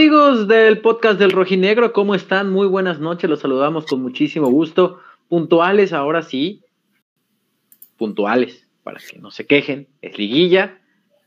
¿Qué 0.00 0.06
tal 0.06 0.16
amigos 0.16 0.48
del 0.48 0.78
podcast 0.78 1.18
del 1.18 1.30
Rojinegro? 1.30 1.92
¿Cómo 1.92 2.14
están? 2.14 2.50
Muy 2.50 2.66
buenas 2.66 3.00
noches, 3.00 3.28
los 3.28 3.40
saludamos 3.40 3.84
con 3.84 4.00
muchísimo 4.00 4.48
gusto. 4.48 4.98
Puntuales, 5.28 5.92
ahora 5.92 6.22
sí, 6.22 6.62
puntuales, 7.98 8.66
para 8.82 8.98
que 8.98 9.18
no 9.18 9.30
se 9.30 9.44
quejen, 9.44 9.88
es 10.00 10.16
liguilla, 10.16 10.78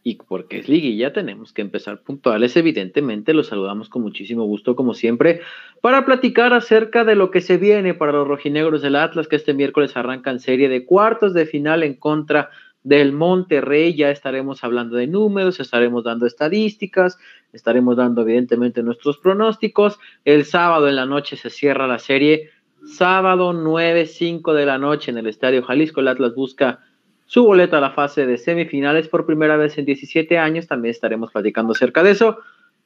y 0.02 0.16
porque 0.16 0.58
es 0.58 0.68
liguilla 0.68 1.13
tenemos 1.13 1.54
que 1.54 1.62
empezar 1.62 2.02
puntuales, 2.02 2.58
evidentemente, 2.58 3.36
los 3.36 3.46
saludamos 3.46 3.90
con 3.90 4.02
muchísimo 4.02 4.44
gusto, 4.46 4.76
como 4.76 4.96
siempre, 4.96 5.41
para 5.80 6.04
platicar 6.04 6.52
acerca 6.54 7.04
de 7.04 7.13
lo 7.13 7.30
que 7.30 7.41
se 7.41 7.58
viene 7.58 7.94
para 7.94 8.12
los 8.12 8.27
rojinegros 8.27 8.82
del 8.82 8.96
Atlas, 8.96 9.27
que 9.27 9.35
este 9.35 9.54
miércoles 9.54 9.96
arrancan 9.96 10.40
serie 10.40 10.68
de 10.68 10.84
cuartos 10.84 11.35
de 11.35 11.46
final 11.46 11.84
en 11.84 11.94
contra 11.94 12.49
del 12.84 13.14
Monterrey, 13.14 13.96
ya 13.96 14.12
estaremos 14.12 14.64
hablando 14.64 14.98
de 14.98 15.08
números, 15.08 15.60
estaremos 15.60 16.04
dando 16.04 16.26
estadísticas, 16.26 17.18
estaremos 17.54 17.98
dando 17.98 18.22
evidentemente 18.22 18.84
nuestros 18.84 19.18
pronósticos. 19.18 20.00
El 20.26 20.46
sábado 20.46 20.88
en 20.90 20.96
la 20.96 21.05
noche 21.05 21.38
se 21.38 21.50
cierra 21.50 21.88
la 21.88 22.00
serie, 22.00 22.50
sábado 22.86 23.54
9, 23.54 24.05
5 24.05 24.54
de 24.54 24.66
la 24.66 24.77
noche 24.77 25.12
en 25.12 25.18
el 25.18 25.27
Estadio 25.27 25.64
Jalisco, 25.64 26.02
el 26.02 26.10
Atlas 26.10 26.36
busca 26.36 26.82
su 27.26 27.46
boleta 27.46 27.77
a 27.77 27.82
la 27.82 27.91
fase 27.91 28.26
de 28.26 28.38
semifinales 28.38 29.08
por 29.08 29.26
primera 29.26 29.57
vez 29.57 29.77
en 29.77 29.85
17 29.85 30.38
años. 30.38 30.68
También 30.68 30.91
estaremos 30.91 31.32
platicando 31.32 31.72
acerca 31.72 32.04
de 32.04 32.12
eso. 32.12 32.38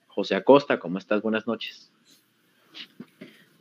José 0.07 0.35
Acosta, 0.35 0.79
¿cómo 0.79 0.99
estás? 0.99 1.21
Buenas 1.21 1.47
noches. 1.47 1.91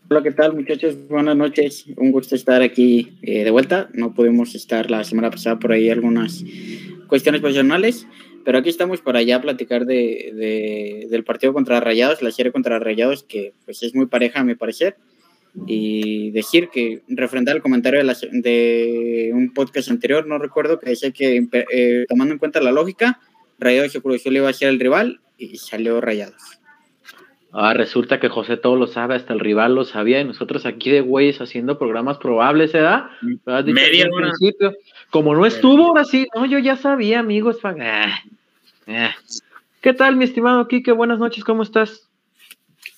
Hola, 0.08 0.22
¿qué 0.22 0.30
tal 0.30 0.54
muchachos? 0.54 0.96
Buenas 1.08 1.36
noches. 1.36 1.84
Un 1.96 2.12
gusto 2.12 2.36
estar 2.36 2.62
aquí 2.62 3.18
eh, 3.22 3.42
de 3.42 3.50
vuelta. 3.50 3.88
No 3.92 4.14
pudimos 4.14 4.54
estar 4.54 4.88
la 4.88 5.02
semana 5.02 5.32
pasada 5.32 5.58
por 5.58 5.72
ahí 5.72 5.90
algunas 5.90 6.44
cuestiones 7.08 7.40
personales, 7.40 8.06
pero 8.44 8.58
aquí 8.58 8.68
estamos 8.68 9.00
para 9.00 9.20
ya 9.22 9.42
platicar 9.42 9.84
de, 9.84 11.08
del 11.10 11.24
partido 11.24 11.52
contra 11.52 11.80
Rayados, 11.80 12.22
la 12.22 12.30
serie 12.30 12.52
contra 12.52 12.78
Rayados, 12.78 13.24
que 13.24 13.52
pues 13.64 13.82
es 13.82 13.96
muy 13.96 14.06
pareja 14.06 14.40
a 14.40 14.44
mi 14.44 14.54
parecer 14.54 14.96
y 15.66 16.30
decir 16.30 16.68
que 16.68 17.02
refrendar 17.08 17.56
el 17.56 17.62
comentario 17.62 18.00
de, 18.30 19.32
un 19.34 19.52
podcast 19.54 19.90
anterior, 19.90 20.24
no 20.24 20.38
recuerdo, 20.38 20.78
que 20.78 20.90
decía 20.90 21.10
que 21.10 21.48
eh, 21.72 22.04
tomando 22.08 22.32
en 22.32 22.38
cuenta 22.38 22.60
la 22.60 22.70
lógica, 22.70 23.18
Rayados 23.58 23.90
se 23.90 24.30
le 24.30 24.38
iba 24.38 24.48
a 24.48 24.52
ser 24.52 24.68
el 24.68 24.78
rival 24.78 25.20
y 25.36 25.56
salió 25.56 26.00
Rayados. 26.00 26.60
Ah, 27.58 27.72
resulta 27.72 28.20
que 28.20 28.28
José 28.28 28.58
todo 28.58 28.76
lo 28.76 28.86
sabe, 28.86 29.14
hasta 29.14 29.32
el 29.32 29.40
rival 29.40 29.74
lo 29.74 29.86
sabía, 29.86 30.20
y 30.20 30.24
nosotros 30.26 30.66
aquí 30.66 30.90
de 30.90 31.00
güeyes 31.00 31.40
haciendo 31.40 31.78
programas 31.78 32.18
probables, 32.18 32.72
¿verdad? 32.72 33.06
Media 33.22 34.08
principio. 34.14 34.74
Como 35.08 35.34
no 35.34 35.46
estuvo, 35.46 35.86
ahora 35.86 36.04
sí, 36.04 36.26
no, 36.34 36.44
yo 36.44 36.58
ya 36.58 36.76
sabía, 36.76 37.20
amigos. 37.20 37.56
Ah, 37.64 38.20
ah. 38.88 39.14
¿Qué 39.80 39.94
tal, 39.94 40.16
mi 40.16 40.24
estimado 40.24 40.68
Kike? 40.68 40.92
Buenas 40.92 41.18
noches, 41.18 41.44
¿cómo 41.44 41.62
estás? 41.62 42.06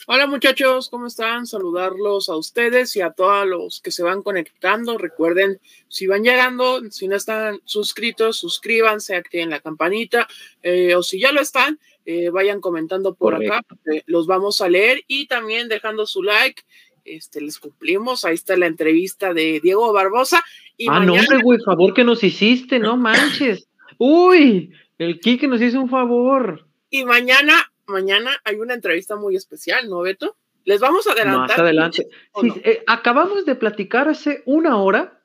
Hola 0.09 0.27
muchachos, 0.27 0.89
¿cómo 0.89 1.07
están? 1.07 1.47
Saludarlos 1.47 2.29
a 2.29 2.37
ustedes 2.37 2.97
y 2.97 3.03
a 3.03 3.11
todos 3.11 3.47
los 3.47 3.81
que 3.81 3.91
se 3.91 4.03
van 4.03 4.23
conectando. 4.23 4.97
Recuerden, 4.99 5.61
si 5.87 6.07
van 6.07 6.25
llegando, 6.25 6.81
si 6.91 7.07
no 7.07 7.15
están 7.15 7.61
suscritos, 7.65 8.39
suscríbanse, 8.39 9.15
activen 9.15 9.51
la 9.51 9.61
campanita 9.61 10.27
eh, 10.63 10.95
o 10.97 11.03
si 11.03 11.21
ya 11.21 11.31
lo 11.31 11.43
están, 11.43 11.79
eh, 12.11 12.31
vayan 12.31 12.63
comentando 12.63 13.15
por 13.15 13.35
acá, 13.35 13.63
los 14.07 14.27
vamos 14.27 14.63
a 14.63 14.69
leer 14.71 15.03
y 15.09 15.27
también 15.27 15.69
dejando 15.69 16.07
su 16.07 16.23
like. 16.23 16.63
Este, 17.05 17.43
les 17.43 17.59
cumplimos. 17.59 18.25
Ahí 18.25 18.35
está 18.35 18.57
la 18.57 18.65
entrevista 18.65 19.35
de 19.35 19.61
Diego 19.61 19.93
Barbosa. 19.93 20.43
Y 20.79 20.89
ah, 20.89 21.01
no, 21.01 21.15
güey, 21.43 21.59
favor 21.61 21.93
que 21.93 22.05
nos 22.05 22.25
hiciste, 22.25 22.79
no 22.79 22.97
manches. 22.97 23.69
Uy, 23.99 24.73
el 24.97 25.21
Kike 25.21 25.49
nos 25.49 25.61
hizo 25.61 25.83
un 25.83 25.91
favor. 25.91 26.67
Y 26.89 27.05
mañana 27.05 27.71
mañana 27.87 28.31
hay 28.43 28.57
una 28.57 28.73
entrevista 28.73 29.17
muy 29.17 29.37
especial, 29.37 29.91
¿no, 29.91 30.01
Beto? 30.01 30.39
Les 30.65 30.81
vamos 30.81 31.07
a 31.09 31.13
adelantar. 31.13 31.49
Más 31.49 31.59
adelante. 31.59 32.09
Sí, 32.41 32.53
eh, 32.65 32.85
acabamos 32.87 33.45
de 33.45 33.55
platicar 33.55 34.09
hace 34.09 34.43
una 34.47 34.79
hora. 34.79 35.21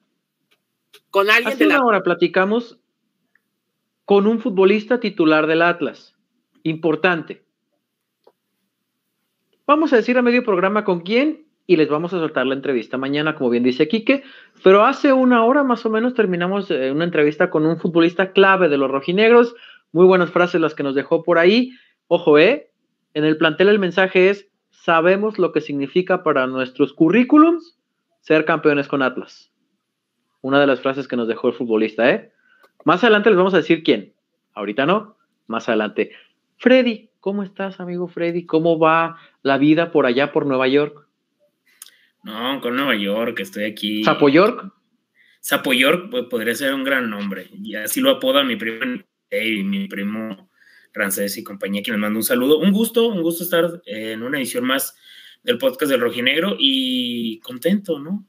Con 1.11 1.29
alguien 1.29 1.53
hace 1.53 1.65
una 1.65 1.85
hora 1.85 2.03
platicamos 2.03 2.77
con 4.03 4.27
un 4.27 4.41
futbolista 4.41 4.99
titular 4.99 5.47
del 5.47 5.61
Atlas. 5.61 6.12
Importante. 6.63 7.43
Vamos 9.65 9.93
a 9.93 9.97
decir 9.97 10.17
a 10.17 10.21
medio 10.21 10.43
programa 10.43 10.83
con 10.83 11.01
quién 11.01 11.45
y 11.65 11.77
les 11.77 11.89
vamos 11.89 12.13
a 12.13 12.19
soltar 12.19 12.45
la 12.45 12.55
entrevista 12.55 12.97
mañana, 12.97 13.35
como 13.35 13.49
bien 13.49 13.63
dice 13.63 13.87
Quique. 13.87 14.23
Pero 14.63 14.85
hace 14.85 15.13
una 15.13 15.45
hora 15.45 15.63
más 15.63 15.85
o 15.85 15.89
menos 15.89 16.13
terminamos 16.13 16.69
eh, 16.71 16.91
una 16.91 17.05
entrevista 17.05 17.49
con 17.49 17.65
un 17.65 17.77
futbolista 17.77 18.31
clave 18.33 18.69
de 18.69 18.77
los 18.77 18.91
rojinegros. 18.91 19.55
Muy 19.91 20.05
buenas 20.05 20.31
frases 20.31 20.59
las 20.59 20.75
que 20.75 20.83
nos 20.83 20.95
dejó 20.95 21.23
por 21.23 21.37
ahí. 21.37 21.71
Ojo, 22.07 22.37
¿eh? 22.37 22.71
En 23.13 23.23
el 23.23 23.37
plantel 23.37 23.69
el 23.69 23.79
mensaje 23.79 24.29
es, 24.29 24.49
sabemos 24.69 25.39
lo 25.39 25.51
que 25.51 25.61
significa 25.61 26.23
para 26.23 26.47
nuestros 26.47 26.93
currículums 26.93 27.77
ser 28.21 28.43
campeones 28.45 28.87
con 28.87 29.01
Atlas. 29.01 29.51
Una 30.41 30.59
de 30.59 30.67
las 30.67 30.81
frases 30.81 31.07
que 31.07 31.15
nos 31.15 31.27
dejó 31.27 31.47
el 31.47 31.53
futbolista, 31.53 32.09
¿eh? 32.09 32.31
Más 32.83 33.03
adelante 33.03 33.29
les 33.29 33.37
vamos 33.37 33.53
a 33.53 33.57
decir 33.57 33.83
quién. 33.83 34.13
Ahorita 34.53 34.85
no, 34.85 35.15
más 35.47 35.69
adelante. 35.69 36.11
Freddy, 36.63 37.09
¿cómo 37.19 37.43
estás, 37.43 37.81
amigo 37.81 38.07
Freddy? 38.07 38.45
¿Cómo 38.45 38.79
va 38.79 39.19
la 39.41 39.57
vida 39.57 39.91
por 39.91 40.05
allá, 40.05 40.31
por 40.31 40.45
Nueva 40.45 40.69
York? 40.69 41.09
No, 42.23 42.61
con 42.61 42.77
Nueva 42.77 42.95
York, 42.95 43.37
estoy 43.41 43.65
aquí. 43.65 44.01
¿Sapo 44.05 44.29
York? 44.29 44.71
Sapo 45.41 45.73
York 45.73 46.07
pues, 46.09 46.23
podría 46.29 46.55
ser 46.55 46.73
un 46.73 46.85
gran 46.85 47.09
nombre. 47.09 47.49
Y 47.51 47.75
así 47.75 47.99
lo 47.99 48.11
apoda 48.11 48.45
mi 48.45 48.55
primo, 48.55 49.03
mi 49.29 49.87
primo 49.89 50.49
Rancés 50.93 51.37
y 51.37 51.43
compañía, 51.43 51.83
que 51.83 51.91
nos 51.91 51.99
manda 51.99 52.15
un 52.15 52.23
saludo. 52.23 52.59
Un 52.59 52.71
gusto, 52.71 53.09
un 53.09 53.21
gusto 53.21 53.43
estar 53.43 53.81
en 53.85 54.23
una 54.23 54.37
edición 54.37 54.63
más 54.63 54.95
del 55.43 55.57
podcast 55.57 55.91
del 55.91 55.99
Rojinegro 55.99 56.55
y 56.57 57.39
contento, 57.39 57.99
¿no? 57.99 58.25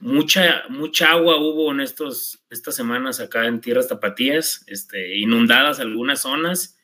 Mucha, 0.00 0.62
mucha 0.70 1.10
agua 1.10 1.36
hubo 1.36 1.70
en 1.70 1.80
estos, 1.80 2.42
estas 2.48 2.74
semanas 2.74 3.20
acá 3.20 3.44
en 3.44 3.60
tierras 3.60 3.88
tapatías, 3.88 4.64
este, 4.68 5.18
inundadas 5.18 5.80
algunas 5.80 6.22
zonas, 6.22 6.76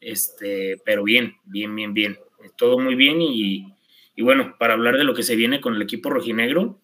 este, 0.00 0.80
pero 0.84 1.04
bien, 1.04 1.36
bien, 1.44 1.74
bien, 1.74 1.94
bien. 1.94 2.18
Todo 2.56 2.78
muy 2.78 2.94
bien 2.94 3.18
y, 3.20 3.74
bueno, 4.18 4.56
para 4.58 4.74
hablar 4.74 4.96
de 4.96 5.04
lo 5.04 5.14
que 5.14 5.22
se 5.22 5.36
viene 5.36 5.60
con 5.60 5.74
el 5.74 5.82
equipo 5.82 6.10
rojinegro 6.10 6.80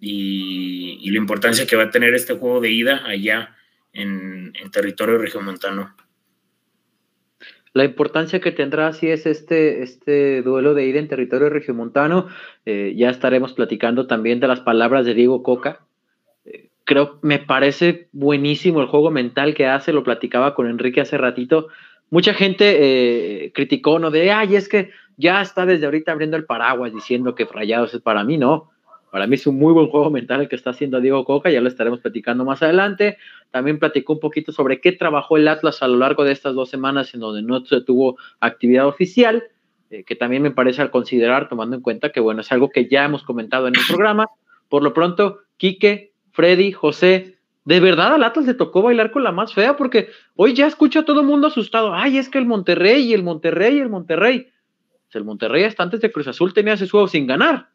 y, 0.00 0.98
y 1.00 1.10
la 1.10 1.18
importancia 1.18 1.66
que 1.66 1.76
va 1.76 1.84
a 1.84 1.90
tener 1.90 2.14
este 2.14 2.34
juego 2.34 2.60
de 2.60 2.70
ida 2.70 3.06
allá 3.06 3.56
en, 3.92 4.52
en 4.60 4.70
territorio 4.70 5.18
regiomontano 5.18 5.94
la 7.74 7.84
importancia 7.84 8.40
que 8.40 8.52
tendrá 8.52 8.92
si 8.92 9.08
es 9.08 9.26
este, 9.26 9.82
este 9.82 10.42
duelo 10.42 10.74
de 10.74 10.86
ir 10.86 10.96
en 10.96 11.08
territorio 11.08 11.50
regiomontano. 11.50 12.28
Eh, 12.64 12.94
ya 12.96 13.10
estaremos 13.10 13.52
platicando 13.52 14.06
también 14.06 14.38
de 14.38 14.46
las 14.46 14.60
palabras 14.60 15.04
de 15.04 15.14
Diego 15.14 15.42
Coca. 15.42 15.80
Eh, 16.44 16.70
creo, 16.84 17.18
me 17.22 17.40
parece 17.40 18.08
buenísimo 18.12 18.80
el 18.80 18.86
juego 18.86 19.10
mental 19.10 19.54
que 19.54 19.66
hace, 19.66 19.92
lo 19.92 20.04
platicaba 20.04 20.54
con 20.54 20.70
Enrique 20.70 21.00
hace 21.00 21.18
ratito. 21.18 21.66
Mucha 22.14 22.32
gente 22.32 22.76
eh, 22.78 23.52
criticó, 23.52 23.98
¿no? 23.98 24.12
De, 24.12 24.30
ay, 24.30 24.54
es 24.54 24.68
que 24.68 24.90
ya 25.16 25.42
está 25.42 25.66
desde 25.66 25.86
ahorita 25.86 26.12
abriendo 26.12 26.36
el 26.36 26.44
paraguas 26.44 26.94
diciendo 26.94 27.34
que 27.34 27.44
Rayados 27.44 27.92
es 27.92 28.02
para 28.02 28.22
mí, 28.22 28.38
no. 28.38 28.70
Para 29.10 29.26
mí 29.26 29.34
es 29.34 29.48
un 29.48 29.58
muy 29.58 29.72
buen 29.72 29.88
juego 29.88 30.10
mental 30.10 30.40
el 30.42 30.48
que 30.48 30.54
está 30.54 30.70
haciendo 30.70 31.00
Diego 31.00 31.24
Coca, 31.24 31.50
ya 31.50 31.60
lo 31.60 31.66
estaremos 31.66 31.98
platicando 31.98 32.44
más 32.44 32.62
adelante. 32.62 33.18
También 33.50 33.80
platicó 33.80 34.12
un 34.12 34.20
poquito 34.20 34.52
sobre 34.52 34.80
qué 34.80 34.92
trabajó 34.92 35.38
el 35.38 35.48
Atlas 35.48 35.82
a 35.82 35.88
lo 35.88 35.96
largo 35.96 36.22
de 36.22 36.30
estas 36.30 36.54
dos 36.54 36.70
semanas 36.70 37.12
en 37.14 37.18
donde 37.18 37.42
no 37.42 37.64
se 37.64 37.80
tuvo 37.80 38.16
actividad 38.38 38.86
oficial, 38.86 39.42
eh, 39.90 40.04
que 40.04 40.14
también 40.14 40.40
me 40.40 40.52
parece 40.52 40.82
al 40.82 40.92
considerar, 40.92 41.48
tomando 41.48 41.74
en 41.74 41.82
cuenta 41.82 42.10
que, 42.10 42.20
bueno, 42.20 42.42
es 42.42 42.52
algo 42.52 42.70
que 42.70 42.86
ya 42.86 43.06
hemos 43.06 43.24
comentado 43.24 43.66
en 43.66 43.74
el 43.74 43.82
programa. 43.88 44.28
Por 44.68 44.84
lo 44.84 44.94
pronto, 44.94 45.40
Quique, 45.56 46.12
Freddy, 46.30 46.70
José, 46.70 47.33
¿de 47.64 47.80
verdad 47.80 48.14
al 48.14 48.24
Atlas 48.24 48.46
le 48.46 48.54
tocó 48.54 48.82
bailar 48.82 49.10
con 49.10 49.24
la 49.24 49.32
más 49.32 49.54
fea? 49.54 49.76
Porque 49.76 50.10
hoy 50.36 50.54
ya 50.54 50.66
escucho 50.66 51.00
a 51.00 51.04
todo 51.04 51.20
el 51.20 51.26
mundo 51.26 51.48
asustado. 51.48 51.94
Ay, 51.94 52.18
es 52.18 52.28
que 52.28 52.38
el 52.38 52.46
Monterrey 52.46 53.04
y 53.04 53.14
el 53.14 53.22
Monterrey 53.22 53.76
y 53.76 53.80
el 53.80 53.90
Monterrey. 53.90 54.50
El 55.12 55.24
Monterrey 55.24 55.62
hasta 55.62 55.84
antes 55.84 56.00
de 56.00 56.10
Cruz 56.10 56.26
Azul 56.26 56.52
tenía 56.52 56.72
ese 56.72 56.88
juego 56.88 57.06
sin 57.06 57.26
ganar 57.28 57.68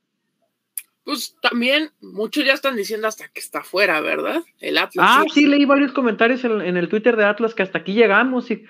pues 1.10 1.36
también 1.42 1.90
muchos 2.02 2.46
ya 2.46 2.54
están 2.54 2.76
diciendo 2.76 3.08
hasta 3.08 3.28
que 3.30 3.40
está 3.40 3.64
fuera, 3.64 4.00
¿verdad? 4.00 4.44
El 4.60 4.78
Atlas. 4.78 5.04
Ah, 5.10 5.24
sí, 5.34 5.48
leí 5.48 5.66
varios 5.66 5.92
comentarios 5.92 6.44
en, 6.44 6.78
el 6.78 6.88
Twitter 6.88 7.16
de 7.16 7.26
Atlas 7.26 7.56
que 7.56 7.64
hasta 7.64 7.80
aquí 7.80 7.94
llegamos. 7.94 8.52
Y 8.52 8.66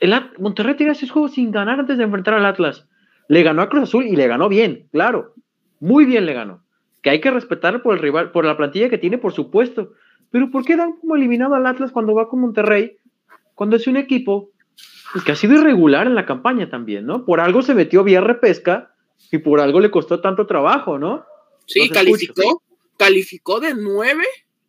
el 0.00 0.14
Monterrey 0.40 0.74
tiene 0.74 0.94
ese 0.94 1.06
juego 1.06 1.28
sin 1.28 1.52
ganar 1.52 1.78
antes 1.78 1.96
de 1.96 2.02
enfrentar 2.02 2.34
al 2.34 2.44
Atlas. 2.44 2.88
Le 3.28 3.44
ganó 3.44 3.62
a 3.62 3.68
Cruz 3.68 3.84
Azul 3.84 4.06
y 4.08 4.16
le 4.16 4.26
ganó 4.26 4.48
bien, 4.48 4.88
claro. 4.90 5.34
Muy 5.78 6.06
bien 6.06 6.26
le 6.26 6.32
ganó. 6.32 6.64
Que 7.02 7.10
hay 7.10 7.20
que 7.20 7.30
respetar 7.30 7.82
por 7.82 7.94
el 7.94 8.02
rival, 8.02 8.32
por 8.32 8.44
la 8.44 8.56
plantilla 8.56 8.90
que 8.90 8.98
tiene, 8.98 9.18
por 9.18 9.32
supuesto. 9.32 9.92
Pero 10.30 10.50
¿por 10.50 10.64
qué 10.64 10.76
dan 10.76 10.92
como 11.00 11.16
eliminado 11.16 11.54
al 11.54 11.66
Atlas 11.66 11.92
cuando 11.92 12.14
va 12.14 12.28
con 12.28 12.40
Monterrey? 12.40 12.96
Cuando 13.54 13.76
es 13.76 13.86
un 13.86 13.96
equipo 13.96 14.50
pues, 15.12 15.24
que 15.24 15.32
ha 15.32 15.36
sido 15.36 15.54
irregular 15.54 16.06
en 16.06 16.14
la 16.14 16.26
campaña 16.26 16.70
también, 16.70 17.06
¿no? 17.06 17.24
Por 17.24 17.40
algo 17.40 17.62
se 17.62 17.74
metió 17.74 18.04
vía 18.04 18.20
repesca 18.20 18.94
y 19.30 19.38
por 19.38 19.60
algo 19.60 19.80
le 19.80 19.90
costó 19.90 20.20
tanto 20.20 20.46
trabajo, 20.46 20.98
¿no? 20.98 21.24
Sí, 21.66 21.88
calificó, 21.90 22.62
calificó 22.96 23.60
de 23.60 23.74
nueve, 23.74 24.24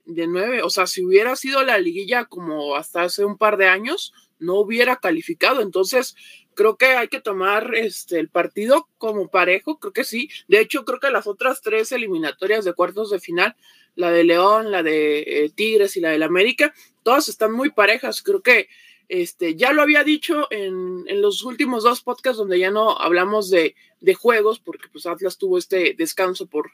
de 0.06 0.28
nueve, 0.28 0.64
o 0.64 0.70
sea, 0.70 0.88
si 0.88 1.06
hubiera 1.06 1.36
sido 1.36 1.64
la 1.64 1.78
liguilla 1.78 2.26
como 2.26 2.76
hasta 2.76 3.04
hace 3.04 3.24
un 3.24 3.38
par 3.38 3.58
de 3.58 3.68
años, 3.68 4.14
no 4.40 4.56
hubiera 4.56 4.98
calificado, 4.98 5.62
entonces 5.62 6.16
creo 6.56 6.76
que 6.76 6.88
hay 6.88 7.08
que 7.08 7.22
tomar 7.22 7.74
este, 7.76 8.20
el 8.20 8.28
partido 8.30 8.90
como 8.98 9.30
parejo, 9.30 9.80
creo 9.80 9.94
que 9.94 10.04
sí. 10.04 10.30
De 10.50 10.60
hecho, 10.60 10.84
creo 10.84 11.00
que 11.00 11.10
las 11.10 11.26
otras 11.26 11.62
tres 11.62 11.94
eliminatorias 11.94 12.66
de 12.66 12.74
cuartos 12.74 13.12
de 13.12 13.20
final, 13.22 13.56
la 14.00 14.12
de 14.12 14.24
León, 14.24 14.72
la 14.72 14.82
de 14.82 15.20
eh, 15.20 15.52
Tigres 15.54 15.98
y 15.98 16.00
la 16.00 16.10
del 16.10 16.24
América, 16.24 16.74
todas 17.04 17.28
están 17.28 17.52
muy 17.52 17.70
parejas. 17.70 18.22
Creo 18.22 18.42
que 18.42 18.70
este, 19.10 19.56
ya 19.56 19.74
lo 19.74 19.82
había 19.82 20.06
dicho 20.06 20.48
en, 20.52 21.04
en 21.08 21.22
los 21.22 21.44
últimos 21.44 21.84
dos 21.84 22.02
podcasts 22.02 22.38
donde 22.38 22.60
ya 22.60 22.72
no 22.72 22.98
hablamos 22.98 23.50
de, 23.50 23.76
de, 24.00 24.14
juegos, 24.14 24.60
porque 24.60 24.88
pues 24.90 25.06
Atlas 25.06 25.38
tuvo 25.38 25.58
este 25.58 25.96
descanso 25.98 26.48
por 26.48 26.72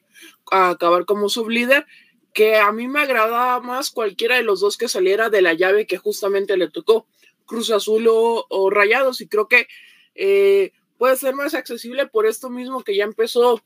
acabar 0.51 1.05
como 1.05 1.27
sublíder, 1.27 1.87
que 2.31 2.57
a 2.57 2.71
mí 2.71 2.87
me 2.87 2.99
agradaba 2.99 3.59
más 3.59 3.89
cualquiera 3.89 4.35
de 4.35 4.43
los 4.43 4.59
dos 4.59 4.77
que 4.77 4.87
saliera 4.87 5.31
de 5.31 5.41
la 5.41 5.53
llave 5.53 5.87
que 5.87 5.97
justamente 5.97 6.57
le 6.57 6.69
tocó, 6.69 7.07
Cruz 7.47 7.71
Azul 7.71 8.05
o, 8.07 8.69
Rayados, 8.69 9.19
y 9.21 9.27
creo 9.27 9.47
que 9.47 9.67
eh, 10.13 10.73
puede 10.99 11.15
ser 11.15 11.33
más 11.33 11.55
accesible 11.55 12.05
por 12.05 12.27
esto 12.27 12.51
mismo 12.51 12.83
que 12.83 12.95
ya 12.95 13.03
empezó 13.03 13.63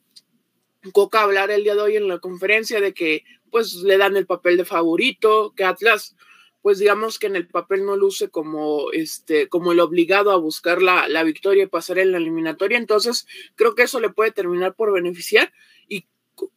Coca 0.94 1.20
a 1.20 1.24
hablar 1.24 1.52
el 1.52 1.64
día 1.64 1.76
de 1.76 1.82
hoy 1.82 1.98
en 1.98 2.08
la 2.08 2.20
conferencia 2.20 2.80
de 2.80 2.94
que 2.94 3.24
pues 3.50 3.76
le 3.76 3.98
dan 3.98 4.18
el 4.18 4.26
papel 4.26 4.58
de 4.58 4.66
favorito, 4.66 5.54
que 5.56 5.64
Atlas 5.64 6.16
pues 6.62 6.80
digamos 6.80 7.20
que 7.20 7.28
en 7.28 7.36
el 7.36 7.48
papel 7.48 7.86
no 7.86 7.96
luce 7.96 8.30
como 8.30 8.92
este 8.92 9.48
como 9.48 9.72
el 9.72 9.80
obligado 9.80 10.32
a 10.32 10.38
buscar 10.38 10.82
la, 10.82 11.08
la 11.08 11.24
victoria 11.24 11.64
y 11.64 11.68
pasar 11.68 12.00
en 12.00 12.12
la 12.12 12.18
eliminatoria. 12.18 12.78
Entonces 12.78 13.28
creo 13.56 13.76
que 13.76 13.84
eso 13.84 14.00
le 14.00 14.10
puede 14.10 14.32
terminar 14.32 14.76
por 14.76 14.92
beneficiar. 14.92 15.54
Y 15.88 16.08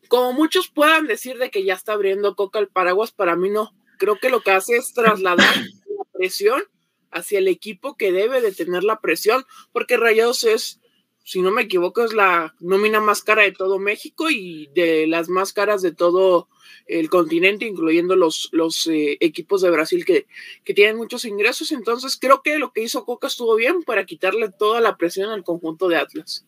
como 0.08 0.32
muchos 0.32 0.68
puedan 0.68 1.06
decir 1.06 1.38
de 1.38 1.50
que 1.50 1.64
ya 1.64 1.74
está 1.74 1.92
abriendo 1.92 2.34
coca 2.34 2.58
el 2.58 2.68
paraguas 2.68 3.12
para 3.12 3.36
mí 3.36 3.50
no. 3.50 3.74
Creo 3.98 4.18
que 4.18 4.30
lo 4.30 4.40
que 4.40 4.50
hace 4.50 4.76
es 4.76 4.92
trasladar 4.92 5.46
la 5.96 6.04
presión 6.12 6.62
hacia 7.10 7.38
el 7.38 7.48
equipo 7.48 7.96
que 7.96 8.10
debe 8.10 8.40
de 8.40 8.52
tener 8.52 8.84
la 8.84 9.00
presión 9.00 9.44
porque 9.72 9.96
Rayados 9.96 10.44
es 10.44 10.80
si 11.24 11.40
no 11.40 11.52
me 11.52 11.62
equivoco, 11.62 12.04
es 12.04 12.12
la 12.12 12.54
nómina 12.60 13.00
más 13.00 13.22
cara 13.22 13.42
de 13.42 13.52
todo 13.52 13.78
México 13.78 14.30
y 14.30 14.69
de 14.74 15.06
las 15.06 15.28
más 15.28 15.52
caras 15.52 15.80
de 15.82 15.92
todo 15.92 16.48
el 16.86 17.08
continente, 17.08 17.64
incluyendo 17.64 18.16
los, 18.16 18.48
los 18.52 18.86
eh, 18.88 19.19
equipos 19.20 19.62
de 19.62 19.70
Brasil 19.70 20.04
que, 20.04 20.26
que, 20.64 20.74
tienen 20.74 20.96
muchos 20.96 21.24
ingresos. 21.24 21.70
Entonces, 21.70 22.19
creo 22.20 22.42
que 22.42 22.58
lo 22.58 22.72
que 22.72 22.82
hizo 22.82 23.04
Coca 23.04 23.28
estuvo 23.28 23.54
bien 23.54 23.82
para 23.84 24.04
quitarle 24.04 24.50
toda 24.50 24.80
la 24.80 24.96
presión 24.96 25.30
al 25.30 25.44
conjunto 25.44 25.88
de 25.88 25.96
Atlas. 25.96 26.44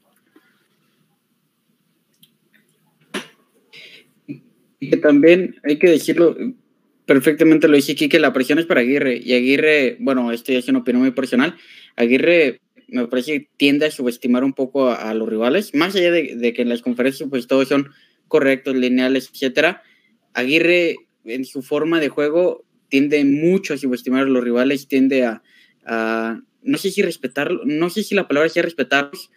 Y 4.80 4.90
que 4.90 4.96
también 4.96 5.56
hay 5.62 5.78
que 5.78 5.88
decirlo, 5.88 6.36
perfectamente 7.06 7.68
lo 7.68 7.76
dice 7.76 7.92
aquí, 7.92 8.08
que 8.08 8.18
la 8.18 8.32
presión 8.32 8.58
es 8.58 8.66
para 8.66 8.80
Aguirre. 8.80 9.20
Y 9.22 9.34
Aguirre, 9.34 9.96
bueno, 10.00 10.32
esto 10.32 10.52
ya 10.52 10.58
es 10.58 10.68
una 10.68 10.80
opinión 10.80 11.02
muy 11.02 11.12
personal. 11.12 11.56
Aguirre 11.96 12.60
me 12.94 13.08
parece 13.08 13.32
que 13.32 13.48
tiende 13.56 13.86
a 13.86 13.90
subestimar 13.90 14.44
un 14.44 14.52
poco 14.52 14.88
a, 14.90 15.12
los 15.14 15.28
rivales, 15.28 15.74
más 15.74 15.96
allá 15.96 16.12
de, 16.12 16.52
que 16.54 16.62
en 16.62 16.68
las 16.68 16.80
conferencias 16.80 17.28
pues 17.28 17.48
todos 17.48 17.68
son 17.68 17.90
correctos, 18.28 18.76
lineales, 18.76 19.30
etcétera. 19.32 19.82
Aguirre 20.32 20.96
en 21.24 21.44
su 21.44 21.62
forma 21.62 21.98
de 21.98 22.08
juego 22.08 22.64
tiende 22.88 23.24
mucho 23.24 23.74
a 23.74 23.78
subestimar 23.78 24.22
a 24.22 24.26
los 24.26 24.44
rivales, 24.44 24.86
tiende 24.86 25.24
a, 25.24 25.42
no 26.62 26.78
sé 26.78 26.90
si 26.92 27.02
respetarlos, 27.02 27.62
no 27.66 27.90
sé 27.90 28.04
si 28.04 28.14
la 28.14 28.28
palabra 28.28 28.48
sea 28.48 28.62
respetarlos 28.62 29.30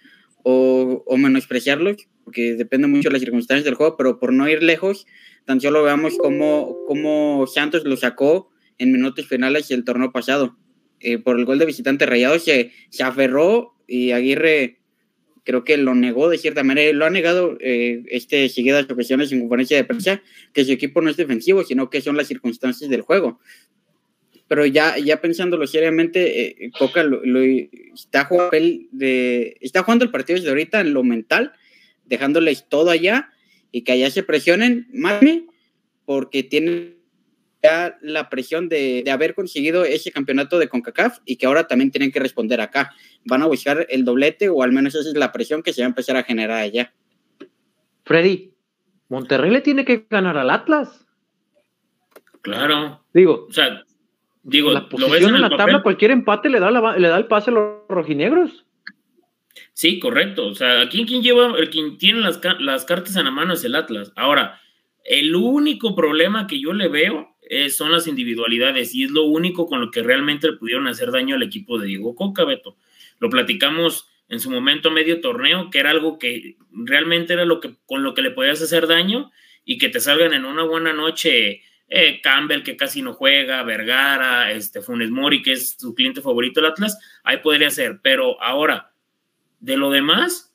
o, 0.44 1.04
o, 1.06 1.18
menospreciarlos, 1.18 2.08
porque 2.24 2.54
depende 2.54 2.88
mucho 2.88 3.10
de 3.10 3.14
las 3.14 3.22
circunstancias 3.22 3.66
del 3.66 3.74
juego, 3.74 3.98
pero 3.98 4.20
por 4.20 4.34
no 4.34 4.48
ir 4.48 4.62
lejos, 4.62 5.08
tan 5.46 5.60
solo 5.60 5.82
veamos 5.82 6.16
cómo, 6.18 6.78
cómo 6.88 7.48
Santos 7.48 7.86
lo 7.86 7.98
sacó 7.98 8.52
en 8.78 8.92
minutos 8.92 9.26
finales 9.26 9.72
el 9.72 9.84
torneo 9.84 10.12
pasado 10.12 10.56
eh, 11.00 11.18
por 11.18 11.38
el 11.38 11.46
gol 11.46 11.60
de 11.60 11.66
visitante 11.66 12.06
Rayado 12.06 12.40
se, 12.40 12.72
se 12.90 13.04
aferró 13.04 13.76
y 13.88 14.12
Aguirre 14.12 14.78
creo 15.48 15.64
que 15.64 15.78
lo 15.78 15.96
negó 15.96 16.30
de 16.30 16.38
cierta 16.38 16.62
manera, 16.64 16.92
lo 16.92 17.06
ha 17.06 17.10
negado 17.10 17.58
eh, 17.62 18.04
este 18.08 18.50
seguidas 18.50 18.86
ocasiones 18.92 19.32
en 19.32 19.40
conferencia 19.40 19.78
de 19.78 19.86
prensa, 19.86 20.22
que 20.52 20.66
su 20.66 20.74
equipo 20.74 21.02
no 21.02 21.10
es 21.10 21.16
defensivo, 21.16 21.64
sino 21.64 21.90
que 21.90 22.02
son 22.02 22.18
las 22.18 22.28
circunstancias 22.28 22.90
del 22.90 23.00
juego. 23.00 23.40
Pero 24.50 24.66
ya, 24.66 24.98
ya 24.98 25.22
pensándolo 25.22 25.66
seriamente, 25.66 26.66
eh, 26.66 26.72
Coca 26.78 27.02
lo, 27.04 27.24
lo, 27.24 27.40
está, 27.42 28.26
jugando 28.26 28.58
de, 28.92 29.56
está 29.62 29.84
jugando 29.84 30.04
el 30.04 30.12
partido 30.12 30.38
desde 30.38 30.50
ahorita 30.50 30.82
en 30.82 30.94
lo 30.94 31.06
mental, 31.06 31.54
dejándoles 32.04 32.68
todo 32.68 32.90
allá 32.90 33.30
y 33.72 33.84
que 33.84 33.94
allá 33.94 34.12
se 34.12 34.24
presionen 34.24 34.88
más 34.92 35.22
porque 36.04 36.44
tienen 36.44 36.97
ya 37.64 37.98
la 38.02 38.30
presión 38.30 38.70
de, 38.70 39.02
de, 39.04 39.12
haber 39.12 39.34
conseguido 39.34 39.84
ese 39.84 40.12
campeonato 40.12 40.60
de 40.60 40.70
CONCACAF 40.70 41.20
y 41.26 41.38
que 41.38 41.46
ahora 41.46 41.68
también 41.68 41.92
tienen 41.92 42.12
que 42.12 42.20
responder 42.20 42.62
acá. 42.62 42.94
Van 43.26 43.42
a 43.42 43.48
buscar 43.48 43.88
el 43.90 44.06
doblete 44.06 44.50
o 44.50 44.64
al 44.64 44.72
menos 44.72 44.96
esa 44.96 45.10
es 45.10 45.16
la 45.16 45.32
presión 45.32 45.64
que 45.64 45.74
se 45.74 45.82
va 45.82 45.88
a 45.88 45.90
empezar 45.90 46.18
a 46.18 46.24
generar 46.24 46.60
allá. 46.60 46.94
Freddy, 48.06 48.54
Monterrey 49.10 49.52
le 49.52 49.62
tiene 49.62 49.86
que 49.86 50.06
ganar 50.10 50.38
al 50.38 50.50
Atlas. 50.50 51.06
Claro. 52.42 53.04
Digo, 53.14 53.48
o 53.50 53.52
sea, 53.52 53.84
digo, 54.44 54.72
la 54.72 54.88
posición 54.88 55.30
en, 55.32 55.36
en 55.36 55.42
la 55.42 55.50
papel? 55.50 55.66
tabla, 55.66 55.84
cualquier 55.84 56.12
empate 56.12 56.50
le 56.50 56.60
da, 56.60 56.72
la, 56.72 56.98
le 56.98 57.08
da 57.08 57.18
el 57.18 57.26
pase 57.26 57.52
a 57.52 57.54
los 57.54 57.82
rojinegros. 57.90 58.66
Sí, 59.74 60.00
correcto. 60.00 60.48
O 60.48 60.56
sea, 60.56 60.82
aquí 60.82 61.06
quien 61.06 61.22
lleva, 61.22 61.58
el 61.58 61.70
quien 61.70 61.98
tiene 61.98 62.20
las, 62.20 62.40
las 62.60 62.86
cartas 62.86 63.16
en 63.16 63.26
la 63.26 63.32
mano 63.32 63.54
es 63.54 63.64
el 63.64 63.76
Atlas. 63.76 64.12
Ahora, 64.16 64.60
el 65.08 65.34
único 65.36 65.96
problema 65.96 66.48
que 66.48 66.60
yo 66.60 66.74
le 66.74 66.90
veo 66.90 67.38
eh, 67.50 67.70
son 67.70 67.94
las 67.94 68.08
individualidades 68.08 68.94
y 68.94 69.06
es 69.06 69.12
lo 69.12 69.24
único 69.24 69.66
con 69.66 69.80
lo 69.80 69.90
que 69.90 70.04
realmente 70.04 70.52
pudieron 70.52 70.88
hacer 70.88 71.12
daño 71.12 71.36
al 71.36 71.44
equipo 71.44 71.80
de 71.80 71.88
Diego 71.88 72.14
Coca, 72.14 72.44
Beto. 72.44 72.76
Lo 73.20 73.30
platicamos 73.30 74.10
en 74.28 74.42
su 74.42 74.52
momento 74.52 74.92
medio 74.92 75.22
torneo, 75.22 75.70
que 75.70 75.80
era 75.80 75.92
algo 75.92 76.20
que 76.20 76.58
realmente 76.72 77.34
era 77.34 77.46
lo 77.46 77.62
que, 77.62 77.76
con 77.86 78.04
lo 78.04 78.14
que 78.14 78.22
le 78.22 78.32
podías 78.32 78.62
hacer 78.62 78.86
daño 78.86 79.32
y 79.64 79.78
que 79.78 79.88
te 79.88 80.02
salgan 80.02 80.34
en 80.34 80.44
una 80.44 80.64
buena 80.64 80.92
noche 80.92 81.62
eh, 81.88 82.20
Campbell, 82.22 82.64
que 82.64 82.76
casi 82.76 83.02
no 83.02 83.14
juega, 83.14 83.64
Vergara, 83.64 84.52
este, 84.52 84.82
Funes 84.82 85.10
Mori, 85.10 85.42
que 85.42 85.54
es 85.54 85.78
su 85.80 85.96
cliente 85.96 86.22
favorito 86.22 86.60
del 86.60 86.72
Atlas, 86.72 87.00
ahí 87.24 87.38
podría 87.38 87.70
ser. 87.70 88.02
Pero 88.04 88.42
ahora, 88.44 88.92
de 89.62 89.78
lo 89.78 89.90
demás, 89.90 90.47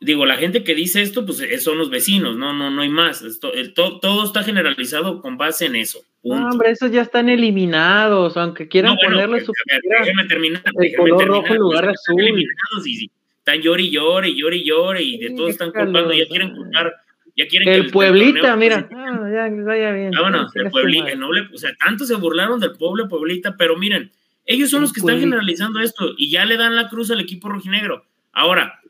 digo, 0.00 0.26
la 0.26 0.36
gente 0.36 0.62
que 0.64 0.74
dice 0.74 1.02
esto, 1.02 1.24
pues 1.24 1.40
eh, 1.40 1.58
son 1.58 1.78
los 1.78 1.90
vecinos, 1.90 2.36
no, 2.36 2.52
no, 2.52 2.70
no 2.70 2.82
hay 2.82 2.88
más. 2.88 3.22
Esto, 3.22 3.52
el, 3.52 3.74
to, 3.74 3.98
todo 4.00 4.24
está 4.24 4.42
generalizado 4.42 5.20
con 5.20 5.36
base 5.36 5.66
en 5.66 5.76
eso. 5.76 6.00
No, 6.22 6.48
hombre, 6.48 6.70
esos 6.70 6.90
ya 6.90 7.02
están 7.02 7.28
eliminados, 7.28 8.36
aunque 8.36 8.68
quieran 8.68 8.94
no, 8.94 8.96
bueno, 8.96 9.14
ponerle 9.14 9.44
su 9.44 9.52
déjeme 10.00 10.24
terminar, 10.24 10.62
el 10.64 10.72
déjeme 10.74 10.96
color 10.96 11.18
terminar, 11.18 11.42
rojo 11.42 11.54
en 11.54 11.60
lugar 11.60 11.86
de 11.86 11.92
azul. 11.92 12.20
Eliminados 12.20 12.86
y, 12.86 13.10
están 13.38 13.62
llori 13.62 13.86
y 13.86 13.90
llore, 13.92 14.28
y 14.28 14.40
llori 14.40 14.56
y 14.56 14.64
llore, 14.64 15.02
y 15.02 15.18
de 15.18 15.28
sí, 15.28 15.36
todo 15.36 15.48
están 15.48 15.70
culpando, 15.70 16.12
ya 16.12 16.26
quieren 16.26 16.54
culpar. 16.54 16.94
Ya 17.36 17.46
quieren 17.46 17.68
el, 17.68 17.86
que 17.86 17.92
Pueblita, 17.92 18.40
torneo, 18.40 18.56
mira, 18.56 18.88
ah, 18.90 19.28
ya, 19.30 19.62
vaya 19.62 19.92
bien. 19.92 20.16
Ah, 20.16 20.22
bueno, 20.22 20.48
el 20.54 20.70
Pueblita, 20.70 21.10
el 21.10 21.20
noble, 21.20 21.46
o 21.54 21.58
sea, 21.58 21.70
tanto 21.78 22.06
se 22.06 22.14
burlaron 22.14 22.58
del 22.58 22.72
pueblo 22.72 23.08
Pueblita, 23.08 23.56
pero 23.58 23.76
miren, 23.76 24.10
ellos 24.46 24.70
son 24.70 24.80
los 24.80 24.92
que 24.92 25.00
están 25.00 25.20
generalizando 25.20 25.80
esto 25.80 26.14
y 26.16 26.30
ya 26.30 26.46
le 26.46 26.56
dan 26.56 26.74
la 26.74 26.88
cruz 26.88 27.10
al 27.10 27.20
equipo 27.20 27.50
rojinegro. 27.50 28.06
Ahora, 28.32 28.80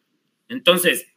entonces, 0.49 1.09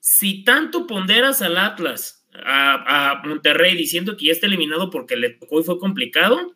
si 0.00 0.44
tanto 0.44 0.86
ponderas 0.86 1.42
al 1.42 1.58
Atlas, 1.58 2.26
a, 2.32 3.10
a, 3.10 3.22
Monterrey, 3.26 3.76
diciendo 3.76 4.16
que 4.16 4.26
ya 4.26 4.32
está 4.32 4.46
eliminado 4.46 4.90
porque 4.90 5.16
le 5.16 5.30
tocó 5.30 5.60
y 5.60 5.64
fue 5.64 5.78
complicado, 5.78 6.54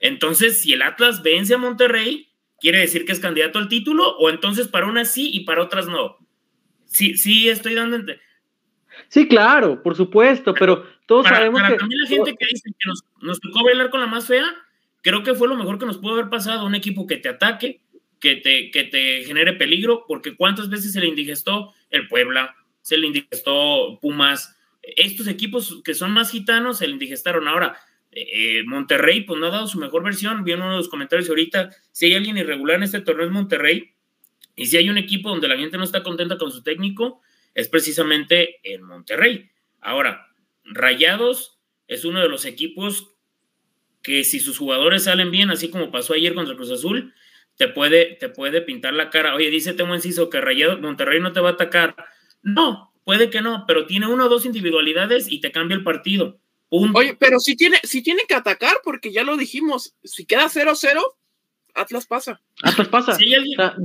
entonces 0.00 0.60
si 0.60 0.72
el 0.72 0.82
Atlas 0.82 1.22
vence 1.22 1.54
a 1.54 1.58
Monterrey, 1.58 2.28
¿quiere 2.60 2.78
decir 2.78 3.04
que 3.04 3.12
es 3.12 3.20
candidato 3.20 3.58
al 3.58 3.68
título? 3.68 4.16
¿O 4.18 4.30
entonces 4.30 4.68
para 4.68 4.86
unas 4.86 5.12
sí 5.12 5.30
y 5.32 5.40
para 5.40 5.62
otras 5.62 5.88
no? 5.88 6.16
Sí, 6.86 7.16
sí, 7.16 7.48
estoy 7.48 7.74
dando... 7.74 7.98
Sí, 9.08 9.28
claro, 9.28 9.82
por 9.82 9.94
supuesto, 9.94 10.54
pero 10.54 10.84
todos 11.06 11.24
para, 11.24 11.36
sabemos 11.36 11.60
para 11.60 11.74
que... 11.74 11.78
también 11.78 12.00
la 12.00 12.08
gente 12.08 12.36
que 12.36 12.46
dice 12.46 12.70
que 12.70 12.88
nos, 12.88 13.04
nos 13.20 13.40
tocó 13.40 13.64
bailar 13.64 13.90
con 13.90 14.00
la 14.00 14.06
más 14.06 14.26
fea, 14.26 14.46
creo 15.02 15.22
que 15.22 15.34
fue 15.34 15.48
lo 15.48 15.56
mejor 15.56 15.78
que 15.78 15.86
nos 15.86 15.98
pudo 15.98 16.14
haber 16.14 16.30
pasado, 16.30 16.64
un 16.64 16.74
equipo 16.74 17.06
que 17.06 17.16
te 17.16 17.28
ataque, 17.28 17.80
que 18.20 18.36
te, 18.36 18.70
que 18.70 18.84
te 18.84 19.24
genere 19.24 19.52
peligro, 19.52 20.04
porque 20.06 20.36
cuántas 20.36 20.68
veces 20.68 20.92
se 20.92 21.00
le 21.00 21.06
indigestó 21.06 21.72
el 21.90 22.08
Puebla, 22.08 22.56
se 22.82 22.96
le 22.96 23.06
indigestó 23.06 23.98
Pumas. 24.00 24.56
Estos 24.82 25.26
equipos 25.26 25.82
que 25.84 25.94
son 25.94 26.12
más 26.12 26.30
gitanos 26.30 26.78
se 26.78 26.86
le 26.86 26.94
indigestaron. 26.94 27.48
Ahora, 27.48 27.76
eh, 28.12 28.62
Monterrey, 28.64 29.22
pues 29.22 29.38
no 29.38 29.46
ha 29.46 29.50
dado 29.50 29.66
su 29.66 29.78
mejor 29.78 30.02
versión. 30.02 30.44
Vi 30.44 30.52
en 30.52 30.62
uno 30.62 30.72
de 30.72 30.76
los 30.78 30.88
comentarios 30.88 31.28
ahorita, 31.28 31.70
si 31.92 32.06
hay 32.06 32.14
alguien 32.14 32.38
irregular 32.38 32.76
en 32.76 32.84
este 32.84 33.00
torneo 33.00 33.26
es 33.26 33.32
Monterrey. 33.32 33.92
Y 34.54 34.66
si 34.66 34.78
hay 34.78 34.88
un 34.88 34.96
equipo 34.96 35.28
donde 35.28 35.48
la 35.48 35.58
gente 35.58 35.76
no 35.76 35.84
está 35.84 36.02
contenta 36.02 36.38
con 36.38 36.50
su 36.50 36.62
técnico, 36.62 37.20
es 37.54 37.68
precisamente 37.68 38.60
en 38.62 38.82
Monterrey. 38.82 39.50
Ahora, 39.80 40.28
Rayados 40.64 41.58
es 41.88 42.04
uno 42.04 42.20
de 42.20 42.28
los 42.28 42.44
equipos 42.44 43.12
que 44.02 44.24
si 44.24 44.40
sus 44.40 44.56
jugadores 44.56 45.04
salen 45.04 45.30
bien, 45.30 45.50
así 45.50 45.68
como 45.68 45.90
pasó 45.90 46.14
ayer 46.14 46.32
contra 46.34 46.54
Cruz 46.54 46.70
Azul, 46.70 47.12
te 47.56 47.68
puede, 47.68 48.16
te 48.16 48.28
puede 48.28 48.62
pintar 48.62 48.94
la 48.94 49.10
cara. 49.10 49.34
Oye, 49.34 49.50
dice 49.50 49.74
Temo 49.74 49.94
Enciso 49.94 50.30
que 50.30 50.40
Rayados, 50.40 50.80
Monterrey 50.80 51.20
no 51.20 51.32
te 51.32 51.40
va 51.40 51.50
a 51.50 51.52
atacar 51.52 51.96
no, 52.46 52.92
puede 53.02 53.28
que 53.28 53.42
no, 53.42 53.64
pero 53.66 53.86
tiene 53.86 54.06
una 54.06 54.26
o 54.26 54.28
dos 54.28 54.46
individualidades 54.46 55.30
y 55.30 55.40
te 55.40 55.50
cambia 55.50 55.76
el 55.76 55.82
partido. 55.82 56.38
Punto. 56.68 56.96
Oye, 56.96 57.16
pero 57.18 57.40
si 57.40 57.56
tiene, 57.56 57.78
si 57.82 58.04
tiene 58.04 58.22
que 58.28 58.36
atacar, 58.36 58.76
porque 58.84 59.12
ya 59.12 59.24
lo 59.24 59.36
dijimos, 59.36 59.96
si 60.04 60.26
queda 60.26 60.44
0-0, 60.44 61.02
Atlas 61.74 62.06
pasa. 62.06 62.40
Atlas 62.62 62.86
pasa. 62.86 63.14
Si 63.14 63.24
hay 63.24 63.34
alguien, 63.34 63.60
o 63.60 63.62
sea, 63.64 63.76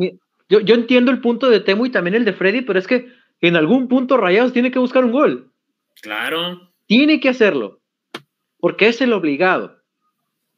yo, 0.48 0.60
yo 0.60 0.76
entiendo 0.76 1.10
el 1.10 1.22
punto 1.22 1.50
de 1.50 1.60
Temo 1.60 1.88
y 1.88 1.90
también 1.90 2.14
el 2.14 2.24
de 2.24 2.34
Freddy, 2.34 2.62
pero 2.62 2.78
es 2.78 2.86
que 2.86 3.12
en 3.42 3.56
algún 3.56 3.88
punto 3.88 4.16
Rayados 4.16 4.54
tiene 4.54 4.70
que 4.70 4.80
buscar 4.80 5.04
un 5.04 5.12
gol. 5.12 5.52
Claro. 6.00 6.72
Tiene 6.86 7.20
que 7.20 7.30
hacerlo, 7.30 7.82
porque 8.60 8.90
es 8.90 9.02
el 9.02 9.12
obligado. 9.12 9.81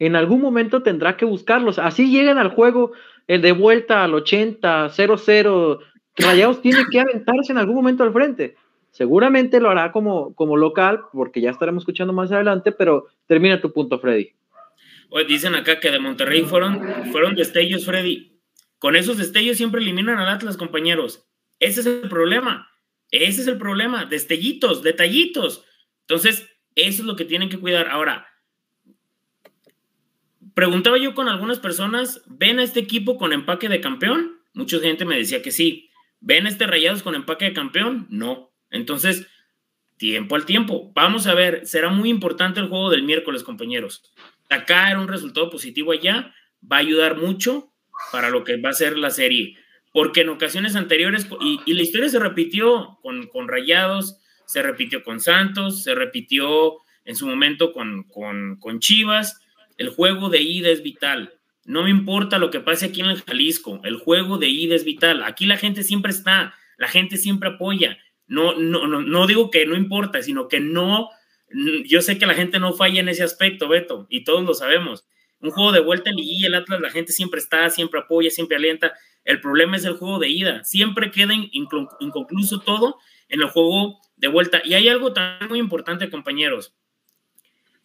En 0.05 0.17
algún 0.17 0.41
momento 0.41 0.83
tendrá 0.83 1.15
que 1.15 1.23
buscarlos. 1.23 1.79
Así 1.79 2.11
llegan 2.11 2.37
al 2.37 2.49
juego, 2.49 2.91
el 3.27 3.41
de 3.41 3.53
vuelta 3.53 4.03
al 4.03 4.13
80, 4.13 4.89
0-0. 4.89 5.79
Rayados 6.17 6.61
tiene 6.61 6.83
que 6.91 6.99
aventarse 6.99 7.53
en 7.53 7.57
algún 7.57 7.75
momento 7.75 8.03
al 8.03 8.11
frente. 8.11 8.57
Seguramente 8.91 9.61
lo 9.61 9.69
hará 9.69 9.93
como, 9.93 10.35
como 10.35 10.57
local, 10.57 10.99
porque 11.13 11.39
ya 11.39 11.51
estaremos 11.51 11.83
escuchando 11.83 12.11
más 12.11 12.33
adelante, 12.33 12.73
pero 12.73 13.07
termina 13.27 13.61
tu 13.61 13.71
punto, 13.71 13.97
Freddy. 13.97 14.33
Oye, 15.09 15.23
dicen 15.23 15.55
acá 15.55 15.79
que 15.79 15.89
de 15.89 15.99
Monterrey 15.99 16.41
fueron, 16.41 16.81
fueron 17.13 17.35
destellos, 17.35 17.85
Freddy. 17.85 18.33
Con 18.79 18.97
esos 18.97 19.17
destellos 19.17 19.55
siempre 19.55 19.79
eliminan 19.79 20.17
al 20.17 20.27
Atlas, 20.27 20.57
compañeros. 20.57 21.25
Ese 21.61 21.79
es 21.79 21.85
el 21.85 22.09
problema. 22.09 22.67
Ese 23.09 23.39
es 23.39 23.47
el 23.47 23.57
problema. 23.57 24.03
Destellitos, 24.03 24.83
detallitos. 24.83 25.63
Entonces, 26.01 26.49
eso 26.75 27.03
es 27.03 27.07
lo 27.07 27.15
que 27.15 27.23
tienen 27.23 27.47
que 27.47 27.57
cuidar. 27.57 27.87
Ahora, 27.87 28.27
preguntaba 30.53 30.97
yo 30.97 31.13
con 31.13 31.27
algunas 31.27 31.59
personas, 31.59 32.21
¿ven 32.27 32.59
a 32.59 32.63
este 32.63 32.79
equipo 32.79 33.17
con 33.17 33.33
empaque 33.33 33.69
de 33.69 33.81
campeón? 33.81 34.39
Mucha 34.53 34.79
gente 34.79 35.05
me 35.05 35.17
decía 35.17 35.41
que 35.41 35.51
sí. 35.51 35.89
¿Ven 36.19 36.45
a 36.45 36.49
este 36.49 36.67
Rayados 36.67 37.03
con 37.03 37.15
empaque 37.15 37.45
de 37.45 37.53
campeón? 37.53 38.07
No. 38.09 38.51
Entonces, 38.69 39.27
tiempo 39.97 40.35
al 40.35 40.45
tiempo. 40.45 40.91
Vamos 40.93 41.27
a 41.27 41.33
ver, 41.33 41.65
será 41.65 41.89
muy 41.89 42.09
importante 42.09 42.59
el 42.59 42.67
juego 42.67 42.89
del 42.89 43.03
miércoles, 43.03 43.43
compañeros. 43.43 44.03
Sacar 44.49 44.97
un 44.97 45.07
resultado 45.07 45.49
positivo 45.49 45.91
allá 45.91 46.33
va 46.69 46.77
a 46.77 46.79
ayudar 46.79 47.17
mucho 47.17 47.73
para 48.11 48.29
lo 48.29 48.43
que 48.43 48.57
va 48.57 48.69
a 48.69 48.73
ser 48.73 48.97
la 48.97 49.09
serie. 49.09 49.57
Porque 49.91 50.21
en 50.21 50.29
ocasiones 50.29 50.75
anteriores, 50.75 51.27
y, 51.41 51.73
la 51.73 51.81
historia 51.81 52.09
se 52.09 52.19
repitió 52.19 52.99
con, 53.01 53.27
con, 53.27 53.47
Rayados, 53.47 54.17
se 54.45 54.61
repitió 54.63 55.03
con 55.03 55.19
Santos, 55.19 55.83
se 55.83 55.93
repitió 55.93 56.77
en 57.05 57.15
su 57.15 57.27
momento 57.27 57.73
con, 57.73 58.03
con, 58.03 58.57
con 58.59 58.79
Chivas. 58.79 59.42
El 59.77 59.89
juego 59.89 60.29
de 60.29 60.41
ida 60.41 60.69
es 60.69 60.83
vital. 60.83 61.33
No 61.65 61.83
me 61.83 61.89
importa 61.89 62.37
lo 62.37 62.51
que 62.51 62.59
pase 62.59 62.87
aquí 62.87 63.01
en 63.01 63.07
el 63.07 63.21
Jalisco, 63.21 63.79
el 63.83 63.97
juego 63.97 64.37
de 64.37 64.49
ida 64.49 64.75
es 64.75 64.83
vital. 64.83 65.23
Aquí 65.23 65.45
la 65.45 65.57
gente 65.57 65.83
siempre 65.83 66.11
está, 66.11 66.53
la 66.77 66.87
gente 66.87 67.17
siempre 67.17 67.49
apoya. 67.49 67.97
No, 68.27 68.55
no, 68.55 68.87
no, 68.87 69.27
digo 69.27 69.49
que 69.49 69.65
no 69.65 69.75
importa, 69.75 70.21
sino 70.21 70.47
que 70.47 70.59
no, 70.59 71.09
yo 71.85 72.01
sé 72.01 72.17
que 72.17 72.25
la 72.25 72.33
gente 72.33 72.59
no 72.59 72.73
falla 72.73 72.99
en 72.99 73.09
ese 73.09 73.23
aspecto, 73.23 73.67
Beto, 73.67 74.07
y 74.09 74.23
todos 74.23 74.43
lo 74.43 74.53
sabemos. 74.53 75.05
Un 75.39 75.51
juego 75.51 75.71
de 75.71 75.81
vuelta 75.81 76.09
en 76.09 76.15
liguilla, 76.15 76.47
el 76.47 76.55
Atlas, 76.55 76.81
la 76.81 76.89
gente 76.89 77.11
siempre 77.11 77.39
está, 77.39 77.69
siempre 77.69 77.99
apoya, 77.99 78.29
siempre 78.29 78.57
alienta. 78.57 78.93
El 79.25 79.41
problema 79.41 79.75
es 79.75 79.85
el 79.85 79.93
juego 79.93 80.19
de 80.19 80.29
ida. 80.29 80.63
Siempre 80.63 81.11
queda 81.11 81.33
inconcluso 81.33 82.59
todo 82.61 82.97
en 83.27 83.41
el 83.41 83.49
juego 83.49 83.99
de 84.15 84.29
vuelta. 84.29 84.61
Y 84.63 84.73
hay 84.73 84.87
algo 84.87 85.11
también 85.11 85.49
muy 85.49 85.59
importante, 85.59 86.09
compañeros. 86.09 86.73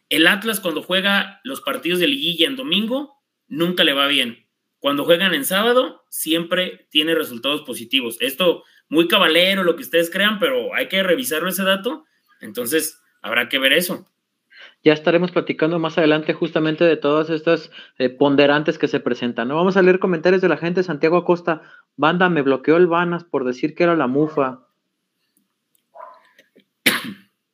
El 0.08 0.26
Atlas 0.26 0.60
cuando 0.60 0.82
juega 0.82 1.40
los 1.44 1.60
partidos 1.60 1.98
de 1.98 2.08
liguilla 2.08 2.46
en 2.46 2.56
domingo, 2.56 3.18
nunca 3.46 3.84
le 3.84 3.92
va 3.92 4.06
bien. 4.06 4.46
Cuando 4.78 5.04
juegan 5.04 5.34
en 5.34 5.44
sábado, 5.44 6.04
siempre 6.08 6.86
tiene 6.90 7.14
resultados 7.14 7.62
positivos. 7.62 8.16
Esto 8.20 8.62
muy 8.88 9.08
cabalero, 9.08 9.64
lo 9.64 9.76
que 9.76 9.82
ustedes 9.82 10.10
crean, 10.10 10.38
pero 10.38 10.74
hay 10.74 10.88
que 10.88 11.02
revisarlo 11.02 11.48
ese 11.48 11.64
dato. 11.64 12.04
Entonces, 12.40 13.02
habrá 13.20 13.48
que 13.48 13.58
ver 13.58 13.72
eso. 13.72 14.06
Ya 14.84 14.92
estaremos 14.92 15.32
platicando 15.32 15.78
más 15.78 15.98
adelante 15.98 16.32
justamente 16.32 16.84
de 16.84 16.96
todas 16.96 17.30
estas 17.30 17.70
eh, 17.98 18.08
ponderantes 18.08 18.78
que 18.78 18.88
se 18.88 19.00
presentan. 19.00 19.48
¿no? 19.48 19.56
Vamos 19.56 19.76
a 19.76 19.82
leer 19.82 19.98
comentarios 19.98 20.40
de 20.40 20.48
la 20.48 20.56
gente. 20.56 20.82
Santiago 20.82 21.16
Acosta, 21.16 21.62
banda, 21.96 22.28
me 22.28 22.42
bloqueó 22.42 22.76
el 22.76 22.86
Vanas 22.86 23.24
por 23.24 23.44
decir 23.44 23.74
que 23.74 23.84
era 23.84 23.96
la 23.96 24.06
mufa. 24.06 24.66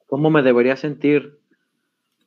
¿Cómo 0.07 0.31
me 0.31 0.43
debería 0.43 0.77
sentir? 0.77 1.41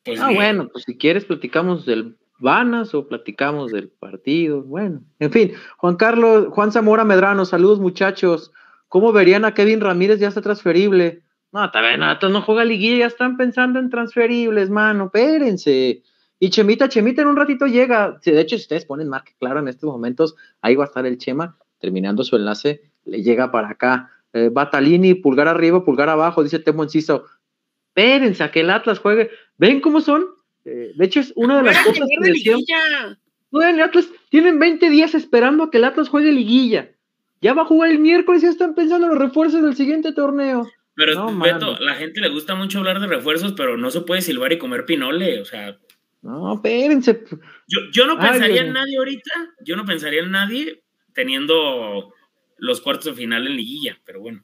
Pues 0.08 0.22
ah, 0.22 0.32
bueno, 0.32 0.70
pues 0.72 0.86
si 0.86 0.98
quieres 0.98 1.26
platicamos 1.26 1.86
del 1.86 2.16
Vanas 2.40 2.94
o 2.94 3.08
platicamos 3.08 3.72
del 3.72 3.90
partido. 3.90 4.64
Bueno, 4.64 5.02
en 5.20 5.32
fin, 5.32 5.54
Juan 5.78 5.96
Carlos, 5.96 6.48
Juan 6.52 6.72
Zamora 6.72 7.04
Medrano, 7.04 7.46
saludos 7.46 7.80
muchachos. 7.80 8.52
¿Cómo 8.88 9.12
verían 9.12 9.44
a 9.44 9.54
Kevin 9.54 9.82
Ramírez 9.82 10.20
ya 10.20 10.30
está 10.30 10.42
transferible? 10.42 11.24
No, 11.52 11.70
también 11.72 12.00
no 12.00 12.42
juega 12.42 12.64
liguilla, 12.64 13.00
ya 13.00 13.06
están 13.08 13.36
pensando 13.36 13.80
en 13.80 13.90
transferibles, 13.90 14.70
mano, 14.70 15.06
espérense. 15.06 16.04
Y 16.40 16.50
Chemita, 16.52 16.88
Chemita 16.88 17.22
en 17.22 17.30
un 17.30 17.36
ratito 17.36 17.66
llega. 17.66 18.20
De 18.24 18.40
hecho, 18.40 18.58
si 18.58 18.64
ustedes 18.64 18.86
ponen 18.86 19.10
marca 19.10 19.32
claro 19.40 19.60
en 19.60 19.68
estos 19.68 19.90
momentos, 19.90 20.36
ahí 20.62 20.76
va 20.76 20.86
a 20.86 20.88
estar 20.88 21.06
el 21.06 21.18
Chema, 21.18 21.58
terminando 21.80 22.24
su 22.24 22.36
enlace, 22.36 22.82
le 23.06 23.24
llega 23.24 23.52
para 23.52 23.70
acá. 23.70 24.12
Eh, 24.34 24.50
Batalini, 24.52 25.16
pulgar 25.16 25.48
arriba, 25.48 25.84
pulgar 25.84 26.10
abajo, 26.10 26.44
dice 26.44 26.60
Temo 26.60 26.84
Enciso. 26.84 27.26
Espérense 27.96 28.44
a 28.44 28.52
que 28.52 28.60
el 28.60 28.70
Atlas 28.70 29.00
juegue. 29.00 29.32
¿Ven 29.58 29.82
cómo 29.82 30.02
son? 30.02 30.26
Eh, 30.66 30.92
de 30.96 31.06
hecho, 31.06 31.20
es 31.20 31.34
una 31.36 31.58
de 31.58 31.64
las 31.64 31.86
cosas 31.86 32.08
que 32.08 32.32
decían. 32.32 32.60
el 33.52 33.82
Atlas, 33.82 34.10
tienen 34.30 34.60
20 34.60 34.90
días 34.90 35.16
esperando 35.16 35.64
a 35.64 35.72
que 35.72 35.78
el 35.78 35.86
Atlas 35.86 36.10
juegue 36.10 36.32
liguilla. 36.32 36.92
Ya 37.42 37.54
va 37.54 37.64
a 37.64 37.66
jugar 37.66 37.92
el 37.92 38.00
miércoles, 38.00 38.42
ya 38.42 38.50
están 38.50 38.76
pensando 38.76 39.08
en 39.08 39.14
los 39.14 39.22
refuerzos 39.22 39.62
del 39.62 39.76
siguiente 39.76 40.12
torneo. 40.12 40.68
Pero, 40.96 41.32
Beto, 41.38 41.78
la 41.80 41.94
gente 41.94 42.20
le 42.20 42.30
gusta 42.30 42.56
mucho 42.56 42.80
hablar 42.80 43.00
de 43.00 43.06
refuerzos, 43.06 43.54
pero 43.54 43.78
no 43.78 43.92
se 43.92 44.02
puede 44.02 44.22
silbar 44.22 44.52
y 44.52 44.58
comer 44.58 44.86
pinole, 44.86 45.40
o 45.40 45.46
sea. 45.46 45.78
No, 46.24 46.56
espérense. 46.56 47.24
Yo, 47.68 47.80
yo 47.92 48.08
no 48.08 48.18
pensaría 48.18 48.62
en 48.62 48.74
nadie 48.74 48.98
ahorita, 48.98 49.32
yo 49.64 49.76
no 49.76 49.86
pensaría 49.86 50.24
en 50.24 50.32
nadie 50.32 50.84
teniendo 51.14 52.14
los 52.58 52.82
cuartos 52.82 53.06
de 53.06 53.14
final 53.14 53.46
en 53.46 53.56
liguilla, 53.56 54.00
pero 54.06 54.22
bueno. 54.22 54.44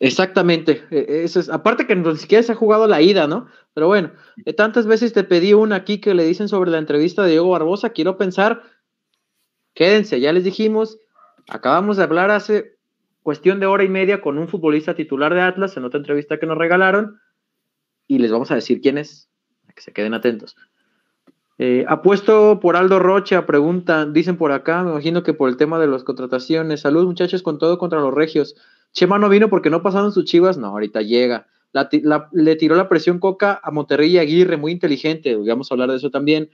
Exactamente, 0.00 0.84
e, 0.90 1.22
eso 1.24 1.40
es, 1.40 1.48
aparte 1.48 1.86
que 1.86 1.94
ni 1.94 2.16
siquiera 2.16 2.42
se 2.42 2.52
ha 2.52 2.56
jugado 2.56 2.86
la 2.86 3.00
ida, 3.00 3.26
¿no? 3.26 3.46
Pero 3.74 3.86
bueno, 3.86 4.12
eh, 4.44 4.52
tantas 4.52 4.86
veces 4.86 5.12
te 5.12 5.24
pedí 5.24 5.54
una 5.54 5.76
aquí 5.76 6.00
que 6.00 6.14
le 6.14 6.24
dicen 6.24 6.48
sobre 6.48 6.70
la 6.70 6.78
entrevista 6.78 7.22
de 7.22 7.30
Diego 7.30 7.50
Barbosa, 7.50 7.90
quiero 7.90 8.16
pensar, 8.16 8.62
quédense, 9.74 10.20
ya 10.20 10.32
les 10.32 10.44
dijimos, 10.44 10.98
Acabamos 11.48 11.96
de 11.96 12.04
hablar 12.04 12.30
hace 12.30 12.76
cuestión 13.22 13.60
de 13.60 13.66
hora 13.66 13.84
y 13.84 13.88
media 13.88 14.20
con 14.20 14.38
un 14.38 14.48
futbolista 14.48 14.94
titular 14.94 15.34
de 15.34 15.42
Atlas 15.42 15.76
en 15.76 15.84
otra 15.84 15.98
entrevista 15.98 16.38
que 16.38 16.46
nos 16.46 16.58
regalaron 16.58 17.20
y 18.06 18.18
les 18.18 18.30
vamos 18.30 18.50
a 18.50 18.54
decir 18.54 18.80
quién 18.80 18.98
es, 18.98 19.28
que 19.74 19.82
se 19.82 19.92
queden 19.92 20.14
atentos. 20.14 20.56
Eh, 21.58 21.84
apuesto 21.86 22.58
por 22.60 22.76
Aldo 22.76 22.98
Rocha, 22.98 23.46
preguntan, 23.46 24.12
dicen 24.12 24.36
por 24.36 24.52
acá, 24.52 24.82
me 24.82 24.90
imagino 24.90 25.22
que 25.22 25.34
por 25.34 25.48
el 25.48 25.56
tema 25.56 25.78
de 25.78 25.86
las 25.86 26.02
contrataciones. 26.02 26.80
Salud, 26.80 27.06
muchachos, 27.06 27.42
con 27.42 27.58
todo 27.58 27.78
contra 27.78 28.00
los 28.00 28.12
regios. 28.12 28.56
Chema 28.94 29.18
no 29.18 29.28
vino 29.28 29.50
porque 29.50 29.68
no 29.70 29.82
pasaron 29.82 30.12
sus 30.12 30.24
chivas. 30.24 30.56
No, 30.56 30.68
ahorita 30.68 31.02
llega. 31.02 31.46
le 32.32 32.56
tiró 32.56 32.76
la 32.76 32.88
presión 32.88 33.18
Coca 33.18 33.60
a 33.62 33.70
Monterrey 33.70 34.12
y 34.12 34.18
Aguirre, 34.18 34.56
muy 34.56 34.72
inteligente. 34.72 35.36
Vamos 35.36 35.70
a 35.70 35.74
hablar 35.74 35.90
de 35.90 35.96
eso 35.96 36.10
también. 36.10 36.48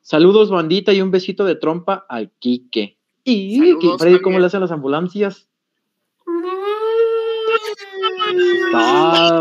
Saludos, 0.00 0.50
bandita, 0.50 0.92
y 0.92 1.00
un 1.00 1.12
besito 1.12 1.44
de 1.44 1.54
trompa 1.54 2.04
al 2.08 2.30
Quique. 2.40 2.96
Y 3.22 3.74
¿cómo 4.22 4.38
le 4.40 4.46
hacen 4.46 4.60
las 4.60 4.72
ambulancias? 4.72 5.46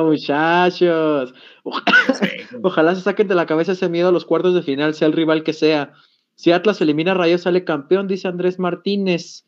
muchachos. 0.04 1.34
Ojalá, 2.62 2.96
se 2.96 3.02
saquen 3.02 3.28
de 3.28 3.36
la 3.36 3.46
cabeza 3.46 3.72
ese 3.72 3.90
miedo 3.90 4.10
a 4.10 4.12
los 4.12 4.26
cuartos 4.26 4.54
de 4.54 4.62
final, 4.62 4.94
sea 4.94 5.08
el 5.08 5.14
rival 5.14 5.44
que 5.44 5.54
sea. 5.54 5.94
Si 6.36 6.52
Atlas 6.52 6.82
elimina 6.82 7.12
a 7.12 7.16
Rayos, 7.16 7.42
sale 7.42 7.64
campeón, 7.64 8.08
dice 8.08 8.28
Andrés 8.28 8.60
Martínez. 8.60 9.46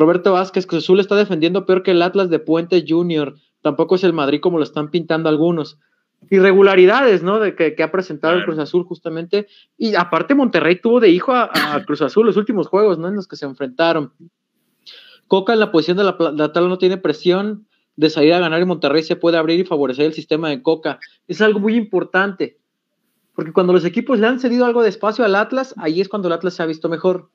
Roberto 0.00 0.32
Vázquez, 0.32 0.66
Cruz 0.66 0.84
Azul 0.84 0.98
está 0.98 1.14
defendiendo 1.14 1.66
peor 1.66 1.82
que 1.82 1.90
el 1.90 2.00
Atlas 2.00 2.30
de 2.30 2.38
Puente 2.38 2.84
Junior. 2.86 3.36
Tampoco 3.60 3.96
es 3.96 4.04
el 4.04 4.14
Madrid 4.14 4.40
como 4.40 4.56
lo 4.56 4.64
están 4.64 4.90
pintando 4.90 5.28
algunos. 5.28 5.78
Irregularidades, 6.30 7.22
¿no? 7.22 7.38
De 7.38 7.54
que, 7.54 7.82
ha 7.82 7.92
presentado 7.92 8.34
el 8.34 8.44
Cruz 8.44 8.58
Azul 8.58 8.84
justamente. 8.84 9.46
Y 9.76 9.94
aparte 9.94 10.34
Monterrey 10.34 10.80
tuvo 10.80 11.00
de 11.00 11.10
hijo 11.10 11.32
a, 11.32 11.50
Cruz 11.86 12.00
Azul 12.00 12.26
los 12.26 12.38
últimos 12.38 12.66
juegos, 12.66 12.98
¿no? 12.98 13.08
En 13.08 13.14
los 13.14 13.28
que 13.28 13.36
se 13.36 13.44
enfrentaron. 13.44 14.12
Coca 15.28 15.52
en 15.52 15.60
la 15.60 15.70
posición 15.70 15.98
de 15.98 16.04
la, 16.04 16.16
la 16.34 16.52
tabla 16.52 16.70
no 16.70 16.78
tiene 16.78 16.96
presión 16.96 17.66
de 17.96 18.08
salir 18.08 18.32
a 18.32 18.40
ganar 18.40 18.62
y 18.62 18.64
Monterrey 18.64 19.02
se 19.02 19.16
puede 19.16 19.36
abrir 19.36 19.60
y 19.60 19.64
favorecer 19.64 20.06
el 20.06 20.14
sistema 20.14 20.48
de 20.48 20.62
Coca. 20.62 20.98
Es 21.28 21.42
algo 21.42 21.60
muy 21.60 21.76
importante. 21.76 22.58
Porque 23.34 23.52
cuando 23.52 23.74
los 23.74 23.84
equipos 23.84 24.18
le 24.18 24.26
han 24.26 24.40
cedido 24.40 24.64
algo 24.64 24.82
de 24.82 24.88
espacio 24.88 25.24
al 25.24 25.34
Atlas, 25.34 25.74
ahí 25.76 26.00
es 26.00 26.08
cuando 26.08 26.28
el 26.28 26.32
Atlas 26.32 26.54
se 26.54 26.62
ha 26.62 26.66
visto 26.66 26.88
mejor. 26.88 27.30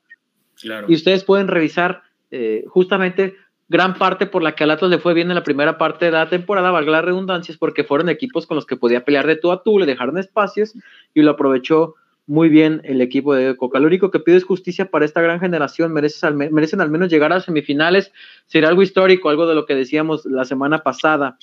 Y 0.88 0.94
ustedes 0.94 1.24
pueden 1.24 1.48
revisar 1.48 2.02
eh, 2.36 2.64
justamente 2.68 3.34
gran 3.68 3.94
parte 3.94 4.26
por 4.26 4.42
la 4.42 4.54
que 4.54 4.64
al 4.64 4.70
Atlas 4.70 4.90
le 4.90 4.98
fue 4.98 5.14
bien 5.14 5.30
en 5.30 5.34
la 5.34 5.42
primera 5.42 5.78
parte 5.78 6.04
de 6.04 6.12
la 6.12 6.28
temporada, 6.28 6.70
valga 6.70 6.92
la 6.92 7.02
redundancia, 7.02 7.52
es 7.52 7.58
porque 7.58 7.82
fueron 7.82 8.08
equipos 8.08 8.46
con 8.46 8.54
los 8.54 8.66
que 8.66 8.76
podía 8.76 9.04
pelear 9.04 9.26
de 9.26 9.36
tú 9.36 9.50
a 9.50 9.62
tú, 9.62 9.78
le 9.78 9.86
dejaron 9.86 10.18
espacios 10.18 10.74
y 11.14 11.22
lo 11.22 11.32
aprovechó 11.32 11.94
muy 12.26 12.48
bien 12.48 12.80
el 12.84 13.00
equipo 13.00 13.34
de 13.34 13.56
Coca. 13.56 13.78
Lo 13.78 13.86
único 13.86 14.10
que 14.10 14.20
pido 14.20 14.36
es 14.36 14.44
justicia 14.44 14.90
para 14.90 15.04
esta 15.04 15.20
gran 15.20 15.40
generación, 15.40 15.96
al, 16.22 16.34
merecen 16.34 16.80
al 16.80 16.90
menos 16.90 17.08
llegar 17.08 17.32
a 17.32 17.40
semifinales, 17.40 18.12
sería 18.46 18.68
algo 18.68 18.82
histórico, 18.82 19.30
algo 19.30 19.46
de 19.46 19.54
lo 19.54 19.64
que 19.64 19.74
decíamos 19.74 20.26
la 20.26 20.44
semana 20.44 20.82
pasada. 20.82 21.38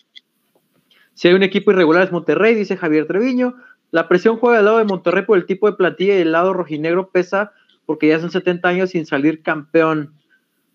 Si 1.14 1.28
hay 1.28 1.34
un 1.34 1.44
equipo 1.44 1.72
irregular 1.72 2.04
es 2.04 2.12
Monterrey, 2.12 2.56
dice 2.56 2.78
Javier 2.78 3.06
Treviño. 3.08 3.56
La 3.92 4.08
presión 4.08 4.38
juega 4.38 4.58
del 4.58 4.66
lado 4.66 4.80
de 4.80 4.86
Monterrey 4.86 5.24
por 5.24 5.38
el 5.38 5.46
tipo 5.46 5.70
de 5.70 5.78
plantilla 5.78 6.18
y 6.18 6.22
el 6.22 6.32
lado 6.32 6.54
rojinegro 6.54 7.10
pesa 7.12 7.54
porque 7.86 8.08
ya 8.08 8.20
son 8.20 8.32
70 8.32 8.68
años 8.68 8.90
sin 8.90 9.06
salir 9.06 9.42
campeón. 9.44 10.14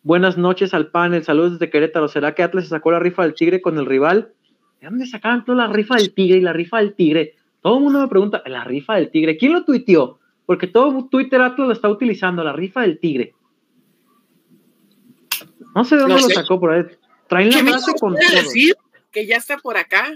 Buenas 0.03 0.39
noches 0.39 0.75
al 0.75 0.91
panel, 0.91 1.25
saludos 1.25 1.53
desde 1.53 1.71
Querétaro. 1.71 2.09
¿Será 2.09 2.35
que 2.35 2.43
Atlas 2.43 2.65
se 2.65 2.71
sacó 2.71 2.93
la 2.93 2.99
rifa 2.99 3.23
del 3.23 3.35
Tigre 3.35 3.61
con 3.61 3.79
el 3.79 3.87
rival? 3.87 4.33
¿De 4.81 4.87
dónde 4.87 5.07
sacaban 5.07 5.45
toda 5.45 5.67
la 5.67 5.73
rifa 5.73 5.97
del 5.97 6.15
Tigre 6.15 6.39
y 6.39 6.41
la 6.41 6.53
rifa 6.53 6.79
del 6.79 6.95
Tigre? 6.95 7.35
Todo 7.61 7.79
el 7.79 7.85
mundo 7.85 8.01
me 8.01 8.09
pregunta, 8.09 8.43
la 8.47 8.65
rifa 8.65 8.95
del 8.95 9.11
Tigre, 9.11 9.37
¿quién 9.37 9.53
lo 9.53 9.65
tuiteó? 9.65 10.19
Porque 10.47 10.69
todo 10.69 11.09
Twitter 11.11 11.41
Atlas 11.41 11.67
lo 11.67 11.73
está 11.73 11.89
utilizando, 11.89 12.45
la 12.45 12.53
rifa 12.53 12.83
del 12.83 12.99
Tigre. 12.99 13.35
No 15.75 15.85
sé 15.85 15.97
de 15.97 16.03
dónde 16.03 16.23
lo 16.23 16.29
sacó 16.29 16.59
por 16.59 16.73
ahí. 16.73 16.85
Traen 17.29 17.51
la 17.51 17.59
frase 17.59 17.93
con 18.01 18.15
todo. 18.15 18.43
decir 18.43 18.75
que 19.11 19.27
ya 19.27 19.37
está 19.37 19.59
por 19.59 19.77
acá. 19.77 20.09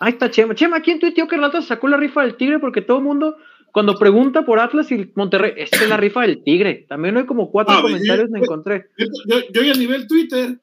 Ahí 0.00 0.12
está 0.12 0.30
Chema. 0.30 0.54
Chema, 0.54 0.80
¿quién 0.80 0.98
tuiteó 0.98 1.28
que 1.28 1.36
el 1.36 1.44
Atlas 1.44 1.66
sacó 1.66 1.88
la 1.88 1.96
rifa 1.96 2.22
del 2.22 2.36
Tigre? 2.36 2.58
Porque 2.58 2.82
todo 2.82 2.98
el 2.98 3.04
mundo, 3.04 3.36
cuando 3.76 3.98
pregunta 3.98 4.42
por 4.46 4.58
Atlas 4.58 4.90
y 4.90 5.12
Monterrey, 5.16 5.52
esta 5.58 5.76
es 5.84 5.88
la 5.90 5.98
rifa 5.98 6.22
del 6.22 6.42
Tigre. 6.42 6.86
También 6.88 7.14
hay 7.18 7.26
como 7.26 7.50
cuatro 7.50 7.74
Ah, 7.76 7.82
comentarios 7.82 8.28
yo- 8.28 8.32
me 8.32 8.38
encontré. 8.38 8.86
Yo, 8.96 9.04
yo, 9.28 9.36
yo 9.52 9.62
ya 9.64 9.72
a 9.72 9.76
nivel 9.76 10.06
Twitter, 10.06 10.58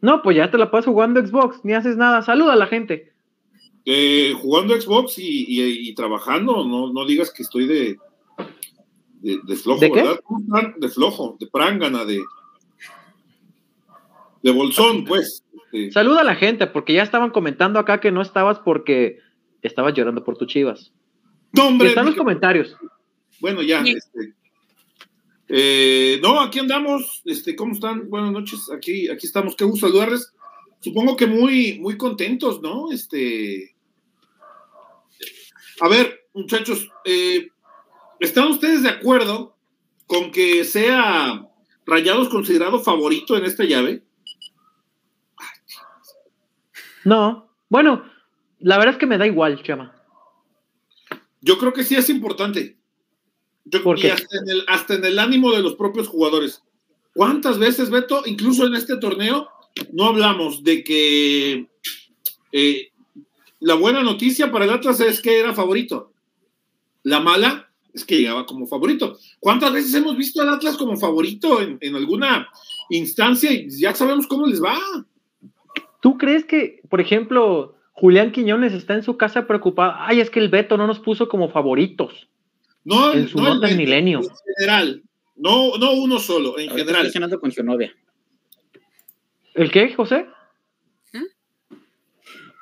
No, 0.00 0.22
pues 0.22 0.34
ya 0.38 0.50
te 0.50 0.56
la 0.56 0.70
pasas 0.70 0.86
jugando 0.86 1.20
Xbox, 1.20 1.60
ni 1.64 1.74
haces 1.74 1.98
nada. 1.98 2.22
Saluda 2.22 2.54
a 2.54 2.56
la 2.56 2.66
gente. 2.66 3.12
eh, 3.84 4.32
jugando 4.40 4.80
Xbox 4.80 5.18
y, 5.18 5.44
y- 5.48 5.90
y 5.90 5.94
trabajando, 5.94 6.64
no, 6.64 6.90
no 6.94 7.04
digas 7.04 7.30
que 7.30 7.42
estoy 7.42 7.66
de, 7.66 7.98
de, 9.20 9.40
de 9.46 9.56
flojo, 9.56 9.80
¿De 9.80 9.90
qué? 9.92 10.00
¿verdad? 10.02 10.20
¿Cómo 10.24 10.40
están? 10.40 10.80
De 10.80 10.88
flojo, 10.88 11.36
de 11.38 11.46
prángana, 11.46 12.06
de, 12.06 12.22
de 14.42 14.50
bolsón, 14.50 15.04
pues. 15.04 15.44
Este, 15.72 15.92
Saluda 15.92 16.22
a 16.22 16.24
la 16.24 16.36
gente, 16.36 16.66
porque 16.68 16.94
ya 16.94 17.02
estaban 17.02 17.28
comentando 17.30 17.78
acá 17.78 18.00
que 18.00 18.10
no 18.12 18.22
estabas 18.22 18.58
porque 18.60 19.18
estabas 19.60 19.92
llorando 19.92 20.24
por 20.24 20.38
tus 20.38 20.48
chivas. 20.48 20.92
No, 21.52 21.68
hombre, 21.68 21.88
Están 21.88 22.06
los 22.06 22.14
comentarios. 22.14 22.76
bueno, 23.40 23.62
ya. 23.62 23.82
Sí. 23.82 23.92
Este, 23.92 24.34
eh, 25.48 26.20
no, 26.22 26.40
aquí 26.40 26.58
andamos. 26.58 27.22
Este, 27.24 27.56
¿Cómo 27.56 27.72
están? 27.72 28.08
Buenas 28.10 28.32
noches. 28.32 28.70
Aquí, 28.74 29.08
aquí 29.08 29.26
estamos. 29.26 29.56
Qué 29.56 29.64
gusto 29.64 29.86
saludarles. 29.86 30.32
Supongo 30.80 31.16
que 31.16 31.26
muy, 31.26 31.78
muy 31.80 31.96
contentos, 31.96 32.60
¿no? 32.60 32.92
Este. 32.92 33.74
A 35.80 35.88
ver, 35.88 36.26
muchachos, 36.34 36.88
eh, 37.04 37.48
¿están 38.20 38.48
ustedes 38.48 38.82
de 38.82 38.90
acuerdo 38.90 39.56
con 40.06 40.30
que 40.30 40.64
sea 40.64 41.46
Rayados 41.86 42.28
considerado 42.28 42.80
favorito 42.80 43.36
en 43.36 43.44
esta 43.44 43.64
llave? 43.64 44.02
No. 47.04 47.48
Bueno, 47.68 48.04
la 48.58 48.76
verdad 48.76 48.94
es 48.94 48.98
que 48.98 49.06
me 49.06 49.18
da 49.18 49.26
igual, 49.26 49.62
Chema. 49.62 49.94
Yo 51.40 51.58
creo 51.58 51.72
que 51.72 51.84
sí 51.84 51.94
es 51.94 52.08
importante. 52.10 52.76
Yo, 53.64 53.82
¿Por 53.82 53.98
y 53.98 54.02
qué? 54.02 54.12
hasta 54.12 54.38
en, 54.38 54.48
el, 54.48 54.64
hasta 54.66 54.94
en 54.94 55.04
el 55.04 55.18
ánimo 55.18 55.52
de 55.52 55.62
los 55.62 55.74
propios 55.74 56.08
jugadores. 56.08 56.62
¿Cuántas 57.14 57.58
veces, 57.58 57.90
Beto, 57.90 58.22
incluso 58.26 58.66
en 58.66 58.74
este 58.74 58.96
torneo, 58.96 59.48
no 59.92 60.06
hablamos 60.06 60.62
de 60.62 60.84
que 60.84 61.68
eh, 62.52 62.88
la 63.60 63.74
buena 63.74 64.02
noticia 64.02 64.50
para 64.50 64.64
el 64.64 64.70
Atlas 64.70 65.00
es 65.00 65.20
que 65.20 65.38
era 65.38 65.54
favorito? 65.54 66.12
La 67.02 67.20
mala 67.20 67.70
es 67.92 68.04
que 68.04 68.18
llegaba 68.18 68.46
como 68.46 68.66
favorito. 68.66 69.18
¿Cuántas 69.40 69.72
veces 69.72 69.94
hemos 69.94 70.16
visto 70.16 70.40
al 70.40 70.48
Atlas 70.48 70.76
como 70.76 70.96
favorito 70.96 71.60
en, 71.60 71.78
en 71.80 71.96
alguna 71.96 72.48
instancia 72.90 73.52
y 73.52 73.68
ya 73.70 73.94
sabemos 73.94 74.26
cómo 74.26 74.46
les 74.46 74.62
va? 74.62 74.78
¿Tú 76.00 76.16
crees 76.16 76.44
que, 76.44 76.80
por 76.88 77.00
ejemplo, 77.00 77.74
Julián 77.98 78.30
Quiñones 78.30 78.74
está 78.74 78.94
en 78.94 79.02
su 79.02 79.16
casa 79.16 79.48
preocupado? 79.48 79.94
Ay, 79.96 80.20
es 80.20 80.30
que 80.30 80.38
el 80.38 80.48
Beto 80.48 80.76
no 80.76 80.86
nos 80.86 81.00
puso 81.00 81.28
como 81.28 81.48
favoritos. 81.48 82.28
No, 82.84 83.12
En 83.12 83.26
su 83.26 83.38
no 83.38 83.54
nota 83.54 83.68
en 83.68 83.76
Milenio. 83.76 84.20
En 84.20 84.28
general. 84.56 85.02
No, 85.34 85.76
no 85.78 85.92
uno 85.94 86.20
solo, 86.20 86.60
en 86.60 86.70
Ahorita 86.70 86.76
general. 86.76 87.06
Está 87.06 87.12
cenando 87.14 87.40
con 87.40 87.50
su 87.50 87.64
novia. 87.64 87.92
¿El 89.54 89.72
qué, 89.72 89.92
José? 89.94 90.26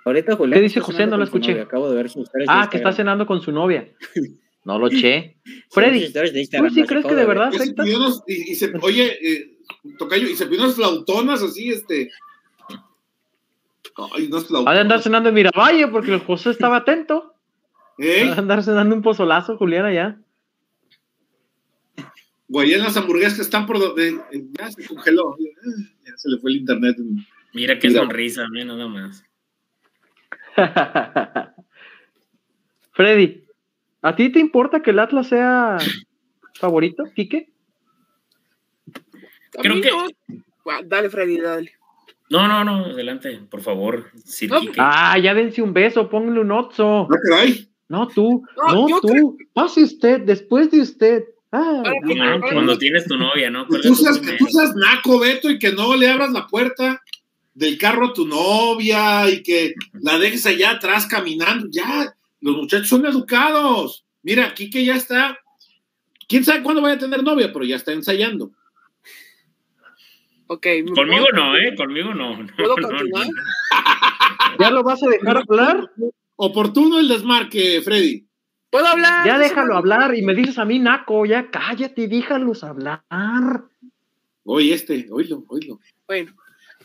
Ahorita 0.07 0.37
Julián 0.37 0.59
¿Qué 0.59 0.63
dice 0.63 0.81
José? 0.81 1.07
No 1.07 1.19
lo 1.19 1.25
escuché. 1.25 1.61
Acabo 1.61 1.91
de 1.91 1.97
ver 1.97 2.09
sus 2.09 2.31
Ah, 2.49 2.69
que 2.71 2.79
está 2.79 2.93
cenando 2.93 3.27
con 3.27 3.43
su 3.43 3.53
novia. 3.53 3.93
No 4.65 4.81
lo 4.81 4.89
che. 4.89 5.37
Freddy, 5.71 6.13
¿tú 6.13 6.71
sí 6.71 6.83
crees 6.83 7.05
que 7.05 7.15
de 7.15 7.25
ver. 7.25 7.29
verdad 7.29 7.55
afecta? 7.55 7.85
y, 7.87 8.51
y 8.51 8.55
se, 8.57 8.73
oye, 8.83 9.17
eh, 9.23 9.59
Tocayo, 9.97 10.29
y 10.29 10.35
se 10.35 10.47
pidió 10.47 10.65
unas 10.65 10.75
flautonas 10.75 11.41
así, 11.41 11.71
este. 11.71 12.11
Ay, 14.15 14.27
unas 14.27 14.45
Ha 14.45 14.47
flautonas. 14.47 14.75
de 14.75 14.81
andar 14.81 15.03
cenando 15.03 15.29
en 15.31 15.35
Miravalle 15.35 15.89
porque 15.89 16.13
el 16.15 16.21
José 16.21 16.51
estaba 16.51 16.77
atento. 16.79 17.35
¿Eh? 17.99 18.23
Ha 18.31 18.35
de 18.35 18.41
andar 18.41 18.63
cenando 18.63 18.95
un 18.95 19.03
pozolazo, 19.03 19.57
Julián, 19.57 19.87
allá. 19.87 20.19
Güey, 22.49 22.75
en 22.75 22.83
las 22.83 22.97
hamburguesas 22.97 23.35
que 23.37 23.43
están 23.43 23.67
por 23.67 23.79
donde. 23.79 24.21
Ya 24.59 24.71
se 24.71 24.87
congeló. 24.87 25.37
Ya 26.05 26.17
se 26.17 26.29
le 26.29 26.39
fue 26.39 26.51
el 26.51 26.59
internet. 26.59 26.97
Mira 27.55 27.79
qué 27.79 27.89
Mira. 27.89 28.03
sonrisa, 28.03 28.45
ve 28.53 28.65
nada 28.65 28.87
más. 28.87 29.25
Freddy, 32.93 33.45
¿a 34.03 34.17
ti 34.17 34.31
te 34.31 34.39
importa 34.39 34.81
que 34.81 34.91
el 34.91 34.99
Atlas 34.99 35.29
sea 35.29 35.77
favorito, 36.55 37.05
Quique? 37.15 37.51
Creo 39.53 39.81
que- 39.81 39.91
no. 39.91 40.07
Bueno, 40.65 40.81
Dale, 40.89 41.11
Freddy, 41.11 41.39
dale. 41.39 41.73
No, 42.29 42.49
no, 42.49 42.65
no, 42.65 42.87
adelante, 42.87 43.41
por 43.51 43.61
favor. 43.63 44.11
Sir 44.25 44.51
No, 44.51 44.61
Quique. 44.61 44.75
Ah, 44.79 45.17
ya 45.19 45.33
dense 45.35 45.63
un 45.63 45.73
beso, 45.73 46.09
pónganle 46.09 46.41
un 46.41 46.51
otso. 46.53 47.03
Ah, 47.11 47.17
caray. 47.29 47.69
No, 47.89 48.09
tú, 48.09 48.43
No, 48.57 48.89
no, 48.89 49.01
tú. 49.01 49.39
Pase 49.53 49.85
usted, 49.85 50.21
después 50.23 50.71
de 50.71 50.81
usted. 50.81 51.25
Ah, 51.53 51.83
Ahora 51.85 52.39
no 52.39 52.41
Cuando- 52.41 52.79
tienes 52.79 53.07
tu 53.07 53.17
novia, 53.17 53.49
¿no? 53.51 53.63
Que 53.65 53.69
¿Cuál 53.69 53.83
tú, 53.83 53.95
seas, 53.95 54.21
tú 54.21 54.47
seas 54.49 54.75
naco, 54.75 55.21
Beto, 55.21 55.49
y 55.49 55.59
que 55.59 55.73
no 55.73 55.95
le 55.95 56.09
abras 56.09 56.33
la 56.33 56.47
puerta 56.49 57.01
del 57.55 57.79
carro 57.79 58.09
a 58.09 58.13
tu 58.13 58.27
novia 58.27 59.31
y 59.31 59.43
que 59.43 59.75
la 59.95 60.19
dejes 60.19 60.45
allá 60.47 60.73
atrás 60.73 61.07
caminando. 61.07 61.69
Ya, 61.71 62.13
los 62.41 62.57
muchachos 62.57 62.89
son 62.89 63.07
educados. 63.07 64.05
Mira, 64.23 64.47
aquí 64.47 64.69
que 64.69 64.85
ya 64.85 64.97
está. 64.97 65.39
Quién 66.29 66.45
sabe 66.45 66.63
cuándo 66.65 66.83
vaya 66.83 66.97
a 66.97 66.99
tener 66.99 67.23
novia, 67.23 67.53
pero 67.53 67.65
ya 67.65 67.77
está 67.77 67.93
ensayando. 67.93 68.51
Ok. 70.49 70.67
¿me 70.85 70.93
Conmigo 70.93 71.27
puedo- 71.31 71.45
no, 71.45 71.57
¿eh? 71.57 71.75
Conmigo 71.77 72.15
no. 72.15 72.37
no, 72.43 72.47
¿Puedo 72.57 72.77
no, 72.77 72.89
continuar? 72.89 73.27
no. 73.27 73.33
¿Ya 74.61 74.71
lo 74.71 74.83
vas 74.83 75.03
a 75.03 75.09
dejar 75.09 75.39
hablar? 75.39 75.91
Oportuno 76.37 76.99
el 76.99 77.09
desmarque, 77.09 77.81
Freddy. 77.83 78.27
¿Puedo 78.71 78.87
hablar? 78.87 79.27
Ya 79.27 79.39
déjalo 79.39 79.77
hablar 79.77 80.15
y 80.15 80.23
me 80.23 80.35
dices 80.35 80.59
a 80.59 80.65
mí, 80.65 80.79
Naco, 80.79 81.25
ya 81.25 81.51
cállate 81.51 82.03
y 82.03 82.07
déjalos 82.09 82.63
hablar. 82.65 83.03
Oye, 84.45 84.75
este, 84.75 85.07
oílo, 85.11 85.45
oílo. 85.49 85.81
Bueno, 86.07 86.35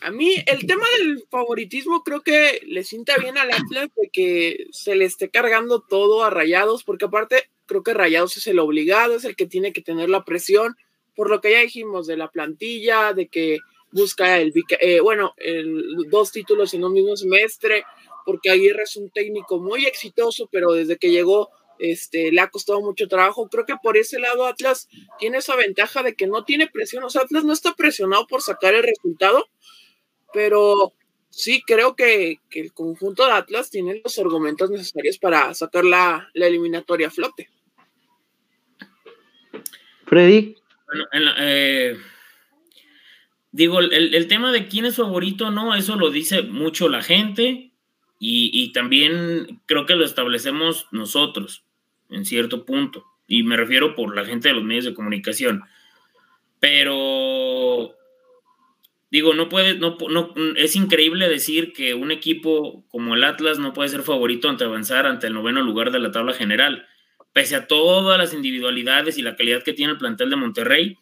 a 0.00 0.10
mí 0.10 0.34
el 0.46 0.66
tema 0.66 0.84
del 0.98 1.22
favoritismo 1.30 2.02
creo 2.02 2.22
que 2.22 2.60
le 2.66 2.82
sienta 2.84 3.16
bien 3.18 3.36
al 3.38 3.50
Atlas 3.52 3.88
de 3.96 4.08
que 4.12 4.66
se 4.70 4.94
le 4.96 5.04
esté 5.04 5.28
cargando 5.30 5.80
todo 5.80 6.24
a 6.24 6.30
Rayados, 6.30 6.82
porque 6.84 7.04
aparte 7.04 7.50
creo 7.66 7.82
que 7.82 7.94
Rayados 7.94 8.36
es 8.36 8.46
el 8.46 8.58
obligado, 8.58 9.14
es 9.16 9.24
el 9.24 9.36
que 9.36 9.46
tiene 9.46 9.72
que 9.72 9.82
tener 9.82 10.08
la 10.08 10.24
presión, 10.24 10.76
por 11.14 11.30
lo 11.30 11.40
que 11.40 11.52
ya 11.52 11.60
dijimos 11.60 12.06
de 12.06 12.16
la 12.16 12.30
plantilla, 12.30 13.12
de 13.12 13.28
que 13.28 13.58
busca 13.90 14.38
el, 14.38 14.52
eh, 14.80 15.00
bueno, 15.00 15.34
el, 15.36 16.08
dos 16.10 16.32
títulos 16.32 16.72
en 16.74 16.84
un 16.84 16.92
mismo 16.92 17.16
semestre, 17.16 17.84
porque 18.24 18.50
Aguirre 18.50 18.84
es 18.84 18.96
un 18.96 19.10
técnico 19.10 19.58
muy 19.58 19.84
exitoso, 19.84 20.48
pero 20.50 20.72
desde 20.72 20.96
que 20.96 21.10
llegó 21.10 21.50
este, 21.78 22.30
le 22.30 22.40
ha 22.40 22.48
costado 22.48 22.80
mucho 22.80 23.08
trabajo. 23.08 23.48
Creo 23.48 23.66
que 23.66 23.74
por 23.82 23.96
ese 23.96 24.18
lado 24.20 24.46
Atlas 24.46 24.88
tiene 25.18 25.38
esa 25.38 25.56
ventaja 25.56 26.02
de 26.02 26.14
que 26.14 26.26
no 26.26 26.44
tiene 26.44 26.68
presión. 26.68 27.02
O 27.04 27.10
sea, 27.10 27.22
Atlas 27.22 27.44
no 27.44 27.52
está 27.52 27.74
presionado 27.74 28.26
por 28.26 28.40
sacar 28.40 28.74
el 28.74 28.84
resultado, 28.84 29.48
pero 30.32 30.92
sí 31.28 31.62
creo 31.66 31.96
que, 31.96 32.38
que 32.48 32.60
el 32.60 32.72
conjunto 32.72 33.26
de 33.26 33.32
Atlas 33.32 33.70
tiene 33.70 34.00
los 34.02 34.18
argumentos 34.18 34.70
necesarios 34.70 35.18
para 35.18 35.52
sacar 35.54 35.84
la, 35.84 36.30
la 36.34 36.46
eliminatoria 36.46 37.08
a 37.08 37.10
flote. 37.10 37.50
Freddy, 40.06 40.56
Bueno, 40.92 41.08
en 41.12 41.24
la- 41.24 41.34
eh, 41.38 41.96
digo, 43.50 43.80
el, 43.80 44.28
tema 44.28 44.52
de 44.52 44.68
quién 44.68 44.84
es 44.84 44.96
favorito, 44.96 45.50
no, 45.50 45.74
eso 45.74 45.96
lo 45.96 46.10
dice 46.10 46.42
mucho 46.42 46.90
la 46.90 47.02
gente 47.02 47.72
y, 48.18 48.50
y 48.52 48.72
también 48.72 49.62
creo 49.64 49.86
que 49.86 49.96
lo 49.96 50.04
establecemos 50.04 50.88
nosotros 50.90 51.64
en 52.10 52.26
cierto 52.26 52.66
punto. 52.66 53.06
Y 53.26 53.42
me 53.42 53.56
refiero 53.56 53.94
por 53.94 54.14
la 54.14 54.26
gente 54.26 54.48
de 54.48 54.54
los 54.54 54.64
medios 54.64 54.84
de 54.84 54.92
comunicación. 54.92 55.62
Pero 56.60 57.94
digo, 59.10 59.32
no 59.32 59.48
puede, 59.48 59.78
no, 59.78 59.96
no, 60.10 60.34
es 60.56 60.76
increíble 60.76 61.26
decir 61.28 61.72
que 61.72 61.94
un 61.94 62.10
equipo 62.10 62.84
como 62.90 63.14
el 63.14 63.24
Atlas 63.24 63.58
no 63.58 63.72
puede 63.72 63.88
ser 63.88 64.02
favorito 64.02 64.50
ante 64.50 64.64
avanzar 64.64 65.06
ante 65.06 65.26
el 65.28 65.32
noveno 65.32 65.62
lugar 65.62 65.90
de 65.90 66.00
la 66.00 66.10
tabla 66.10 66.34
general. 66.34 66.86
Pese 67.32 67.56
a 67.56 67.66
todas 67.66 68.18
las 68.18 68.34
individualidades 68.34 69.18
y 69.18 69.22
la 69.22 69.36
calidad 69.36 69.62
que 69.62 69.72
tiene 69.72 69.92
el 69.92 69.98
plantel 69.98 70.30
de 70.30 70.36
Monterrey, 70.36 70.98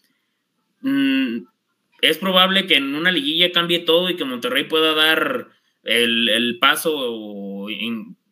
mm, 0.82 1.38
es 2.02 2.18
probable 2.18 2.66
que 2.66 2.76
en 2.76 2.94
una 2.94 3.10
liguilla 3.10 3.52
cambie 3.52 3.80
todo 3.80 4.08
y 4.08 4.16
que 4.16 4.24
Monterrey 4.24 4.64
pueda 4.64 4.94
dar 4.94 5.48
el, 5.82 6.58
paso 6.60 7.66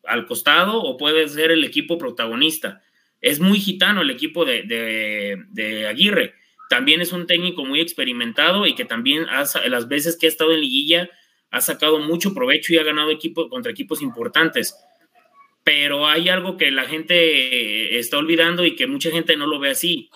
al 0.05 0.27
costado 0.27 0.81
o 0.81 0.97
puede 0.97 1.29
ser 1.29 1.51
el 1.51 1.65
equipo 1.65 1.99
protagonista. 1.99 2.83
Es 3.21 3.41
muy 3.41 3.59
gitano 3.61 4.03
el 4.03 4.11
equipo 4.11 4.45
de 4.45 5.87
Aguirre, 5.89 6.35
también 6.69 7.01
es 7.01 7.13
un 7.13 7.27
técnico 7.27 7.65
muy 7.65 7.81
experimentado 7.81 8.67
y 8.67 8.75
que 8.75 8.85
también 8.85 9.27
las 9.27 9.89
veces 9.89 10.17
que 10.17 10.27
ha 10.27 10.29
estado 10.29 10.53
en 10.53 10.61
liguilla 10.61 11.11
ha 11.51 11.63
sacado 11.63 11.99
mucho 11.99 12.35
provecho 12.35 12.75
y 12.75 12.79
ha 12.79 12.83
ganado 12.83 13.11
equipo, 13.11 13.49
contra 13.49 13.73
equipos 13.73 14.03
importantes. 14.03 14.77
Pero 15.69 16.09
hay 16.09 16.31
algo 16.31 16.57
que 16.57 16.71
la 16.71 16.87
gente 16.87 17.99
está 17.99 18.17
olvidando 18.17 18.65
y 18.65 18.75
que 18.75 18.87
mucha 18.87 19.11
gente 19.11 19.37
no 19.37 19.47
lo 19.47 19.59
ve 19.59 19.69
así. 19.69 20.09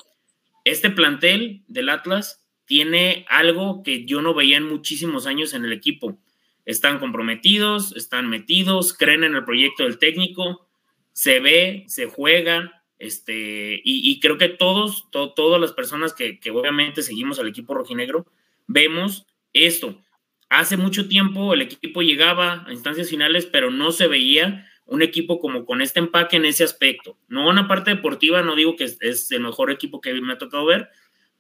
Este 0.65 0.89
plantel 0.89 1.63
del 1.69 1.91
Atlas 1.91 2.43
tiene 2.65 3.27
algo 3.29 3.83
que 3.83 4.07
yo 4.07 4.23
no 4.23 4.33
veía 4.33 4.57
en 4.57 4.67
muchísimos 4.67 5.27
años 5.27 5.53
en 5.53 5.67
el 5.67 5.75
equipo. 5.75 6.19
Están 6.65 6.99
comprometidos, 6.99 7.95
están 7.97 8.31
metidos, 8.31 8.95
creen 8.95 9.25
en 9.25 9.35
el 9.35 9.45
proyecto 9.45 9.83
del 9.83 9.99
técnico, 9.99 10.71
se 11.13 11.39
ve, 11.41 11.85
se 11.87 12.07
juega, 12.07 12.83
este, 12.99 13.79
y, 13.85 14.21
creo 14.21 14.39
que 14.39 14.49
todos, 14.49 15.11
todas 15.11 15.61
las 15.61 15.73
personas 15.73 16.15
que, 16.15 16.41
que, 16.41 16.51
obviamente 16.51 17.03
seguimos 17.03 17.39
al 17.39 17.49
equipo 17.49 17.75
rojinegro, 17.75 18.25
vemos 18.69 19.27
esto. 19.53 20.01
Hace 20.49 20.79
mucho 20.79 21.09
tiempo 21.09 21.53
el 21.53 21.61
equipo 21.61 22.01
llegaba 22.01 22.65
a 22.67 22.73
instancias 22.73 23.11
finales, 23.11 23.45
pero 23.45 23.71
no 23.71 23.93
se 23.93 24.07
veía 24.07 24.67
un 24.87 25.03
equipo 25.03 25.39
como 25.39 25.65
con 25.65 25.81
este 25.81 26.01
empaque 26.01 26.37
en 26.37 26.45
ese 26.45 26.65
aspecto. 26.65 27.17
No 27.29 27.51
en 27.51 27.57
la 27.57 27.69
parte 27.69 27.91
deportiva, 27.91 28.43
no 28.43 28.57
digo 28.57 28.77
que 28.77 28.85
es, 28.85 29.31
el 29.31 29.41
mejor 29.41 29.71
equipo 29.71 30.01
que 30.01 30.13
me 30.21 30.35
ha 30.35 30.39
tocado 30.39 30.67
ver, 30.67 30.89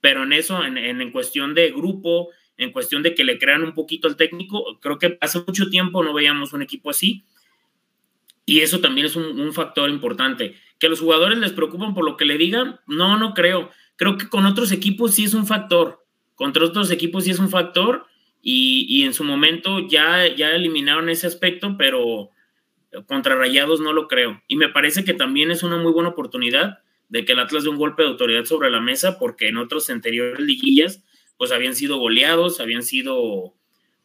pero 0.00 0.22
en 0.22 0.32
eso, 0.32 0.64
en, 0.64 0.78
en, 0.78 1.00
en, 1.00 1.12
cuestión 1.12 1.54
de 1.54 1.70
grupo, 1.70 2.30
en 2.56 2.72
cuestión 2.72 3.02
de 3.02 3.14
que 3.14 3.24
le 3.24 3.38
crean 3.38 3.62
un 3.62 3.74
poquito 3.74 4.08
al 4.08 4.16
técnico, 4.16 4.78
creo 4.80 4.98
que 4.98 5.18
hace 5.20 5.40
mucho 5.46 5.70
tiempo 5.70 6.02
no 6.02 6.12
veíamos 6.12 6.52
un 6.52 6.62
equipo 6.62 6.90
así. 6.90 7.24
Y 8.44 8.60
eso 8.60 8.80
también 8.80 9.06
es 9.06 9.16
un, 9.16 9.52
factor 9.52 9.88
importante 9.88 10.56
que 10.78 10.88
los 10.88 11.00
jugadores 11.00 11.38
les 11.38 11.52
preocupan 11.52 11.94
por 11.94 12.04
lo 12.04 12.16
que 12.16 12.24
le 12.24 12.38
digan, 12.38 12.80
no, 12.86 13.16
no 13.16 13.34
creo. 13.34 13.70
Creo 13.96 14.18
que 14.18 14.28
con 14.28 14.46
otros 14.46 14.72
equipos 14.72 15.14
sí 15.14 15.24
es 15.24 15.34
un 15.34 15.46
factor. 15.46 16.04
Contra 16.34 16.64
otros 16.64 16.90
equipos 16.90 17.24
sí 17.24 17.30
es 17.30 17.38
un 17.38 17.50
factor 17.50 18.06
y, 18.42 19.04
en 19.04 19.14
su 19.14 19.22
momento 19.22 19.86
ya, 19.86 20.26
ya 20.34 20.50
eliminaron 20.50 21.08
ese 21.08 21.28
aspecto, 21.28 21.76
pero 21.78 22.30
contra 23.06 23.36
Rayados 23.36 23.80
no 23.80 23.92
lo 23.92 24.08
creo. 24.08 24.42
Y 24.48 24.56
me 24.56 24.68
parece 24.68 25.04
que 25.04 25.14
también 25.14 25.50
es 25.50 25.62
una 25.62 25.76
muy 25.76 25.92
buena 25.92 26.10
oportunidad 26.10 26.80
de 27.08 27.24
que 27.24 27.32
el 27.32 27.40
Atlas 27.40 27.64
dé 27.64 27.68
un 27.68 27.76
golpe 27.76 28.02
de 28.02 28.08
autoridad 28.08 28.44
sobre 28.44 28.70
la 28.70 28.80
mesa, 28.80 29.18
porque 29.18 29.48
en 29.48 29.58
otros 29.58 29.88
anteriores 29.90 30.40
liguillas, 30.40 31.04
pues 31.36 31.52
habían 31.52 31.74
sido 31.74 31.98
goleados, 31.98 32.60
habían 32.60 32.82
sido 32.82 33.54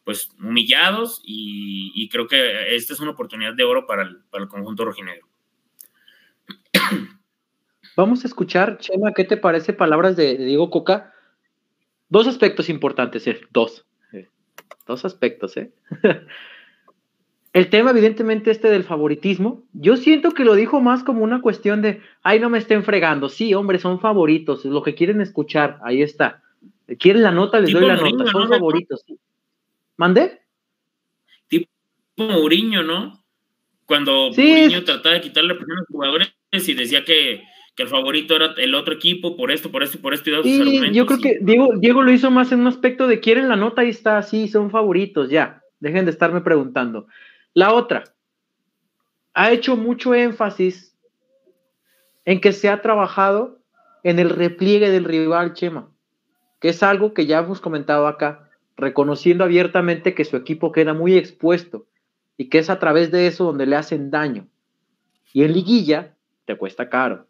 pues 0.04 0.30
humillados 0.42 1.20
y, 1.24 2.08
creo 2.08 2.26
que 2.26 2.74
esta 2.74 2.94
es 2.94 3.00
una 3.00 3.10
oportunidad 3.10 3.52
de 3.52 3.64
oro 3.64 3.86
para 3.86 4.04
el, 4.04 4.22
para 4.30 4.44
el 4.44 4.48
conjunto 4.48 4.86
rojinegro. 4.86 5.28
Vamos 7.96 8.24
a 8.24 8.28
escuchar, 8.28 8.78
Chema, 8.78 9.12
¿qué 9.12 9.24
te 9.24 9.36
parece 9.36 9.72
palabras 9.72 10.16
de, 10.16 10.38
Diego 10.38 10.70
Coca? 10.70 11.12
Dos 12.08 12.26
aspectos 12.26 12.68
importantes, 12.68 13.26
eh, 13.26 13.40
dos. 13.50 13.86
Eh, 14.12 14.28
dos 14.86 15.04
aspectos, 15.04 15.56
¿eh? 15.56 15.72
El 17.58 17.70
tema, 17.70 17.90
evidentemente, 17.90 18.52
este 18.52 18.70
del 18.70 18.84
favoritismo, 18.84 19.64
yo 19.72 19.96
siento 19.96 20.30
que 20.30 20.44
lo 20.44 20.54
dijo 20.54 20.80
más 20.80 21.02
como 21.02 21.24
una 21.24 21.42
cuestión 21.42 21.82
de, 21.82 22.00
ay, 22.22 22.38
no 22.38 22.50
me 22.50 22.58
estén 22.58 22.84
fregando. 22.84 23.28
Sí, 23.28 23.52
hombre, 23.52 23.80
son 23.80 23.98
favoritos, 23.98 24.64
lo 24.64 24.80
que 24.84 24.94
quieren 24.94 25.20
escuchar, 25.20 25.80
ahí 25.82 26.00
está. 26.00 26.40
¿Quieren 27.00 27.24
la 27.24 27.32
nota? 27.32 27.58
Les 27.58 27.72
doy 27.72 27.84
la 27.84 27.96
nota, 27.96 28.30
son 28.30 28.48
favoritos. 28.48 29.04
¿Mandé? 29.96 30.40
Tipo 31.48 31.68
Mourinho, 32.16 32.84
¿no? 32.84 33.24
Cuando 33.86 34.30
Mourinho 34.30 34.84
trataba 34.84 35.16
de 35.16 35.22
quitarle 35.22 35.54
a 35.54 35.56
los 35.56 35.88
jugadores 35.88 36.32
y 36.52 36.74
decía 36.74 37.04
que, 37.04 37.42
el 37.76 37.88
favorito 37.88 38.36
era 38.36 38.54
el 38.56 38.74
otro 38.74 38.94
equipo 38.94 39.36
por 39.36 39.50
esto, 39.50 39.72
por 39.72 39.82
esto, 39.82 39.98
por 40.00 40.14
esto 40.14 40.30
y 40.30 40.92
Yo 40.92 41.06
creo 41.06 41.20
que 41.20 41.38
Diego, 41.40 41.70
Diego 41.76 42.02
lo 42.02 42.12
hizo 42.12 42.30
más 42.30 42.52
en 42.52 42.60
un 42.60 42.66
aspecto 42.68 43.08
de 43.08 43.18
quieren 43.18 43.48
la 43.48 43.56
nota, 43.56 43.82
ahí 43.82 43.88
está, 43.88 44.22
sí, 44.22 44.46
son 44.46 44.70
favoritos, 44.70 45.28
ya. 45.28 45.62
Dejen 45.80 46.04
de 46.04 46.12
estarme 46.12 46.40
preguntando. 46.40 47.08
La 47.54 47.72
otra, 47.72 48.04
ha 49.34 49.50
hecho 49.52 49.76
mucho 49.76 50.14
énfasis 50.14 50.96
en 52.24 52.40
que 52.40 52.52
se 52.52 52.68
ha 52.68 52.82
trabajado 52.82 53.58
en 54.02 54.18
el 54.18 54.30
repliegue 54.30 54.90
del 54.90 55.04
rival 55.04 55.54
Chema, 55.54 55.90
que 56.60 56.70
es 56.70 56.82
algo 56.82 57.14
que 57.14 57.26
ya 57.26 57.38
hemos 57.38 57.60
comentado 57.60 58.06
acá, 58.06 58.50
reconociendo 58.76 59.44
abiertamente 59.44 60.14
que 60.14 60.24
su 60.24 60.36
equipo 60.36 60.72
queda 60.72 60.94
muy 60.94 61.16
expuesto 61.16 61.86
y 62.36 62.48
que 62.48 62.58
es 62.58 62.70
a 62.70 62.78
través 62.78 63.10
de 63.10 63.26
eso 63.26 63.44
donde 63.44 63.66
le 63.66 63.76
hacen 63.76 64.10
daño. 64.10 64.46
Y 65.32 65.42
en 65.42 65.52
liguilla 65.52 66.14
te 66.44 66.56
cuesta 66.56 66.88
caro. 66.88 67.26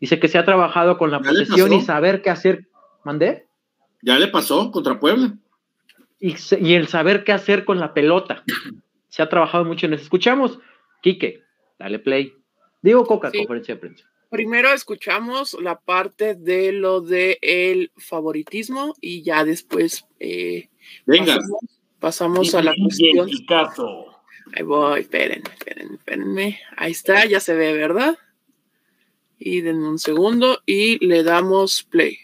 Dice 0.00 0.18
que 0.18 0.28
se 0.28 0.38
ha 0.38 0.44
trabajado 0.44 0.98
con 0.98 1.10
la 1.10 1.20
posesión 1.20 1.72
y 1.72 1.80
saber 1.80 2.22
qué 2.22 2.30
hacer. 2.30 2.66
¿Mandé? 3.04 3.46
Ya 4.02 4.18
le 4.18 4.28
pasó 4.28 4.70
contra 4.70 4.98
Puebla. 4.98 5.34
Y, 6.18 6.34
y, 6.60 6.74
el 6.74 6.88
saber 6.88 7.24
qué 7.24 7.32
hacer 7.32 7.64
con 7.64 7.78
la 7.78 7.94
pelota. 7.94 8.42
Se 9.12 9.20
ha 9.20 9.28
trabajado 9.28 9.64
mucho 9.66 9.84
en 9.84 9.92
eso. 9.92 10.04
Escuchamos, 10.04 10.58
Quique, 11.02 11.42
dale 11.78 11.98
play. 11.98 12.34
Digo 12.80 13.04
Coca, 13.04 13.30
conferencia 13.30 13.74
de 13.74 13.80
prensa. 13.80 14.10
Primero 14.30 14.72
escuchamos 14.72 15.54
la 15.60 15.78
parte 15.78 16.34
de 16.34 16.72
lo 16.72 17.02
de 17.02 17.38
el 17.42 17.92
favoritismo 17.98 18.94
y 19.00 19.22
ya 19.22 19.44
después 19.44 20.06
eh, 20.18 20.70
Venga. 21.04 21.38
pasamos, 22.00 22.54
a 22.54 22.62
la 22.62 22.74
cuestión. 22.74 23.28
Ahí 24.54 24.62
voy, 24.64 25.00
esperen, 25.00 25.42
esperen, 25.44 25.94
espérenme. 25.94 26.60
Ahí 26.76 26.92
está, 26.92 27.26
ya 27.26 27.40
se 27.40 27.54
ve, 27.54 27.74
¿verdad? 27.74 28.18
y 29.44 29.60
denme 29.60 29.88
un 29.88 29.98
segundo 29.98 30.62
y 30.66 31.04
le 31.04 31.22
damos 31.22 31.82
play. 31.82 32.18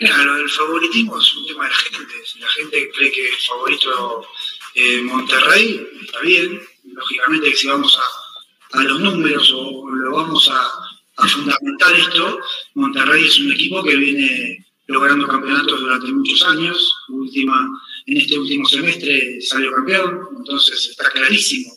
Mira, 0.00 0.16
lo 0.24 0.34
del 0.34 0.50
favoritismo 0.50 1.16
es 1.16 1.36
un 1.36 1.46
tema 1.46 1.64
de 1.64 1.70
la 1.70 1.76
gente. 1.76 2.14
Si 2.24 2.40
la 2.40 2.48
gente 2.48 2.90
cree 2.90 3.12
que 3.12 3.28
es 3.28 3.46
favorito 3.46 4.26
eh, 4.74 5.02
Monterrey, 5.02 5.86
está 6.04 6.20
bien. 6.20 6.60
Lógicamente 6.84 7.54
si 7.54 7.68
vamos 7.68 7.98
a, 7.98 8.78
a 8.78 8.82
los 8.82 9.00
números 9.00 9.52
o 9.54 9.88
lo 9.88 10.16
vamos 10.16 10.48
a, 10.50 10.70
a, 11.16 11.28
fundamentar 11.28 11.94
esto, 11.94 12.38
Monterrey 12.74 13.26
es 13.26 13.38
un 13.40 13.52
equipo 13.52 13.82
que 13.82 13.96
viene 13.96 14.66
logrando 14.86 15.26
campeonatos 15.26 15.80
durante 15.80 16.12
muchos 16.12 16.42
años. 16.44 16.94
Última, 17.08 17.68
en 18.06 18.16
este 18.16 18.38
último 18.38 18.66
semestre 18.66 19.40
salió 19.40 19.72
campeón, 19.72 20.28
entonces 20.36 20.88
está 20.90 21.10
clarísimo 21.10 21.72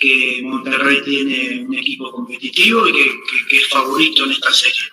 que 0.00 0.40
Monterrey 0.44 1.02
tiene 1.02 1.64
un 1.66 1.74
equipo 1.74 2.10
competitivo 2.10 2.86
y 2.88 2.92
que, 2.92 3.56
es 3.56 3.68
favorito 3.68 4.24
en 4.24 4.32
esta 4.32 4.52
serie. 4.52 4.90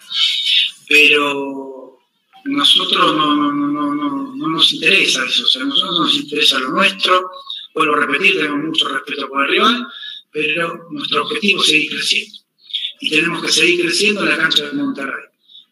Pero 0.88 2.00
nosotros 2.46 3.16
no, 3.16 3.36
no, 3.52 4.25
nos 4.36 4.74
interesa 4.74 5.26
eso, 5.26 5.44
o 5.44 5.48
sea, 5.48 5.62
a 5.62 5.66
nosotros 5.66 6.00
nos 6.00 6.16
interesa 6.16 6.60
lo 6.60 6.70
nuestro, 6.70 7.32
vuelvo 7.74 7.96
a 7.96 8.00
repetir, 8.06 8.38
tenemos 8.38 8.66
mucho 8.66 8.88
respeto 8.88 9.28
por 9.28 9.46
el 9.46 9.52
rival, 9.52 9.88
pero 10.32 10.88
nuestro 10.92 11.24
objetivo 11.24 11.62
es 11.62 11.68
seguir 11.68 11.90
creciendo. 11.92 12.40
Y 13.00 13.10
tenemos 13.10 13.42
que 13.42 13.52
seguir 13.52 13.82
creciendo 13.82 14.22
en 14.22 14.30
la 14.30 14.38
cancha 14.38 14.66
de 14.66 14.74
Monterrey. 14.74 15.26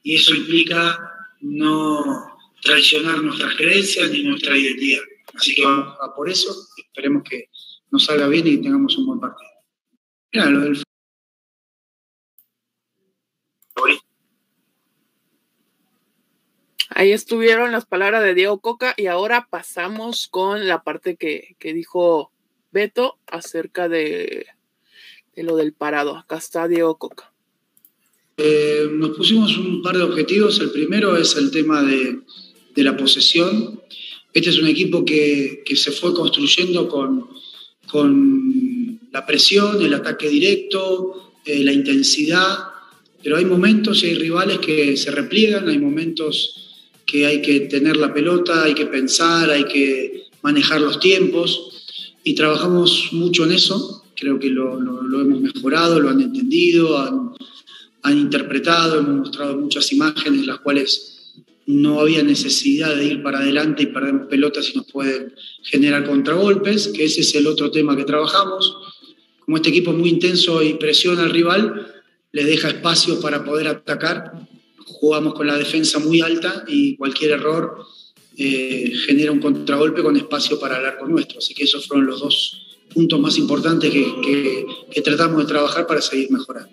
Y 0.04 0.16
eso 0.16 0.36
implica 0.36 1.00
no 1.42 2.38
traicionar 2.62 3.22
nuestras 3.22 3.56
creencias 3.56 4.10
ni 4.12 4.24
nuestra 4.24 4.58
identidad. 4.58 5.04
Así 5.34 5.56
que 5.56 5.66
vamos 5.66 5.98
a 6.02 6.14
por 6.14 6.30
eso, 6.30 6.56
esperemos 6.78 7.24
que 7.24 7.50
nos 7.92 8.06
salga 8.06 8.28
bien 8.28 8.48
y 8.48 8.62
tengamos 8.62 8.98
un 8.98 9.06
buen 9.06 9.20
partido. 9.20 9.50
Mira, 10.32 10.50
lo 10.50 10.74
Ahí 16.96 17.12
estuvieron 17.12 17.72
las 17.72 17.86
palabras 17.86 18.24
de 18.24 18.36
Diego 18.36 18.60
Coca 18.60 18.94
y 18.98 19.08
ahora 19.08 19.48
pasamos 19.50 20.28
con 20.28 20.68
la 20.68 20.84
parte 20.84 21.16
que, 21.16 21.56
dijo 21.74 22.32
Beto 22.72 23.18
acerca 23.28 23.90
de, 23.90 24.46
lo 25.36 25.56
del 25.56 25.74
parado. 25.74 26.16
Acá 26.16 26.38
está 26.38 26.68
Diego 26.68 26.98
Coca. 26.98 27.32
Eh, 28.38 28.88
nos 28.92 29.12
pusimos 29.12 29.58
un 29.58 29.82
par 29.82 29.98
de 29.98 30.04
objetivos. 30.04 30.60
El 30.60 30.72
primero 30.72 31.18
es 31.18 31.36
el 31.36 31.52
tema 31.52 31.82
de, 31.82 32.20
la 32.76 32.96
posesión. 32.96 33.82
Este 34.34 34.50
es 34.50 34.60
un 34.60 34.68
equipo 34.68 35.04
que 35.06 35.64
se 35.76 35.92
fue 35.92 36.14
construyendo 36.14 36.88
con, 36.88 37.28
con 37.88 39.00
la 39.12 39.26
presión, 39.26 39.82
el 39.82 39.94
ataque 39.94 40.28
directo, 40.28 41.34
eh, 41.46 41.64
la 41.64 41.72
intensidad, 41.72 42.58
pero 43.22 43.38
hay 43.38 43.46
momentos 43.46 44.04
y 44.04 44.08
hay 44.08 44.16
rivales 44.16 44.60
que 44.60 44.98
se 44.98 45.12
repliegan, 45.12 45.70
hay 45.70 45.78
momentos 45.78 46.73
que 47.06 47.26
hay 47.26 47.42
que 47.42 47.62
tener 47.62 47.98
la 47.98 48.14
pelota, 48.14 48.64
hay 48.64 48.74
que 48.74 48.86
pensar, 48.86 49.50
hay 49.50 49.66
que 49.66 50.28
manejar 50.42 50.82
los 50.82 51.00
tiempos 51.00 52.10
y 52.24 52.36
trabajamos 52.36 53.10
mucho 53.12 53.44
en 53.46 53.52
eso, 53.52 54.04
creo 54.16 54.40
que 54.40 54.50
lo, 54.50 54.78
hemos 54.78 55.42
mejorado, 55.42 56.00
lo 56.00 56.10
han 56.10 56.22
entendido, 56.22 56.98
han, 56.98 58.18
interpretado, 58.18 59.00
hemos 59.00 59.16
mostrado 59.16 59.58
muchas 59.58 59.92
imágenes, 59.92 60.46
las 60.46 60.60
cuales 60.60 61.34
no 61.66 62.02
había 62.02 62.24
necesidad 62.24 62.96
de 62.96 63.06
ir 63.06 63.24
para 63.24 63.40
adelante 63.40 63.84
y 63.84 63.88
perdemos 63.88 64.28
pelotas 64.28 64.70
y 64.70 64.78
nos 64.78 64.92
pueden 64.92 65.34
generar 65.64 66.06
contragolpes, 66.06 66.90
que 66.90 67.06
ese 67.06 67.22
es 67.22 67.36
el 67.36 67.48
otro 67.48 67.72
tema 67.72 67.96
que 67.96 68.04
trabajamos. 68.04 68.76
Como 69.40 69.58
este 69.58 69.70
equipo 69.70 69.92
es 69.92 69.98
muy 69.98 70.10
intenso 70.10 70.62
y 70.62 70.74
presiona 70.76 71.24
al 71.24 71.30
rival, 71.30 71.94
le 72.32 72.44
deja 72.44 72.70
espacio 72.70 73.20
para 73.22 73.44
poder 73.44 73.68
atacar 73.68 74.48
jugamos 75.04 75.34
con 75.34 75.46
la 75.46 75.58
defensa 75.58 76.00
muy 76.00 76.22
alta 76.22 76.64
y 76.66 76.96
cualquier 76.96 77.32
error 77.32 77.86
eh, 78.38 78.90
genera 79.06 79.34
un 79.34 79.42
contragolpe 79.42 80.02
con 80.02 80.16
espacio 80.16 80.58
para 80.58 80.78
el 80.78 80.86
arco 80.86 81.06
nuestro. 81.06 81.40
Así 81.40 81.54
que 81.54 81.66
esos 81.66 81.86
fueron 81.90 82.06
los 82.06 82.22
dos 82.22 82.78
puntos 82.94 83.20
más 83.20 83.38
importantes 83.38 83.92
que, 83.92 84.66
tratamos 85.04 85.40
de 85.40 85.46
trabajar 85.46 85.86
para 85.88 86.00
seguir 86.00 86.32
mejorando. 86.32 86.72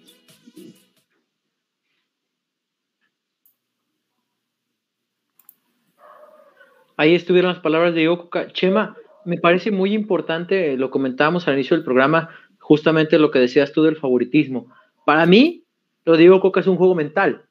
Ahí 6.97 7.17
estuvieron 7.17 7.51
las 7.51 7.63
palabras 7.63 7.95
de 7.95 8.01
Diego 8.03 8.31
Chema, 8.53 8.97
me 9.25 9.39
parece 9.39 9.73
muy 9.73 9.93
importante, 9.93 10.77
lo 10.77 10.93
comentábamos 10.93 11.49
al 11.49 11.55
inicio 11.55 11.77
del 11.77 11.85
programa, 11.85 12.31
justamente 12.61 13.19
lo 13.19 13.33
que 13.33 13.41
decías 13.41 13.73
tú 13.73 13.83
del 13.83 13.97
favoritismo. 13.97 14.73
Para 15.05 15.27
mí, 15.27 15.65
lo 16.05 16.17
digo 16.17 16.41
Coca 16.41 16.61
es 16.61 16.69
un 16.69 16.77
juego 16.77 16.95
mental. 16.95 17.50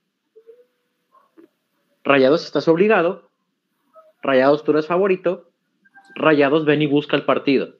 Rayados 2.03 2.45
estás 2.45 2.67
obligado, 2.67 3.29
Rayados 4.21 4.63
tú 4.63 4.71
eres 4.71 4.87
favorito, 4.87 5.49
Rayados 6.15 6.65
ven 6.65 6.81
y 6.81 6.87
busca 6.87 7.15
el 7.15 7.23
partido. 7.23 7.75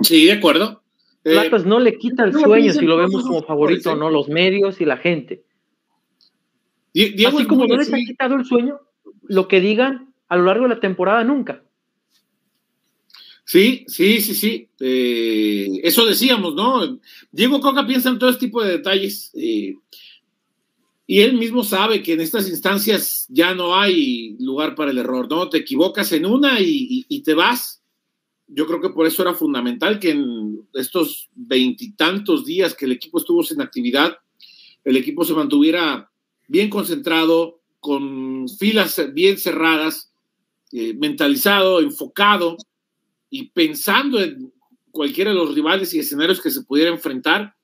Sí, 0.00 0.26
de 0.26 0.32
acuerdo. 0.32 0.82
Eh, 1.24 1.50
no 1.64 1.80
le 1.80 1.98
quita 1.98 2.24
el 2.24 2.32
sueño 2.32 2.72
si 2.72 2.84
lo 2.84 2.96
vemos 2.96 3.24
como 3.24 3.42
favorito 3.42 3.92
o 3.92 3.96
no, 3.96 4.10
los 4.10 4.28
medios 4.28 4.80
y 4.80 4.84
la 4.84 4.96
gente. 4.96 5.42
Diego 6.92 7.38
Así 7.38 7.46
como 7.46 7.66
no 7.66 7.76
les 7.76 7.92
ha 7.92 7.96
quitado 7.96 8.36
el 8.36 8.44
sueño, 8.44 8.80
lo 9.24 9.48
que 9.48 9.60
digan 9.60 10.14
a 10.28 10.36
lo 10.36 10.44
largo 10.44 10.64
de 10.64 10.74
la 10.74 10.80
temporada 10.80 11.24
nunca. 11.24 11.62
Sí, 13.44 13.84
sí, 13.86 14.20
sí, 14.20 14.34
sí. 14.34 14.68
Eh, 14.80 15.80
eso 15.84 16.04
decíamos, 16.04 16.54
¿no? 16.54 16.98
Diego 17.30 17.60
Coca 17.60 17.86
piensa 17.86 18.08
en 18.08 18.18
todo 18.18 18.30
este 18.30 18.46
tipo 18.46 18.62
de 18.62 18.72
detalles. 18.72 19.30
Eh, 19.34 19.74
y 21.06 21.20
él 21.20 21.34
mismo 21.34 21.62
sabe 21.62 22.02
que 22.02 22.14
en 22.14 22.20
estas 22.20 22.48
instancias 22.48 23.26
ya 23.28 23.54
no 23.54 23.76
hay 23.76 24.36
lugar 24.40 24.74
para 24.74 24.90
el 24.90 24.98
error, 24.98 25.28
¿no? 25.30 25.48
Te 25.48 25.58
equivocas 25.58 26.10
en 26.12 26.26
una 26.26 26.60
y, 26.60 27.22
te 27.24 27.34
vas. 27.34 27.82
Yo 28.48 28.66
creo 28.66 28.80
que 28.80 28.90
por 28.90 29.06
eso 29.06 29.22
era 29.22 29.34
fundamental 29.34 30.00
que 30.00 30.10
en 30.10 30.66
estos 30.74 31.28
veintitantos 31.34 32.44
días 32.44 32.74
que 32.74 32.86
el 32.86 32.92
equipo 32.92 33.18
estuvo 33.18 33.42
sin 33.44 33.60
actividad, 33.60 34.18
el 34.84 34.96
equipo 34.96 35.24
se 35.24 35.34
mantuviera 35.34 36.10
bien 36.48 36.70
concentrado, 36.70 37.60
con 37.78 38.48
filas 38.48 39.00
bien 39.12 39.38
cerradas, 39.38 40.12
eh, 40.72 40.94
mentalizado, 40.94 41.80
enfocado 41.80 42.56
y 43.30 43.50
pensando 43.50 44.20
en 44.20 44.52
cualquiera 44.90 45.30
de 45.30 45.36
los 45.36 45.54
rivales 45.54 45.94
y 45.94 46.00
escenarios 46.00 46.40
que 46.40 46.50
se 46.50 46.62
pudiera 46.62 46.90
enfrentar. 46.90 47.55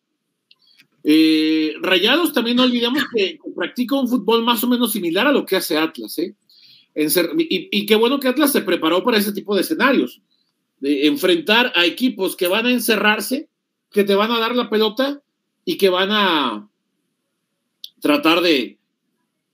Eh, 1.05 1.75
Rayados 1.81 2.33
también 2.33 2.57
no 2.57 2.63
olvidemos 2.63 3.03
que, 3.15 3.39
practica 3.57 3.97
un 3.97 4.09
fútbol 4.09 4.45
más 4.45 4.63
o 4.63 4.69
menos 4.69 4.93
similar 4.93 5.27
a 5.27 5.33
lo 5.33 5.45
que 5.45 5.57
hace 5.57 5.77
Atlas, 5.77 6.19
¿eh? 6.19 6.35
y, 6.95 7.87
qué 7.87 7.95
bueno 7.97 8.21
que 8.21 8.29
Atlas 8.29 8.53
se 8.53 8.63
preparó 8.63 9.03
para 9.03 9.19
ese 9.19 9.33
tipo 9.33 9.55
de 9.55 9.63
escenarios, 9.63 10.21
de 10.81 11.07
enfrentar 11.07 11.73
a 11.75 11.87
equipos 11.87 12.37
que 12.37 12.49
van 12.49 12.67
a 12.67 12.73
encerrarse, 12.73 13.49
que 13.91 14.05
te 14.05 14.15
van 14.15 14.31
a 14.31 14.39
dar 14.39 14.55
la 14.55 14.71
pelota 14.71 15.23
y 15.65 15.77
que 15.77 15.89
van 15.89 16.11
a 16.13 16.69
tratar 18.01 18.41
de, 18.41 18.79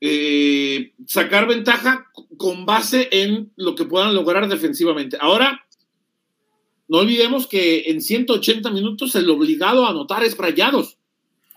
eh, 0.00 0.92
sacar 1.06 1.48
ventaja 1.48 2.06
con 2.36 2.64
base 2.64 3.08
en 3.10 3.52
lo 3.56 3.74
que 3.74 3.84
puedan 3.84 4.14
lograr 4.14 4.48
defensivamente. 4.48 5.16
Ahora, 5.20 5.64
no 6.86 6.98
olvidemos 6.98 7.46
que 7.46 7.90
en 7.90 8.00
180 8.00 8.70
minutos 8.70 9.14
el 9.16 9.28
obligado 9.28 9.84
a 9.84 9.90
anotar 9.90 10.22
es 10.22 10.36
Rayados. 10.36 10.97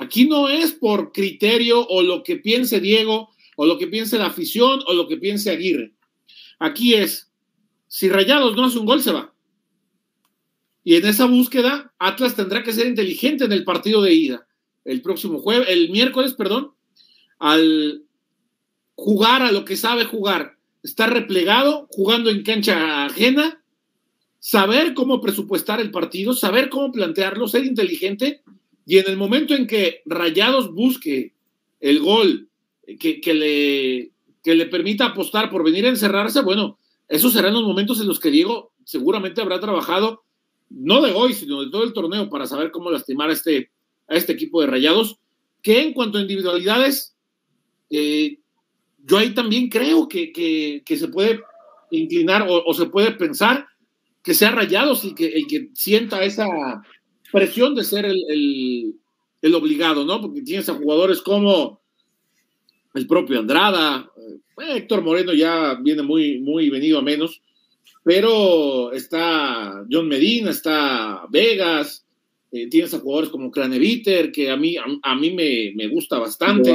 Aquí 0.01 0.27
no 0.27 0.49
es 0.49 0.71
por 0.71 1.11
criterio 1.11 1.87
o 1.87 2.01
lo 2.01 2.23
que 2.23 2.35
piense 2.35 2.79
Diego 2.79 3.29
o 3.55 3.67
lo 3.67 3.77
que 3.77 3.85
piense 3.85 4.17
la 4.17 4.25
afición 4.25 4.79
o 4.87 4.93
lo 4.93 5.07
que 5.07 5.17
piense 5.17 5.51
Aguirre. 5.51 5.93
Aquí 6.57 6.95
es, 6.95 7.31
si 7.87 8.09
Rayados 8.09 8.55
no 8.55 8.65
hace 8.65 8.79
un 8.79 8.87
gol, 8.87 9.03
se 9.03 9.11
va. 9.11 9.31
Y 10.83 10.95
en 10.95 11.05
esa 11.05 11.25
búsqueda, 11.25 11.93
Atlas 11.99 12.35
tendrá 12.35 12.63
que 12.63 12.73
ser 12.73 12.87
inteligente 12.87 13.45
en 13.45 13.51
el 13.51 13.63
partido 13.63 14.01
de 14.01 14.15
ida. 14.15 14.47
El 14.85 15.03
próximo 15.03 15.37
jueves, 15.37 15.67
el 15.69 15.91
miércoles, 15.91 16.33
perdón, 16.33 16.71
al 17.37 18.03
jugar 18.95 19.43
a 19.43 19.51
lo 19.51 19.65
que 19.65 19.77
sabe 19.77 20.05
jugar, 20.05 20.57
estar 20.81 21.13
replegado, 21.13 21.85
jugando 21.91 22.31
en 22.31 22.41
cancha 22.41 23.05
ajena, 23.05 23.63
saber 24.39 24.95
cómo 24.95 25.21
presupuestar 25.21 25.79
el 25.79 25.91
partido, 25.91 26.33
saber 26.33 26.69
cómo 26.69 26.91
plantearlo, 26.91 27.47
ser 27.47 27.65
inteligente 27.65 28.41
y 28.86 28.98
en 28.98 29.08
el 29.08 29.17
momento 29.17 29.54
en 29.54 29.67
que 29.67 30.02
Rayados 30.06 30.74
busque 30.74 31.34
el 31.80 32.00
gol 32.00 32.50
que, 33.00 33.34
le, 33.34 34.12
que 34.44 34.56
le 34.56 34.65
permita 34.65 35.06
apostar 35.06 35.50
por 35.50 35.63
venir 35.63 35.86
a 35.86 35.89
encerrarse, 35.89 36.41
bueno, 36.41 36.78
esos 37.08 37.34
serán 37.34 37.54
los 37.54 37.63
momentos 37.63 38.00
en 38.02 38.08
los 38.08 38.20
que 38.20 38.32
Diego 38.32 38.72
seguramente 38.86 39.41
habrá 39.41 39.60
trabajado, 39.60 40.24
no 40.70 41.02
de 41.02 41.12
hoy, 41.12 41.34
sino 41.34 41.63
de 41.63 41.70
todo 41.70 41.84
el 41.84 41.94
torneo, 41.94 42.30
para 42.30 42.48
saber 42.48 42.72
cómo 42.72 42.89
lastimar 42.89 43.30
a 43.30 43.34
este, 43.34 43.72
a 44.08 44.15
este 44.15 44.34
equipo 44.34 44.62
de 44.62 44.67
Rayados, 44.67 45.17
que 45.62 45.82
en 45.82 45.94
cuanto 45.94 46.17
a 46.17 46.22
individualidades, 46.22 47.15
eh, 47.89 48.39
yo 49.06 49.17
ahí 49.17 49.34
también 49.34 49.70
creo 49.70 50.08
que, 50.08 50.84
se 50.88 51.08
puede 51.10 51.41
inclinar 51.91 52.48
o, 52.50 52.74
se 52.74 52.86
puede 52.86 53.12
pensar 53.12 53.67
que 54.24 54.34
sea 54.34 54.52
Rayados 54.52 55.04
y 55.04 55.13
que, 55.13 55.34
que 55.48 55.70
sienta 55.74 56.24
esa 56.24 56.48
presión 57.32 57.76
de 57.76 57.84
ser 57.84 58.06
el, 58.06 58.96
obligado, 59.56 60.06
¿no? 60.06 60.22
Porque 60.22 60.41
tienes 60.41 60.70
a 60.70 60.76
jugadores 60.76 61.22
como 61.22 61.82
el 62.94 63.08
propio 63.08 63.39
Andrada, 63.39 64.10
eh, 64.17 64.78
Héctor 64.78 65.02
Moreno 65.02 65.34
ya 65.34 65.76
viene 65.82 66.04
muy, 66.04 66.39
muy 66.39 66.70
venido 66.70 67.00
a 67.00 67.02
menos, 67.02 67.41
pero 68.04 68.91
está 68.91 69.86
John 69.89 70.08
Medina, 70.08 70.52
está 70.52 71.26
Vegas, 71.30 72.06
eh, 72.52 72.67
tienes 72.67 72.94
a 72.94 73.00
jugadores 73.00 73.30
como 73.30 73.50
Craneviter, 73.50 74.32
que 74.32 74.50
a 74.50 74.58
mí, 74.58 74.76
a, 74.78 75.15
mí 75.15 75.32
me, 75.32 75.88
gusta 75.88 76.20
bastante. 76.20 76.72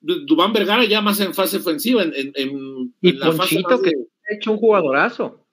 Dubán 0.00 0.52
Vergara 0.52 0.84
ya 0.84 1.00
más 1.00 1.20
en 1.20 1.34
fase 1.34 1.58
ofensiva. 1.58 2.02
En, 2.02 2.32
en, 2.34 2.94
y 3.00 3.12
Ponchito, 3.12 3.80
que 3.80 3.90
ha 3.90 4.34
hecho 4.34 4.52
un 4.52 4.58
jugadorazo. 4.58 5.44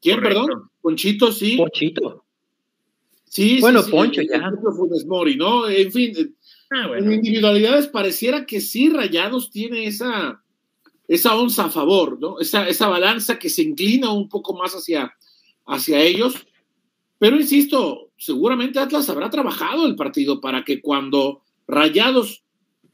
¿Quién, 0.00 0.20
perdón? 0.20 0.48
Ponchito, 0.80 1.30
sí. 1.30 1.56
Ponchito. 1.56 2.24
Sí, 3.32 3.60
bueno, 3.62 3.82
sí, 3.82 3.90
Poncho 3.90 4.20
ya. 4.20 4.52
Mori, 5.06 5.36
¿no? 5.36 5.66
En 5.66 5.90
fin, 5.90 6.36
ah, 6.70 6.90
en 6.98 7.10
individualidades 7.10 7.86
pareciera 7.86 8.44
que 8.44 8.60
sí 8.60 8.90
Rayados 8.90 9.50
tiene 9.50 9.86
esa, 9.86 10.44
esa 11.08 11.34
onza 11.34 11.64
a 11.64 11.70
favor, 11.70 12.20
¿no? 12.20 12.40
Esa, 12.40 12.68
esa 12.68 12.88
balanza 12.88 13.38
que 13.38 13.48
se 13.48 13.62
inclina 13.62 14.12
un 14.12 14.28
poco 14.28 14.54
más 14.54 14.74
hacia, 14.74 15.14
hacia 15.64 16.02
ellos. 16.02 16.46
Pero 17.18 17.36
insisto, 17.40 18.10
seguramente 18.18 18.78
Atlas 18.78 19.08
habrá 19.08 19.30
trabajado 19.30 19.86
el 19.86 19.96
partido 19.96 20.38
para 20.38 20.62
que 20.62 20.82
cuando 20.82 21.40
Rayados 21.66 22.44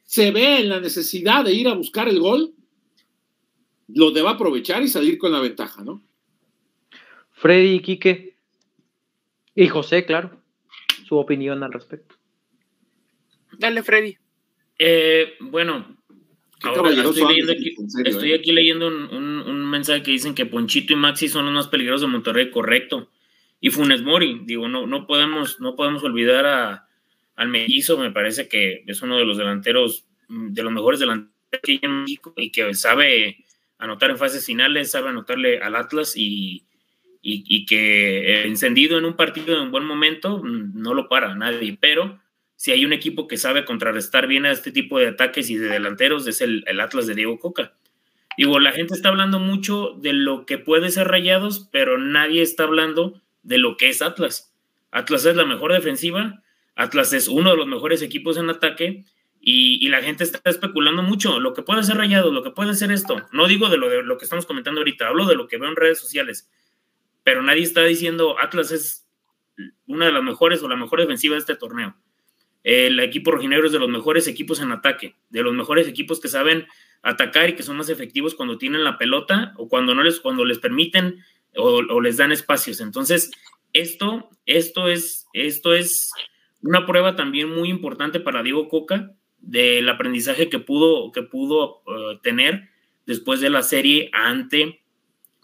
se 0.04 0.30
ve 0.30 0.60
en 0.60 0.68
la 0.68 0.78
necesidad 0.78 1.44
de 1.44 1.52
ir 1.52 1.66
a 1.66 1.74
buscar 1.74 2.08
el 2.08 2.20
gol, 2.20 2.54
lo 3.88 4.12
deba 4.12 4.30
aprovechar 4.30 4.84
y 4.84 4.88
salir 4.88 5.18
con 5.18 5.32
la 5.32 5.40
ventaja, 5.40 5.82
¿no? 5.82 6.00
Freddy 7.32 7.74
y 7.74 7.80
Quique, 7.80 8.27
y 9.60 9.66
José, 9.66 10.04
claro, 10.04 10.40
su 11.04 11.16
opinión 11.16 11.64
al 11.64 11.72
respecto. 11.72 12.14
Dale, 13.58 13.82
Freddy. 13.82 14.16
Eh, 14.78 15.34
bueno, 15.40 15.96
estoy, 18.04 18.34
aquí, 18.34 18.52
leyendo 18.52 18.86
un, 18.86 19.68
mensaje 19.68 20.04
que 20.04 20.12
dicen 20.12 20.36
que 20.36 20.46
Ponchito 20.46 20.92
y 20.92 20.96
Maxi 20.96 21.28
son 21.28 21.44
los 21.44 21.54
más 21.54 21.66
peligrosos 21.66 22.02
de 22.02 22.06
Monterrey, 22.06 22.52
correcto. 22.52 23.10
Y 23.60 23.70
Funes 23.70 24.02
Mori, 24.02 24.42
digo, 24.44 24.68
no, 24.68 24.86
no, 24.86 25.08
podemos, 25.08 25.60
no 25.60 25.74
podemos 25.74 26.04
olvidar 26.04 26.46
a, 26.46 26.88
al 27.34 27.48
mellizo, 27.48 27.98
me 27.98 28.12
parece 28.12 28.48
que 28.48 28.84
es 28.86 29.02
uno 29.02 29.18
de 29.18 29.24
los 29.24 29.38
delanteros, 29.38 30.06
mm, 30.28 30.52
de 30.52 30.62
los 30.62 30.72
mejores 30.72 31.00
delanteros 31.00 31.34
que 31.64 31.72
hay 31.72 31.80
en 31.82 32.02
México 32.02 32.32
y 32.36 32.52
que 32.52 32.72
sabe 32.74 33.44
anotar 33.78 34.10
en 34.10 34.18
fases 34.18 34.46
finales, 34.46 34.92
sabe 34.92 35.08
anotarle 35.08 35.58
al 35.58 35.74
Atlas 35.74 36.16
y, 36.16 36.67
y, 37.20 37.66
que 37.66 38.44
encendido 38.44 38.98
en 38.98 39.04
un 39.04 39.14
partido 39.14 39.56
en 39.56 39.62
un 39.62 39.70
buen 39.70 39.84
momento 39.84 40.42
mm, 40.42 40.80
no 40.80 40.94
lo 40.94 41.08
para 41.08 41.34
nadie, 41.34 41.76
pero 41.80 42.20
si 42.56 42.72
hay 42.72 42.84
un 42.84 42.92
equipo 42.92 43.28
que 43.28 43.36
sabe 43.36 43.64
contrarrestar 43.64 44.26
bien 44.26 44.46
a 44.46 44.50
este 44.50 44.72
tipo 44.72 44.98
de 44.98 45.08
ataques 45.08 45.50
y 45.50 45.56
de 45.56 45.68
delanteros 45.68 46.26
es 46.26 46.40
el, 46.40 46.64
el 46.66 46.80
Atlas 46.80 47.06
de 47.06 47.14
Diego 47.14 47.38
Coca. 47.38 47.74
Digo, 48.36 48.60
la 48.60 48.72
gente 48.72 48.94
está 48.94 49.08
hablando 49.08 49.40
mucho 49.40 49.96
de 50.00 50.12
lo 50.12 50.46
que 50.46 50.58
puede 50.58 50.90
ser 50.90 51.08
Rayados, 51.08 51.68
pero 51.72 51.98
nadie 51.98 52.40
está 52.40 52.62
hablando 52.64 53.20
de 53.42 53.58
lo 53.58 53.76
que 53.76 53.88
es 53.88 54.00
Atlas. 54.00 54.54
Atlas 54.90 55.24
es 55.24 55.36
la 55.36 55.44
mejor 55.44 55.72
defensiva, 55.72 56.42
Atlas 56.76 57.12
es 57.12 57.26
uno 57.26 57.50
de 57.50 57.56
los 57.56 57.66
mejores 57.66 58.00
equipos 58.00 58.38
en 58.38 58.48
ataque 58.48 59.04
y, 59.40 59.88
la 59.88 60.02
gente 60.02 60.22
está 60.22 60.40
especulando 60.48 61.02
mucho. 61.02 61.40
Lo 61.40 61.54
que 61.54 61.62
puede 61.62 61.82
ser 61.82 61.96
rayado, 61.96 62.30
lo 62.30 62.42
que 62.42 62.50
puede 62.50 62.74
ser 62.74 62.92
esto. 62.92 63.26
No 63.32 63.48
digo 63.48 63.68
de 63.68 63.76
lo, 63.76 63.88
de 63.88 64.02
lo 64.02 64.18
que 64.18 64.24
estamos 64.24 64.46
comentando 64.46 64.80
ahorita, 64.80 65.08
hablo 65.08 65.26
de 65.26 65.34
lo 65.34 65.48
que 65.48 65.58
veo 65.58 65.68
en 65.68 65.76
redes 65.76 65.98
sociales. 65.98 66.48
Pero 67.28 67.42
nadie 67.42 67.62
está 67.62 67.84
diciendo 67.84 68.36
Atlas 68.40 68.72
es 68.72 69.06
una 69.84 70.06
de 70.06 70.12
las 70.12 70.22
mejores 70.22 70.62
o 70.62 70.68
la 70.68 70.76
mejor 70.76 71.00
defensiva 71.00 71.34
de 71.34 71.40
este 71.40 71.56
torneo. 71.56 71.94
el 72.64 72.98
equipo 73.00 73.32
rojinegro 73.32 73.66
es 73.66 73.72
de 73.72 73.78
los 73.78 73.90
mejores 73.90 74.26
equipos 74.26 74.60
en 74.60 74.72
ataque, 74.72 75.14
de 75.28 75.42
los 75.42 75.52
mejores 75.52 75.86
equipos 75.86 76.20
que 76.20 76.28
saben 76.28 76.66
atacar 77.02 77.50
y 77.50 77.52
que 77.52 77.62
son 77.62 77.76
más 77.76 77.90
efectivos 77.90 78.34
cuando 78.34 78.56
tienen 78.56 78.82
la 78.82 78.96
pelota 78.96 79.52
o 79.58 79.68
cuando 79.68 79.94
no 79.94 80.02
les, 80.04 80.20
cuando 80.20 80.46
les 80.46 80.58
permiten 80.58 81.22
o, 81.54 82.00
les 82.00 82.16
dan 82.16 82.32
espacios. 82.32 82.80
Entonces, 82.80 83.30
esto, 83.74 84.30
esto 84.46 84.88
es, 84.88 85.26
esto 85.34 85.74
es 85.74 86.10
una 86.62 86.86
prueba 86.86 87.14
también 87.14 87.54
muy 87.54 87.68
importante 87.68 88.20
para 88.20 88.42
Diego 88.42 88.70
Coca 88.70 89.12
del 89.36 89.86
aprendizaje 89.90 90.48
que 90.48 90.60
pudo, 90.60 91.12
que 91.12 91.24
pudo 91.24 91.82
eh, 91.88 92.20
tener 92.22 92.70
después 93.04 93.42
de 93.42 93.50
la 93.50 93.62
serie 93.62 94.08
ante 94.14 94.80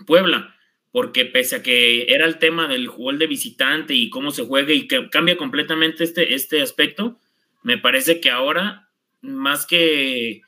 Puebla, 0.07 0.54
porque 0.95 1.25
pese 1.25 1.57
a 1.57 1.63
que 1.65 2.05
era 2.15 2.25
el 2.25 2.39
tema 2.39 2.69
del 2.69 2.89
gol 2.89 3.19
de 3.19 3.27
visitante 3.27 3.95
y 3.95 4.11
cómo 4.11 4.31
se 4.31 4.47
juega 4.47 4.73
y 4.73 4.87
que 4.87 5.11
cambia 5.11 5.37
completamente 5.37 6.05
este, 6.05 6.35
este 6.35 6.63
aspecto, 6.63 7.19
me 7.65 7.79
parece 7.79 8.21
que 8.21 8.31
ahora, 8.31 8.89
más 9.21 9.67
que, 9.67 10.43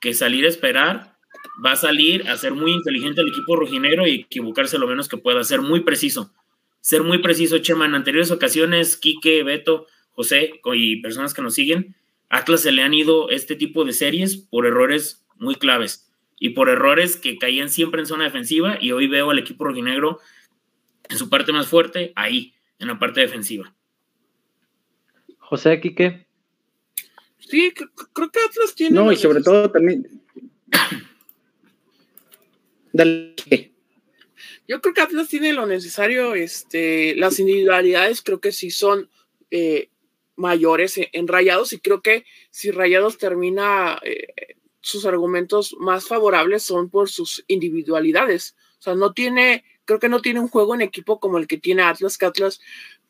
que 0.00 0.14
salir 0.14 0.46
a 0.46 0.48
esperar, 0.48 1.18
va 1.62 1.72
a 1.72 1.76
salir 1.76 2.30
a 2.30 2.38
ser 2.38 2.54
muy 2.54 2.72
inteligente 2.72 3.20
el 3.20 3.28
equipo 3.28 3.56
rojinegro 3.56 4.06
y 4.06 4.20
equivocarse 4.20 4.78
lo 4.78 4.86
menos 4.86 5.06
que 5.06 5.18
pueda, 5.18 5.44
ser 5.44 5.60
muy 5.60 5.80
preciso. 5.80 6.32
Ser 6.80 7.02
muy 7.02 7.18
preciso, 7.18 7.58
Chema. 7.58 7.84
En 7.84 7.94
anteriores 7.94 8.30
ocasiones, 8.30 8.96
Quique, 8.96 9.42
Beto, 9.42 9.86
José 10.12 10.62
y 10.64 11.02
personas 11.02 11.34
que 11.34 11.42
nos 11.42 11.52
siguen, 11.52 11.94
Atlas 12.30 12.62
se 12.62 12.72
le 12.72 12.84
han 12.84 12.94
ido 12.94 13.28
este 13.28 13.54
tipo 13.54 13.84
de 13.84 13.92
series 13.92 14.38
por 14.38 14.64
errores 14.64 15.26
muy 15.36 15.56
claves 15.56 16.07
y 16.38 16.50
por 16.50 16.68
errores 16.68 17.16
que 17.16 17.38
caían 17.38 17.70
siempre 17.70 18.00
en 18.00 18.06
zona 18.06 18.24
defensiva 18.24 18.78
y 18.80 18.92
hoy 18.92 19.08
veo 19.08 19.30
al 19.30 19.38
equipo 19.38 19.64
rojinegro 19.64 20.20
en 21.08 21.16
su 21.16 21.28
parte 21.28 21.52
más 21.52 21.66
fuerte, 21.66 22.12
ahí, 22.16 22.54
en 22.78 22.88
la 22.88 22.98
parte 22.98 23.20
defensiva. 23.20 23.74
José, 25.38 25.80
Quique. 25.80 26.26
Sí, 27.38 27.72
creo 27.72 28.30
que 28.30 28.40
Atlas 28.46 28.74
tiene... 28.74 28.94
No, 28.94 29.10
y 29.10 29.16
sobre 29.16 29.42
todo 29.42 29.70
también... 29.70 30.06
Dale. 32.92 33.34
Yo 34.66 34.82
creo 34.82 34.94
que 34.94 35.00
Atlas 35.00 35.28
tiene 35.28 35.54
lo 35.54 35.66
necesario, 35.66 36.34
este, 36.34 37.14
las 37.16 37.38
individualidades 37.38 38.22
creo 38.22 38.40
que 38.40 38.52
sí 38.52 38.70
son 38.70 39.08
eh, 39.50 39.88
mayores 40.36 40.98
en, 40.98 41.26
Rayados 41.26 41.72
y 41.72 41.80
creo 41.80 42.02
que 42.02 42.26
si 42.50 42.70
Rayados 42.70 43.16
termina 43.16 43.98
eh, 44.04 44.57
sus 44.88 45.04
argumentos 45.04 45.76
más 45.78 46.08
favorables 46.08 46.62
son 46.62 46.88
por 46.88 47.10
sus 47.10 47.44
individualidades. 47.46 48.56
O 48.78 48.82
sea, 48.82 48.94
no 48.94 49.12
tiene, 49.12 49.64
creo 49.84 49.98
que 49.98 50.08
no 50.08 50.22
tiene 50.22 50.40
un 50.40 50.48
juego 50.48 50.74
en 50.74 50.80
equipo 50.80 51.20
como 51.20 51.36
el 51.36 51.46
que 51.46 51.58
tiene 51.58 51.82
Atlas, 51.82 52.16
que 52.16 52.24
Atlas 52.24 52.58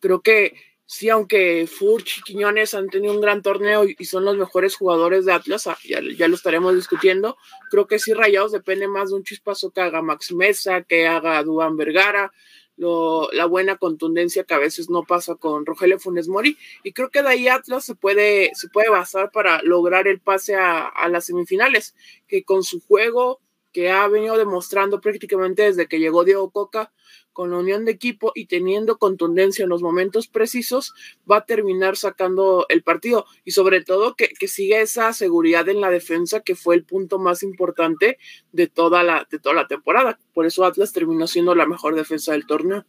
creo 0.00 0.20
que 0.20 0.56
sí, 0.86 1.08
aunque 1.08 1.68
Furch 1.68 2.18
y 2.18 2.22
Quiñones 2.22 2.74
han 2.74 2.88
tenido 2.88 3.14
un 3.14 3.20
gran 3.20 3.42
torneo 3.42 3.84
y 3.84 4.04
son 4.06 4.24
los 4.24 4.36
mejores 4.36 4.74
jugadores 4.74 5.24
de 5.24 5.32
Atlas, 5.32 5.68
ah, 5.68 5.78
ya, 5.84 6.00
lo 6.00 6.34
estaremos 6.34 6.74
discutiendo, 6.74 7.36
creo 7.70 7.86
que 7.86 8.00
sí 8.00 8.12
Rayados 8.12 8.50
depende 8.50 8.88
más 8.88 9.10
de 9.10 9.16
un 9.16 9.22
chispazo 9.22 9.70
que 9.70 9.80
haga 9.80 10.02
Max 10.02 10.32
Mesa, 10.32 10.82
que 10.82 11.06
haga 11.06 11.40
Dubán 11.44 11.76
Vergara, 11.76 12.32
la 12.78 13.46
buena 13.46 13.76
contundencia 13.76 14.44
que 14.44 14.54
a 14.54 14.58
veces 14.58 14.88
no 14.88 15.04
pasa 15.04 15.34
con 15.34 15.66
Rogelio 15.66 15.98
Funes 15.98 16.28
Mori, 16.28 16.56
y 16.84 16.92
creo 16.92 17.10
que 17.10 17.22
de 17.22 17.28
ahí 17.28 17.48
Atlas 17.48 17.84
se 17.84 17.94
puede, 17.94 18.50
se 18.54 18.68
puede 18.68 18.88
basar 18.88 19.30
para 19.30 19.62
lograr 19.62 20.06
el 20.08 20.20
pase 20.20 20.54
a, 20.54 20.86
a 20.86 21.08
las 21.08 21.26
semifinales, 21.26 21.94
que 22.26 22.44
con 22.44 22.62
su 22.62 22.80
juego 22.80 23.40
que 23.72 23.90
ha 23.90 24.06
venido 24.08 24.36
demostrando 24.38 25.00
prácticamente 25.00 25.62
desde 25.62 25.88
que 25.88 25.98
llegó 25.98 26.24
Diego 26.24 26.50
Coca, 26.50 26.92
con 27.38 27.52
la 27.52 27.58
unión 27.58 27.84
de 27.84 27.92
equipo 27.92 28.32
y 28.34 28.46
teniendo 28.46 28.98
contundencia 28.98 29.62
en 29.62 29.68
los 29.68 29.80
momentos 29.80 30.26
precisos, 30.26 30.92
va 31.30 31.36
a 31.36 31.44
terminar 31.44 31.96
sacando 31.96 32.66
el 32.68 32.82
partido 32.82 33.26
y 33.44 33.52
sobre 33.52 33.80
todo 33.80 34.16
que, 34.16 34.30
que 34.36 34.48
siga 34.48 34.80
esa 34.80 35.12
seguridad 35.12 35.68
en 35.68 35.80
la 35.80 35.88
defensa 35.88 36.40
que 36.40 36.56
fue 36.56 36.74
el 36.74 36.82
punto 36.82 37.20
más 37.20 37.44
importante 37.44 38.18
de 38.50 38.66
toda 38.66 39.04
la, 39.04 39.24
de 39.30 39.38
toda 39.38 39.54
la 39.54 39.68
temporada. 39.68 40.18
Por 40.34 40.46
eso 40.46 40.64
Atlas 40.64 40.92
terminó 40.92 41.28
siendo 41.28 41.54
la 41.54 41.64
mejor 41.64 41.94
defensa 41.94 42.32
del 42.32 42.44
torneo. 42.44 42.84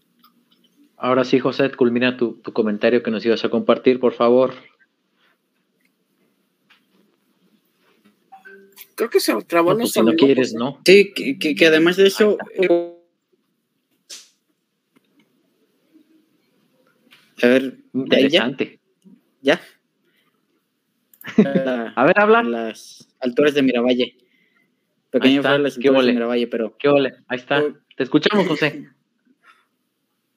Ahora 0.97 1.25
sí, 1.25 1.37
José, 1.37 1.69
culmina 1.69 2.17
tu, 2.17 2.41
comentario 2.41 3.03
que 3.03 3.11
nos 3.11 3.23
ibas 3.23 3.45
a 3.45 3.49
compartir, 3.49 3.99
por 3.99 4.13
favor. 4.13 4.55
Creo 8.95 9.11
que 9.11 9.19
se 9.19 9.39
trabó 9.43 9.73
no, 9.73 9.81
pues 9.81 9.91
si 9.91 10.01
no 10.01 10.13
quieres, 10.13 10.55
¿no? 10.55 10.79
Sí, 10.83 11.13
que, 11.13 11.37
que, 11.37 11.67
además 11.67 11.97
de 11.97 12.07
eso, 12.07 12.35
A 17.41 17.47
ver, 17.47 17.77
interesante. 17.93 18.79
¿Ya? 19.41 19.61
a 21.95 22.05
ver, 22.05 22.19
habla. 22.19 22.43
Las 22.43 23.07
alturas 23.19 23.53
de 23.53 23.61
Miravalle. 23.61 24.15
Pequeño 25.11 25.41
fue 25.41 25.59
las 25.59 25.77
alturas 25.77 26.05
de 26.05 26.13
Miravalle, 26.13 26.47
pero. 26.47 26.77
¿Qué 26.77 26.89
ole? 26.89 27.13
Ahí 27.27 27.37
está. 27.37 27.63
Te 27.95 28.03
escuchamos, 28.03 28.47
José. 28.47 28.89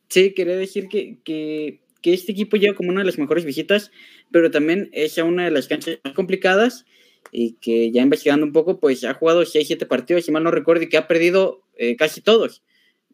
Sí, 0.08 0.34
quería 0.34 0.56
decir 0.56 0.88
que, 0.88 1.18
que, 1.24 1.80
que, 2.02 2.12
este 2.12 2.32
equipo 2.32 2.56
lleva 2.56 2.76
como 2.76 2.90
una 2.90 3.00
de 3.00 3.06
las 3.06 3.18
mejores 3.18 3.44
visitas, 3.46 3.90
pero 4.30 4.50
también 4.50 4.90
es 4.92 5.16
una 5.16 5.46
de 5.46 5.50
las 5.50 5.68
canchas 5.68 5.98
más 6.04 6.12
complicadas 6.12 6.84
y 7.30 7.54
que 7.54 7.90
ya 7.92 8.02
investigando 8.02 8.44
un 8.44 8.52
poco, 8.52 8.78
pues 8.78 9.04
ha 9.04 9.14
jugado 9.14 9.42
6-7 9.42 9.86
partidos, 9.86 10.26
si 10.26 10.32
mal 10.32 10.44
no 10.44 10.50
recuerdo, 10.50 10.82
y 10.82 10.88
que 10.90 10.98
ha 10.98 11.08
perdido 11.08 11.62
eh, 11.76 11.96
casi 11.96 12.20
todos. 12.20 12.62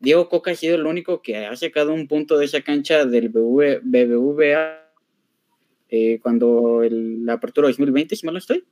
Diego 0.01 0.29
Coca 0.29 0.53
ha 0.53 0.55
sido 0.55 0.77
el 0.77 0.87
único 0.87 1.23
que 1.23 1.37
ha 1.47 1.57
sacado 1.57 1.93
un 1.93 2.07
punto 2.07 2.39
de 2.39 2.45
esa 2.45 2.61
cancha 2.63 3.05
del 3.05 3.31
BBVA 3.31 4.89
eh, 5.91 6.19
cuando 6.23 6.83
la 6.91 7.35
apertura 7.35 7.69
2020, 7.69 8.15
si 8.15 8.27
mal 8.27 8.35
no 8.35 8.39
estoy, 8.39 8.65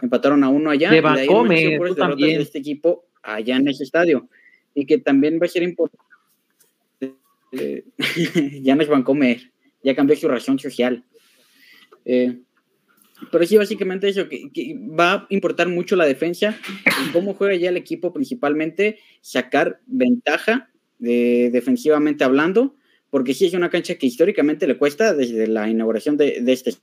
empataron 0.00 0.42
a 0.42 0.48
uno 0.48 0.70
allá. 0.70 0.90
De 0.90 0.98
y 0.98 2.34
de 2.34 2.42
este 2.42 2.58
equipo 2.58 3.06
allá 3.22 3.56
en 3.56 3.68
ese 3.68 3.84
estadio. 3.84 4.28
Y 4.74 4.86
que 4.86 4.98
también 4.98 5.38
va 5.40 5.46
a 5.46 5.48
ser 5.48 5.62
importante. 5.62 6.04
Eh, 7.52 7.84
ya 8.62 8.74
no 8.74 8.82
es 8.82 8.88
Bancomer, 8.88 9.52
ya 9.84 9.94
cambió 9.94 10.16
su 10.16 10.28
ración 10.28 10.58
social. 10.58 11.04
Eh, 12.04 12.40
pero 13.30 13.46
sí, 13.46 13.56
básicamente 13.56 14.08
eso, 14.08 14.28
que, 14.28 14.76
va 14.78 15.12
a 15.12 15.26
importar 15.28 15.68
mucho 15.68 15.94
la 15.94 16.06
defensa 16.06 16.58
y 17.06 17.12
cómo 17.12 17.34
juega 17.34 17.54
ya 17.54 17.68
el 17.68 17.76
equipo 17.76 18.12
principalmente, 18.12 18.98
sacar 19.20 19.80
ventaja 19.86 20.71
defensivamente 21.02 22.24
hablando, 22.24 22.74
porque 23.10 23.34
sí 23.34 23.46
es 23.46 23.54
una 23.54 23.70
cancha 23.70 23.96
que 23.96 24.06
históricamente 24.06 24.66
le 24.66 24.78
cuesta 24.78 25.14
desde 25.14 25.46
la 25.46 25.68
inauguración 25.68 26.16
de, 26.16 26.42
este. 26.46 26.74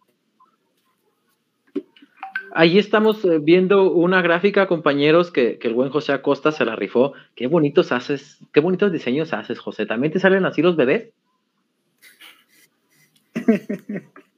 Ahí 2.51 2.77
estamos 2.77 3.23
eh, 3.25 3.39
viendo 3.39 3.91
una 3.91 4.21
gráfica, 4.21 4.67
compañeros, 4.67 5.31
que, 5.31 5.59
el 5.61 5.73
buen 5.73 5.89
José 5.89 6.13
Acosta 6.13 6.51
se 6.51 6.65
la 6.65 6.75
rifó. 6.75 7.13
Qué 7.35 7.47
bonitos 7.47 7.91
haces, 7.91 8.39
qué 8.53 8.59
bonitos 8.59 8.91
diseños 8.91 9.33
haces, 9.33 9.59
José. 9.59 9.85
¿También 9.85 10.11
te 10.11 10.19
salen 10.19 10.45
así 10.45 10.61
los 10.61 10.75
bebés? 10.75 11.11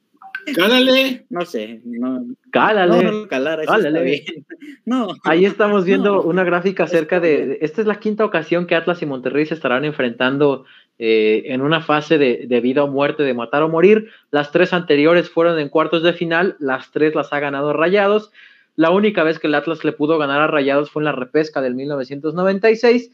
Cálale. 0.56 1.25
No 1.30 1.45
sé, 1.45 1.82
no. 1.84 2.25
Cálale. 2.51 3.04
No, 3.04 3.27
Cálale. 3.27 4.25
No. 4.86 5.15
Ahí 5.23 5.45
estamos 5.45 5.86
viendo 5.86 6.23
una 6.23 6.43
gráfica 6.43 6.84
acerca 6.84 7.19
de. 7.19 7.60
Esta 7.62 7.81
es 7.81 7.87
la 7.87 8.00
quinta 8.00 8.25
ocasión 8.25 8.65
que 8.65 8.75
Atlas 8.75 9.02
y 9.02 9.06
Monterrey 9.06 9.46
se 9.46 9.54
estarán 9.54 9.85
enfrentando 9.85 10.65
eh, 10.98 11.44
en 11.46 11.62
una 11.62 11.81
fase 11.81 12.17
de, 12.17 12.46
de, 12.48 12.62
vida 12.62 12.83
o 12.83 12.87
muerte, 12.87 13.23
de 13.23 13.33
matar 13.33 13.63
o 13.63 13.69
morir. 13.69 14.10
Las 14.31 14.52
tres 14.52 14.73
anteriores 14.73 15.29
fueron 15.29 15.60
en 15.60 15.69
cuartos 15.69 16.04
de 16.04 16.13
final, 16.13 16.56
las 16.60 16.92
tres 16.92 17.15
las 17.15 17.31
ha 17.31 17.39
ganado 17.39 17.73
Rayados. 17.73 18.31
La 18.75 18.89
única 18.89 19.23
vez 19.23 19.39
que 19.39 19.48
el 19.48 19.56
Atlas 19.56 19.83
le 19.83 19.92
pudo 19.92 20.17
ganar 20.17 20.42
a 20.42 20.48
Rayados 20.48 20.89
fue 20.89 21.02
en 21.02 21.06
la 21.06 21.12
repesca 21.12 21.62
del 21.62 21.75
1996 21.75 23.12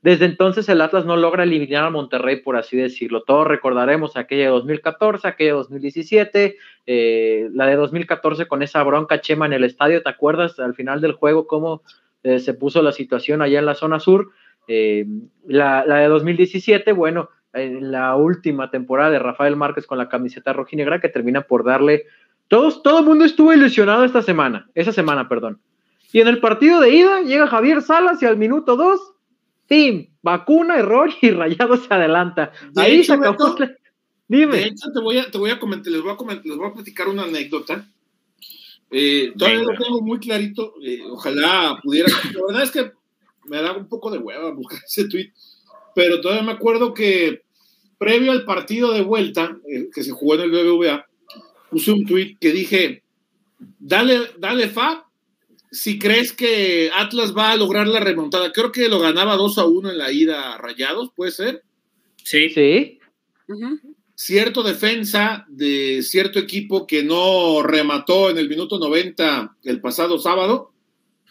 desde 0.00 0.26
entonces 0.26 0.68
el 0.68 0.80
Atlas 0.80 1.04
no 1.06 1.16
logra 1.16 1.42
eliminar 1.42 1.84
a 1.84 1.90
Monterrey, 1.90 2.36
por 2.36 2.56
así 2.56 2.76
decirlo. 2.76 3.22
Todos 3.22 3.46
recordaremos 3.48 4.16
aquella 4.16 4.44
de 4.44 4.50
2014, 4.50 5.26
aquella 5.26 5.50
de 5.50 5.56
2017, 5.56 6.56
eh, 6.86 7.48
la 7.52 7.66
de 7.66 7.74
2014 7.74 8.46
con 8.46 8.62
esa 8.62 8.82
bronca 8.84 9.20
chema 9.20 9.46
en 9.46 9.54
el 9.54 9.64
estadio, 9.64 10.02
¿te 10.02 10.08
acuerdas 10.08 10.58
al 10.60 10.74
final 10.74 11.00
del 11.00 11.12
juego 11.12 11.48
cómo 11.48 11.82
eh, 12.22 12.38
se 12.38 12.54
puso 12.54 12.80
la 12.80 12.92
situación 12.92 13.42
allá 13.42 13.58
en 13.58 13.66
la 13.66 13.74
zona 13.74 13.98
sur? 13.98 14.30
Eh, 14.68 15.04
la, 15.46 15.84
de 15.84 16.06
2017, 16.06 16.92
bueno, 16.92 17.30
en 17.52 17.90
la 17.90 18.14
última 18.14 18.70
temporada 18.70 19.10
de 19.10 19.18
Rafael 19.18 19.56
Márquez 19.56 19.86
con 19.86 19.98
la 19.98 20.08
camiseta 20.08 20.52
rojinegra 20.52 21.00
que 21.00 21.08
termina 21.08 21.42
por 21.42 21.64
darle... 21.64 22.04
Todos, 22.46 22.82
todo 22.82 23.00
el 23.00 23.04
mundo 23.04 23.26
estuvo 23.26 23.52
ilusionado 23.52 24.04
esta 24.04 24.22
semana, 24.22 24.70
esa 24.74 24.92
semana, 24.92 25.28
perdón. 25.28 25.60
Y 26.12 26.20
en 26.20 26.28
el 26.28 26.38
partido 26.38 26.80
de 26.80 26.90
ida 26.90 27.20
llega 27.20 27.46
Javier 27.46 27.82
Salas 27.82 28.22
y 28.22 28.26
al 28.26 28.38
minuto 28.38 28.76
2 28.76 29.16
¡Pim! 29.68 30.08
Vacuna, 30.22 30.78
error 30.78 31.10
y 31.20 31.30
Rayado 31.30 31.76
se 31.76 31.92
adelanta. 31.92 32.52
Ahí 32.74 33.04
se 33.04 33.12
acabó. 33.12 33.56
Dime. 34.26 34.56
De 34.56 34.62
hecho, 34.64 34.90
te 34.92 35.00
voy 35.00 35.18
a, 35.18 35.30
te 35.30 35.38
voy 35.38 35.50
a 35.50 35.58
comentar, 35.58 35.92
les 35.92 36.02
voy 36.02 36.12
a 36.12 36.16
comentar, 36.16 36.44
les 36.44 36.56
voy 36.56 36.68
a 36.68 36.74
platicar 36.74 37.08
una 37.08 37.24
anécdota. 37.24 37.86
Eh, 38.90 39.32
todavía 39.36 39.62
lo 39.62 39.78
tengo 39.78 40.00
muy 40.02 40.18
clarito. 40.18 40.74
Eh, 40.82 41.00
ojalá 41.10 41.78
pudiera. 41.82 42.08
La 42.34 42.46
verdad 42.46 42.62
es 42.62 42.70
que 42.70 42.92
me 43.48 43.62
da 43.62 43.72
un 43.72 43.88
poco 43.88 44.10
de 44.10 44.18
hueva 44.18 44.50
buscar 44.50 44.80
ese 44.84 45.08
tweet. 45.08 45.32
Pero 45.94 46.20
todavía 46.20 46.42
me 46.42 46.52
acuerdo 46.52 46.92
que 46.94 47.42
previo 47.98 48.32
al 48.32 48.44
partido 48.44 48.92
de 48.92 49.02
vuelta, 49.02 49.58
eh, 49.68 49.88
que 49.92 50.02
se 50.02 50.12
jugó 50.12 50.34
en 50.34 50.42
el 50.42 50.50
BBVA, 50.50 51.06
puse 51.70 51.90
un 51.90 52.06
tweet 52.06 52.36
que 52.40 52.52
dije, 52.52 53.02
dale, 53.78 54.30
dale 54.38 54.68
fa 54.68 55.07
si 55.70 55.98
crees 55.98 56.32
que 56.32 56.90
Atlas 56.94 57.36
va 57.36 57.52
a 57.52 57.56
lograr 57.56 57.86
la 57.86 58.00
remontada. 58.00 58.52
Creo 58.52 58.72
que 58.72 58.88
lo 58.88 58.98
ganaba 58.98 59.36
2 59.36 59.58
a 59.58 59.66
1 59.66 59.90
en 59.90 59.98
la 59.98 60.12
ida 60.12 60.54
a 60.54 60.58
Rayados, 60.58 61.10
¿puede 61.14 61.30
ser? 61.30 61.62
Sí. 62.22 62.50
Sí. 62.50 62.98
Cierto 64.14 64.62
defensa 64.62 65.46
de 65.48 66.02
cierto 66.02 66.38
equipo 66.38 66.86
que 66.86 67.02
no 67.02 67.62
remató 67.62 68.30
en 68.30 68.38
el 68.38 68.48
minuto 68.48 68.78
90 68.78 69.56
el 69.64 69.80
pasado 69.80 70.18
sábado, 70.18 70.72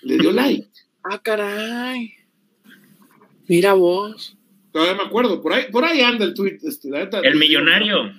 le 0.02 0.18
dio 0.18 0.32
like. 0.32 0.70
Ah, 1.04 1.22
caray. 1.22 2.14
Mira 3.48 3.74
vos. 3.74 4.38
Todavía 4.72 4.96
me 4.96 5.04
acuerdo, 5.04 5.42
por 5.42 5.54
ahí, 5.54 5.72
por 5.72 5.84
ahí 5.86 6.02
anda 6.02 6.24
el 6.26 6.34
tweet. 6.34 6.60
Este, 6.64 6.90
el 7.24 7.38
millonario. 7.38 8.14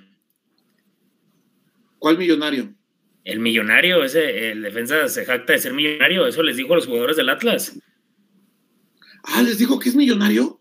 ¿Cuál 1.99 2.19
millonario? 2.19 2.75
El 3.25 3.41
millonario, 3.41 4.05
ese, 4.05 4.51
el 4.51 4.62
defensa 4.62 5.09
se 5.09 5.25
jacta 5.25 5.53
de 5.53 5.59
ser 5.59 5.75
millonario, 5.75 6.27
eso 6.27 6.43
les 6.43 6.57
dijo 6.57 6.73
a 6.73 6.77
los 6.77 6.87
jugadores 6.87 7.16
del 7.16 7.29
Atlas. 7.29 7.79
Ah, 9.25 9.43
¿les 9.43 9.59
dijo 9.59 9.79
que 9.79 9.91
es 9.91 9.97
millonario? 9.97 10.59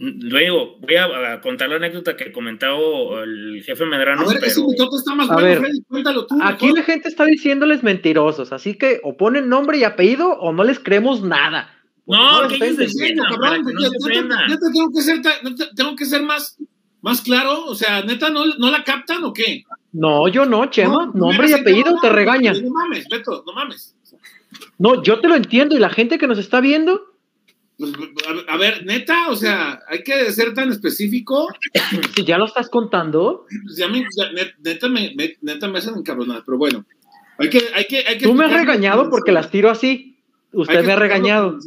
Luego, 0.00 0.76
voy 0.78 0.94
a, 0.94 1.40
contar 1.40 1.68
la 1.68 1.76
anécdota 1.76 2.16
que 2.16 2.30
comentó 2.30 3.20
el 3.20 3.62
jefe 3.64 3.84
Medrano. 3.84 4.22
A 4.22 4.32
ver, 4.32 4.44
ese 4.44 4.60
está 4.60 5.14
más 5.16 5.26
bueno, 5.26 5.60
Freddy, 5.60 5.82
cuéntalo 5.88 6.24
tú. 6.24 6.38
Aquí 6.40 6.70
la 6.72 6.84
gente 6.84 7.08
está 7.08 7.24
diciéndoles 7.24 7.82
mentirosos, 7.82 8.52
así 8.52 8.74
que 8.78 9.00
o 9.02 9.16
ponen 9.16 9.48
nombre 9.48 9.78
y 9.78 9.84
apellido 9.84 10.28
o 10.38 10.52
no 10.52 10.62
les 10.62 10.78
creemos 10.78 11.22
nada. 11.22 11.74
No, 12.06 12.46
que 12.48 12.54
ellos 12.54 12.78
diciendo, 12.78 13.24
cabrón, 13.28 13.64
no 13.64 14.56
tengo 14.72 14.90
que 14.94 15.02
ser, 15.02 15.20
tengo 15.74 15.96
que 15.96 16.06
ser 16.06 16.22
más, 16.22 16.56
más 17.02 17.20
claro, 17.20 17.64
o 17.64 17.74
sea, 17.74 18.02
neta, 18.02 18.30
¿no, 18.30 18.46
¿no 18.46 18.70
la 18.70 18.84
captan 18.84 19.24
o 19.24 19.32
qué? 19.32 19.64
No, 19.92 20.28
yo 20.28 20.44
no, 20.44 20.66
Chema. 20.70 21.10
nombre 21.14 21.50
y 21.50 21.54
apellido 21.54 21.98
te 22.00 22.10
regañan. 22.10 22.62
No 22.62 22.70
mames, 22.70 23.08
Beto, 23.08 23.42
no 23.46 23.52
mames. 23.52 23.94
No, 24.78 25.02
yo 25.02 25.20
te 25.20 25.28
lo 25.28 25.34
entiendo. 25.34 25.76
¿Y 25.76 25.78
la 25.78 25.90
gente 25.90 26.18
que 26.18 26.26
nos 26.26 26.38
está 26.38 26.60
viendo? 26.60 27.02
Pues, 27.78 27.92
a, 28.48 28.56
ver, 28.56 28.84
neta, 28.84 29.28
o 29.28 29.36
sea, 29.36 29.80
hay 29.88 30.02
que 30.02 30.32
ser 30.32 30.52
tan 30.52 30.70
específico. 30.70 31.48
Si 32.14 32.24
ya 32.24 32.38
lo 32.38 32.46
estás 32.46 32.68
contando. 32.68 33.46
Pues 33.64 33.76
ya 33.76 33.88
me, 33.88 34.04
neta, 34.62 34.88
me, 34.88 35.14
neta 35.40 35.68
me 35.68 35.78
hacen 35.78 35.96
encabronar, 35.96 36.42
pero 36.44 36.58
bueno. 36.58 36.84
Hay 37.38 37.48
que, 37.50 37.62
hay 37.74 37.86
que, 37.86 37.98
hay 37.98 38.18
que 38.18 38.26
Tú 38.26 38.34
me 38.34 38.46
has 38.46 38.52
regañado 38.52 39.08
porque 39.10 39.32
las 39.32 39.50
tiro 39.50 39.70
así. 39.70 40.18
Usted 40.52 40.84
me 40.84 40.92
ha 40.92 40.96
regañado. 40.96 41.58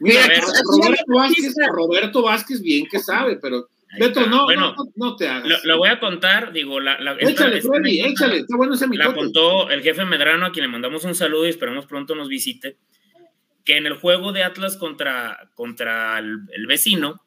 Mira, 0.00 0.20
Roberto, 0.26 1.14
Vázquez, 1.14 1.54
Roberto 1.72 2.22
Vázquez 2.22 2.60
bien 2.60 2.86
que 2.90 2.98
sabe, 2.98 3.36
pero 3.36 3.68
Beto, 3.98 4.26
no, 4.26 4.44
bueno, 4.44 4.74
no, 4.96 5.16
te 5.16 5.28
hagas. 5.28 5.64
Lo, 5.64 5.78
voy 5.78 5.88
a 5.88 6.00
contar, 6.00 6.52
digo, 6.52 6.80
la, 6.80 7.00
la 7.00 7.16
échale, 7.18 7.62
Freddy, 7.62 8.00
échale, 8.00 8.38
está 8.38 8.56
bueno 8.56 8.74
ese 8.74 8.88
La 8.92 9.14
contó 9.14 9.70
el 9.70 9.82
jefe 9.82 10.04
Medrano, 10.04 10.46
a 10.46 10.52
quien 10.52 10.66
le 10.66 10.72
mandamos 10.72 11.04
un 11.04 11.14
saludo 11.14 11.46
y 11.46 11.50
esperamos 11.50 11.86
pronto 11.86 12.14
nos 12.14 12.28
visite, 12.28 12.78
que 13.64 13.76
en 13.76 13.86
el 13.86 13.94
juego 13.94 14.32
de 14.32 14.42
Atlas 14.42 14.76
contra, 14.76 15.50
contra 15.54 16.18
el, 16.18 16.66
vecino, 16.66 17.22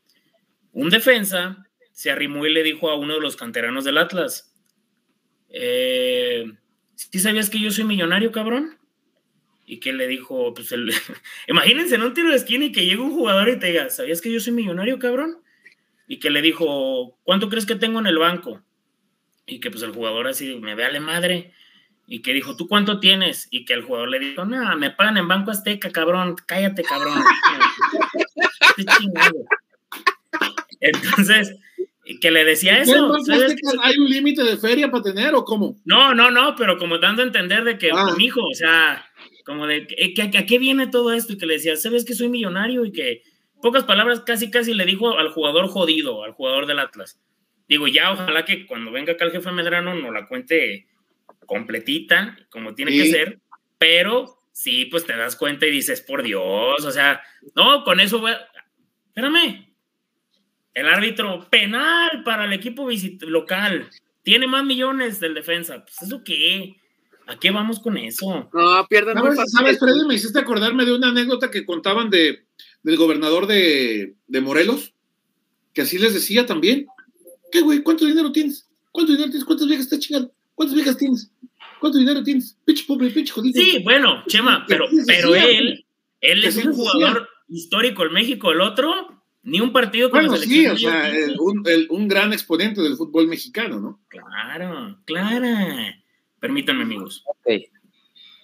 un 0.73 0.89
defensa 0.89 1.65
se 1.91 2.11
arrimó 2.11 2.45
y 2.45 2.53
le 2.53 2.63
dijo 2.63 2.89
a 2.89 2.95
uno 2.95 3.15
de 3.15 3.21
los 3.21 3.35
canteranos 3.35 3.85
del 3.85 3.97
Atlas, 3.97 4.53
eh, 5.49 6.45
¿sí 6.95 7.19
sabías 7.19 7.49
que 7.49 7.59
yo 7.59 7.71
soy 7.71 7.85
millonario, 7.85 8.31
cabrón? 8.31 8.77
Y 9.65 9.79
que 9.79 9.93
le 9.93 10.07
dijo, 10.07 10.53
pues 10.53 10.71
el, 10.71 10.91
imagínense 11.47 11.95
en 11.95 12.03
un 12.03 12.13
tiro 12.13 12.29
de 12.29 12.35
esquina 12.35 12.65
y 12.65 12.71
que 12.71 12.85
llegue 12.85 13.01
un 13.01 13.11
jugador 13.11 13.49
y 13.49 13.59
te 13.59 13.67
diga, 13.67 13.89
¿sabías 13.89 14.21
que 14.21 14.31
yo 14.31 14.39
soy 14.39 14.53
millonario, 14.53 14.99
cabrón? 14.99 15.41
Y 16.11 16.17
que 16.17 16.31
le 16.31 16.41
dijo, 16.41 17.19
¿cuánto 17.21 17.49
crees 17.49 17.67
que 17.67 17.75
tengo 17.75 17.99
en 17.99 18.07
el 18.07 18.17
banco? 18.17 18.63
Y 19.45 19.59
que 19.59 19.69
pues 19.69 19.83
el 19.83 19.93
jugador 19.93 20.27
así, 20.27 20.55
me 20.55 20.73
ve 20.73 20.91
la 20.91 20.99
madre. 20.99 21.53
Y 22.07 22.23
que 22.23 22.33
dijo, 22.33 22.57
¿tú 22.57 22.67
cuánto 22.67 22.99
tienes? 22.99 23.47
Y 23.51 23.63
que 23.63 23.73
el 23.73 23.83
jugador 23.83 24.09
le 24.09 24.17
dijo, 24.17 24.43
no, 24.43 24.75
me 24.75 24.89
pagan 24.89 25.17
en 25.17 25.27
Banco 25.27 25.51
Azteca, 25.51 25.91
cabrón, 25.91 26.35
cállate, 26.47 26.81
cabrón. 26.81 27.21
Entonces, 30.79 31.55
que 32.19 32.31
le 32.31 32.43
decía 32.43 32.79
eso. 32.79 33.13
¿Hay 33.83 33.97
un 33.99 34.09
límite 34.09 34.43
de 34.43 34.57
feria 34.57 34.89
para 34.89 35.03
tener 35.03 35.35
o 35.35 35.45
cómo? 35.45 35.75
No, 35.85 36.15
no, 36.15 36.31
no, 36.31 36.55
pero 36.55 36.79
como 36.79 36.97
dando 36.97 37.21
a 37.21 37.25
entender 37.25 37.63
de 37.65 37.77
que, 37.77 37.91
ah. 37.93 38.15
hijo, 38.17 38.41
o 38.41 38.55
sea, 38.55 39.05
como 39.45 39.67
de, 39.67 39.85
que, 39.85 40.23
¿a 40.23 40.45
qué 40.47 40.57
viene 40.57 40.87
todo 40.87 41.13
esto? 41.13 41.33
Y 41.33 41.37
que 41.37 41.45
le 41.45 41.53
decía, 41.53 41.75
¿sabes 41.75 42.03
que 42.03 42.15
soy 42.15 42.29
millonario? 42.29 42.83
Y 42.83 42.91
que 42.91 43.21
pocas 43.61 43.83
palabras, 43.83 44.21
casi 44.21 44.49
casi 44.49 44.73
le 44.73 44.85
dijo 44.85 45.17
al 45.17 45.29
jugador 45.29 45.67
jodido, 45.67 46.23
al 46.23 46.33
jugador 46.33 46.65
del 46.65 46.79
Atlas. 46.79 47.19
Digo, 47.67 47.87
ya 47.87 48.11
ojalá 48.11 48.45
que 48.45 48.65
cuando 48.65 48.91
venga 48.91 49.13
acá 49.13 49.25
el 49.25 49.31
jefe 49.31 49.51
Medrano 49.51 49.93
nos 49.93 50.13
la 50.13 50.27
cuente 50.27 50.87
completita, 51.45 52.37
como 52.49 52.73
tiene 52.73 52.91
que 52.91 53.11
ser, 53.11 53.39
pero 53.77 54.39
sí, 54.51 54.85
pues 54.85 55.05
te 55.05 55.15
das 55.15 55.35
cuenta 55.35 55.65
y 55.67 55.71
dices, 55.71 56.01
por 56.01 56.23
Dios, 56.23 56.83
o 56.83 56.91
sea, 56.91 57.21
no, 57.55 57.83
con 57.83 57.99
eso 57.99 58.19
voy 58.19 58.31
a... 58.31 58.47
Espérame, 59.07 59.69
el 60.73 60.87
árbitro 60.87 61.47
penal 61.49 62.23
para 62.23 62.45
el 62.45 62.53
equipo 62.53 62.87
local 63.21 63.89
tiene 64.23 64.47
más 64.47 64.63
millones 64.63 65.19
del 65.19 65.33
defensa, 65.33 65.83
pues 65.83 66.01
eso 66.01 66.23
qué, 66.23 66.77
¿a 67.27 67.37
qué 67.37 67.51
vamos 67.51 67.79
con 67.79 67.97
eso? 67.97 68.49
No, 68.53 68.87
pierden 68.87 69.17
¿Sabes, 69.17 69.51
¿Sabes, 69.51 69.79
Freddy? 69.79 70.05
Me 70.07 70.15
hiciste 70.15 70.39
acordarme 70.39 70.85
de 70.85 70.95
una 70.95 71.09
anécdota 71.09 71.51
que 71.51 71.65
contaban 71.65 72.09
de 72.09 72.45
del 72.83 72.97
gobernador 72.97 73.47
de, 73.47 74.15
Morelos, 74.41 74.93
que 75.73 75.81
así 75.81 75.97
les 75.97 76.13
decía 76.13 76.45
también. 76.45 76.87
¿Qué, 77.51 77.61
güey? 77.61 77.81
¿Cuánto 77.81 78.05
dinero 78.05 78.31
tienes? 78.31 78.67
¿Cuánto 78.91 79.11
dinero 79.11 79.29
tienes? 79.29 79.45
¿Cuántas 79.45 79.67
viejas 79.67 79.85
estás 79.85 79.99
chingando? 79.99 80.31
¿Cuántas 80.55 80.75
viejas 80.75 80.97
tienes? 80.97 81.31
¿Cuánto 81.79 81.97
dinero 81.97 82.23
tienes? 82.23 82.57
Pinche 82.65 82.83
pobre, 82.85 83.09
pinche 83.09 83.31
jodido. 83.31 83.61
Sí, 83.61 83.81
bueno, 83.83 84.23
Chema, 84.27 84.65
pero, 84.67 84.85
pero 85.07 85.35
él, 85.35 85.85
él 86.21 86.43
es 86.43 86.57
un 86.57 86.73
jugador 86.73 87.27
histórico 87.47 88.05
en 88.05 88.13
México, 88.13 88.51
el 88.51 88.61
otro, 88.61 89.23
ni 89.43 89.61
un 89.61 89.71
partido 89.71 90.09
con 90.09 90.25
bueno, 90.27 90.37
sí, 90.37 90.67
o 90.67 90.77
sea, 90.77 91.11
un, 91.39 91.63
un, 91.89 92.07
gran 92.07 92.33
exponente 92.33 92.81
del 92.81 92.95
fútbol 92.95 93.27
mexicano, 93.27 93.79
¿no? 93.79 93.99
Claro, 94.09 94.99
claro. 95.05 95.47
Permítanme, 96.39 96.83
amigos. 96.83 97.23
Okay. 97.25 97.67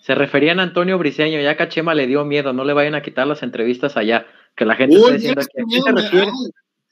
Se 0.06 0.14
referían 0.14 0.60
a 0.60 0.64
Antonio 0.64 1.00
Briseño, 1.00 1.42
ya 1.42 1.58
Cachema 1.58 1.96
le 1.96 2.06
dio 2.06 2.24
miedo, 2.26 2.54
no 2.54 2.64
le 2.64 2.74
vayan 2.74 2.94
a 2.94 3.02
quitar 3.02 3.26
las 3.26 3.42
entrevistas 3.42 3.98
allá, 3.98 4.28
que 4.56 4.64
la 4.64 4.76
gente 4.76 4.98
está 4.98 5.14
diciendo 5.14 5.42
que 5.52 5.62
¿a 5.62 5.82
se 5.82 5.92
refiere? 5.92 6.32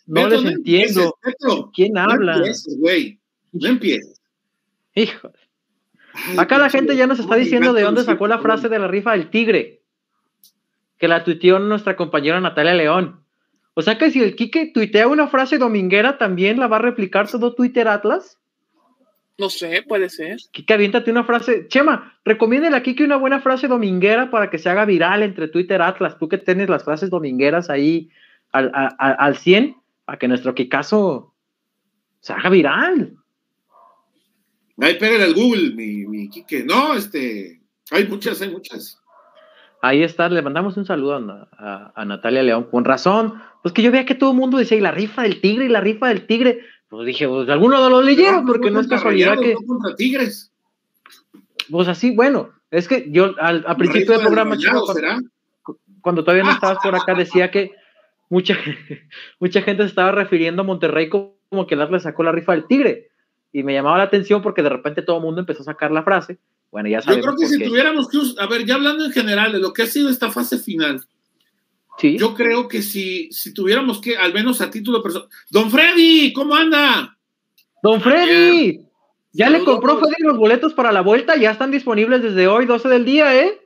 no 0.07 0.27
les 0.29 0.43
entiendo. 0.43 1.15
¿Quién 1.75 1.95
habla? 1.95 2.31
No 2.31 2.37
empieces, 2.39 2.75
güey. 2.79 3.19
No 3.51 3.67
empieces. 3.67 4.19
Hijo. 4.95 5.31
Acá 6.37 6.57
la 6.57 6.71
gente 6.71 6.95
ya 6.95 7.05
nos 7.05 7.19
está 7.19 7.35
diciendo 7.35 7.73
de 7.73 7.83
dónde 7.83 8.03
sacó 8.03 8.27
la 8.27 8.39
frase 8.39 8.67
de 8.67 8.79
la 8.79 8.87
rifa 8.87 9.11
del 9.11 9.29
tigre, 9.29 9.83
que 10.97 11.07
la 11.07 11.23
tuiteó 11.23 11.59
nuestra 11.59 11.95
compañera 11.95 12.41
Natalia 12.41 12.73
León. 12.73 13.23
O 13.75 13.83
sea 13.83 13.99
que 13.99 14.09
si 14.09 14.23
el 14.23 14.35
Quique 14.35 14.71
tuitea 14.73 15.05
una 15.05 15.27
frase 15.27 15.59
dominguera, 15.59 16.17
¿también 16.17 16.59
la 16.59 16.65
va 16.65 16.77
a 16.77 16.81
replicar 16.81 17.29
todo 17.29 17.53
Twitter 17.53 17.87
Atlas? 17.87 18.39
No 19.37 19.49
sé, 19.49 19.83
puede 19.87 20.09
ser. 20.09 20.37
Kike, 20.51 20.73
aviéntate 20.73 21.09
una 21.09 21.23
frase. 21.23 21.67
Chema, 21.67 22.19
recomiéndale 22.23 22.75
a 22.75 22.83
Kike 22.83 23.03
una 23.03 23.17
buena 23.17 23.41
frase 23.41 23.67
dominguera 23.67 24.29
para 24.29 24.49
que 24.49 24.59
se 24.59 24.69
haga 24.69 24.85
viral 24.85 25.23
entre 25.23 25.47
Twitter 25.47 25.81
Atlas. 25.81 26.17
Tú 26.19 26.29
que 26.29 26.37
tienes 26.37 26.69
las 26.69 26.83
frases 26.83 27.09
domingueras 27.09 27.69
ahí 27.69 28.09
al, 28.51 28.71
al 28.73 29.37
100, 29.37 29.75
a 30.05 30.17
que 30.17 30.27
nuestro 30.27 30.53
Kikazo 30.53 31.33
se 32.19 32.33
haga 32.33 32.49
viral. 32.49 33.17
Ahí 34.77 34.95
pégale 34.95 35.23
al 35.23 35.33
Google, 35.33 35.73
mi, 35.73 36.05
mi 36.05 36.29
Kike. 36.29 36.63
No, 36.63 36.93
este, 36.93 37.61
hay 37.91 38.07
muchas, 38.07 38.41
hay 38.41 38.49
muchas. 38.49 38.99
Ahí 39.81 40.01
está, 40.01 40.29
le 40.29 40.41
mandamos 40.41 40.77
un 40.77 40.85
saludo 40.85 41.49
a, 41.57 41.91
a, 41.93 42.05
Natalia 42.05 42.41
León. 42.43 42.67
Con 42.71 42.85
razón, 42.85 43.41
pues 43.61 43.73
que 43.73 43.81
yo 43.81 43.91
veía 43.91 44.05
que 44.05 44.15
todo 44.15 44.31
el 44.31 44.37
mundo 44.37 44.57
decía, 44.57 44.77
y 44.77 44.81
la 44.81 44.91
rifa 44.91 45.23
del 45.23 45.41
tigre, 45.41 45.65
y 45.65 45.69
la 45.69 45.81
rifa 45.81 46.07
del 46.07 46.25
tigre. 46.25 46.61
Pues 46.93 47.07
dije, 47.07 47.27
pues 47.27 47.49
alguno 47.49 47.89
los 47.89 48.05
leyeron, 48.05 48.45
porque 48.45 48.69
no 48.69 48.79
es 48.79 48.87
casualidad 48.87 49.39
que. 49.39 49.55
contra 49.55 49.95
Tigres. 49.95 50.51
Pues 51.71 51.87
así, 51.87 52.11
bueno, 52.15 52.51
es 52.69 52.87
que 52.87 53.07
yo 53.09 53.33
al, 53.39 53.63
principio 53.77 54.13
del 54.13 54.21
programa, 54.21 54.55
cuando, 56.01 56.23
todavía 56.23 56.43
no 56.43 56.51
estabas 56.51 56.77
por 56.83 56.93
acá, 56.95 57.15
decía 57.15 57.49
que 57.49 57.71
mucha, 58.29 58.55
mucha 59.39 59.63
gente 59.63 59.81
se 59.81 59.89
estaba 59.89 60.11
refiriendo 60.11 60.61
a 60.61 60.65
Monterrey 60.65 61.09
como 61.09 61.65
que 61.65 61.73
el 61.73 61.81
Atlas 61.81 62.03
sacó 62.03 62.21
la 62.21 62.31
rifa 62.31 62.51
del 62.51 62.67
Tigre. 62.67 63.09
Y 63.51 63.63
me 63.63 63.73
llamaba 63.73 63.97
la 63.97 64.03
atención 64.03 64.43
porque 64.43 64.61
de 64.61 64.69
repente 64.69 65.01
todo 65.01 65.17
el 65.17 65.23
mundo 65.23 65.41
empezó 65.41 65.63
a 65.63 65.65
sacar 65.65 65.89
la 65.89 66.03
frase. 66.03 66.37
Bueno, 66.69 66.89
ya 66.89 67.01
sabemos. 67.01 67.25
Yo 67.25 67.31
creo 67.31 67.39
que 67.39 67.47
si 67.47 67.63
tuviéramos 67.63 68.07
que, 68.07 68.19
a 68.37 68.45
ver, 68.45 68.65
ya 68.65 68.75
hablando 68.75 69.03
en 69.03 69.11
general 69.11 69.51
de 69.51 69.57
lo 69.57 69.73
que 69.73 69.81
ha 69.81 69.87
sido 69.87 70.09
esta 70.09 70.29
fase 70.29 70.59
final, 70.59 71.03
yo 72.01 72.33
creo 72.33 72.67
que 72.67 72.81
si, 72.81 73.31
si 73.31 73.53
tuviéramos 73.53 74.01
que, 74.01 74.17
al 74.17 74.33
menos 74.33 74.61
a 74.61 74.69
título 74.69 75.01
personal. 75.01 75.29
Don 75.49 75.69
Freddy, 75.69 76.33
¿cómo 76.33 76.55
anda? 76.55 77.17
Don 77.81 78.01
Freddy, 78.01 78.81
ya 79.31 79.49
le 79.49 79.63
compró 79.63 79.99
Freddy 79.99 80.23
los 80.23 80.37
boletos 80.37 80.73
para 80.73 80.91
la 80.91 81.01
vuelta, 81.01 81.35
ya 81.35 81.51
están 81.51 81.71
disponibles 81.71 82.21
desde 82.21 82.47
hoy, 82.47 82.65
12 82.65 82.89
del 82.89 83.05
día, 83.05 83.39
¿eh? 83.39 83.59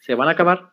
Se 0.00 0.14
van 0.14 0.28
a 0.28 0.32
acabar. 0.32 0.70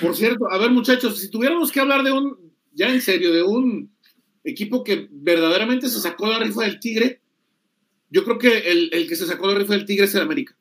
Por 0.00 0.16
cierto, 0.16 0.50
a 0.50 0.58
ver 0.58 0.70
muchachos, 0.70 1.18
si 1.18 1.30
tuviéramos 1.30 1.70
que 1.70 1.80
hablar 1.80 2.02
de 2.02 2.12
un, 2.12 2.52
ya 2.72 2.88
en 2.88 3.00
serio, 3.00 3.32
de 3.32 3.42
un 3.42 3.92
equipo 4.44 4.82
que 4.82 5.08
verdaderamente 5.10 5.88
se 5.88 6.00
sacó 6.00 6.26
la 6.26 6.38
rifa 6.38 6.62
del 6.62 6.80
Tigre, 6.80 7.20
yo 8.10 8.24
creo 8.24 8.38
que 8.38 8.58
el, 8.70 8.90
el 8.92 9.08
que 9.08 9.16
se 9.16 9.26
sacó 9.26 9.46
la 9.46 9.54
rifa 9.54 9.74
del 9.74 9.84
Tigre 9.84 10.06
es 10.06 10.14
el 10.14 10.22
América. 10.22 10.56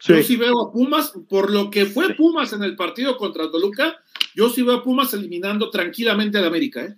Yo 0.00 0.22
sí 0.22 0.36
veo 0.36 0.60
a 0.62 0.72
Pumas, 0.72 1.12
por 1.28 1.50
lo 1.52 1.70
que 1.70 1.84
fue 1.86 2.14
Pumas 2.14 2.52
en 2.52 2.62
el 2.62 2.76
partido 2.76 3.16
contra 3.16 3.50
Toluca, 3.50 3.98
yo 4.34 4.48
sí 4.48 4.62
veo 4.62 4.76
a 4.76 4.82
Pumas 4.82 5.12
eliminando 5.14 5.70
tranquilamente 5.70 6.38
al 6.38 6.44
América. 6.44 6.84
¿eh? 6.84 6.94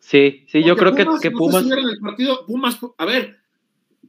Sí, 0.00 0.44
sí, 0.48 0.62
yo 0.64 0.76
creo 0.76 0.92
que, 0.94 1.04
que 1.22 1.30
no 1.30 1.38
Pumas. 1.38 1.62
sé 1.62 1.68
si 1.68 1.74
vieron 1.74 1.90
el 1.90 1.98
partido, 1.98 2.44
Pumas, 2.46 2.78
a 2.98 3.04
ver, 3.04 3.38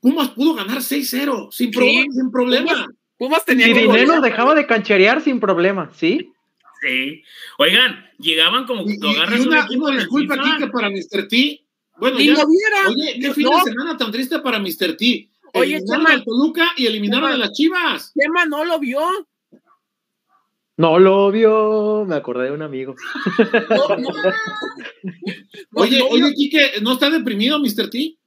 Pumas 0.01 0.29
pudo 0.29 0.55
ganar 0.55 0.79
6-0 0.81 1.51
sin, 1.51 1.71
pro- 1.71 1.83
Sí. 1.83 2.05
sin 2.11 2.31
problema. 2.31 2.71
Pumas, 2.71 2.87
Pumas 3.17 3.45
tenía 3.45 3.67
Y 3.69 3.73
que 3.73 3.85
golear. 3.85 4.21
dejaba 4.21 4.55
de 4.55 4.65
cancherear 4.67 5.21
sin 5.21 5.39
problema, 5.39 5.91
¿sí? 5.95 6.31
Sí. 6.81 7.23
Oigan, 7.57 8.05
llegaban 8.19 8.65
como 8.65 8.83
Y, 8.85 8.97
agarras 9.15 9.39
y 9.39 9.43
un 9.43 9.47
una, 9.47 9.65
equipo 9.65 9.85
una 9.87 9.97
disculpa 9.97 10.33
aquí 10.35 10.49
que 10.59 10.67
para 10.67 10.89
Mr. 10.89 11.27
T. 11.29 11.61
Bueno, 11.97 12.17
Ni 12.17 12.25
ya. 12.27 12.43
Oye, 12.43 13.19
qué 13.21 13.33
fin 13.33 13.45
no. 13.45 13.57
de 13.57 13.63
semana 13.71 13.97
tan 13.97 14.11
triste 14.11 14.39
para 14.39 14.59
Mr. 14.59 14.97
T. 14.97 15.29
Oye, 15.59 15.75
eliminaron 15.77 16.05
Chema. 16.05 16.13
al 16.13 16.23
Toluca 16.25 16.71
y 16.77 16.85
eliminaron 16.87 17.29
Chema. 17.31 17.35
a 17.35 17.37
las 17.47 17.51
Chivas. 17.53 18.13
Chema 18.19 18.45
no 18.45 18.63
lo 18.65 18.79
vio. 18.79 19.01
No 20.77 20.99
lo 20.99 21.31
vio, 21.31 22.03
me 22.05 22.15
acordé 22.15 22.45
de 22.45 22.51
un 22.51 22.61
amigo. 22.61 22.95
No, 23.69 23.95
no. 23.97 24.09
No, 25.71 25.81
Oye, 25.81 25.99
no, 25.99 26.07
oye, 26.07 26.33
Quique, 26.33 26.71
¿no 26.81 26.93
está 26.93 27.09
deprimido 27.09 27.59
Mr. 27.59 27.89
T? 27.89 28.17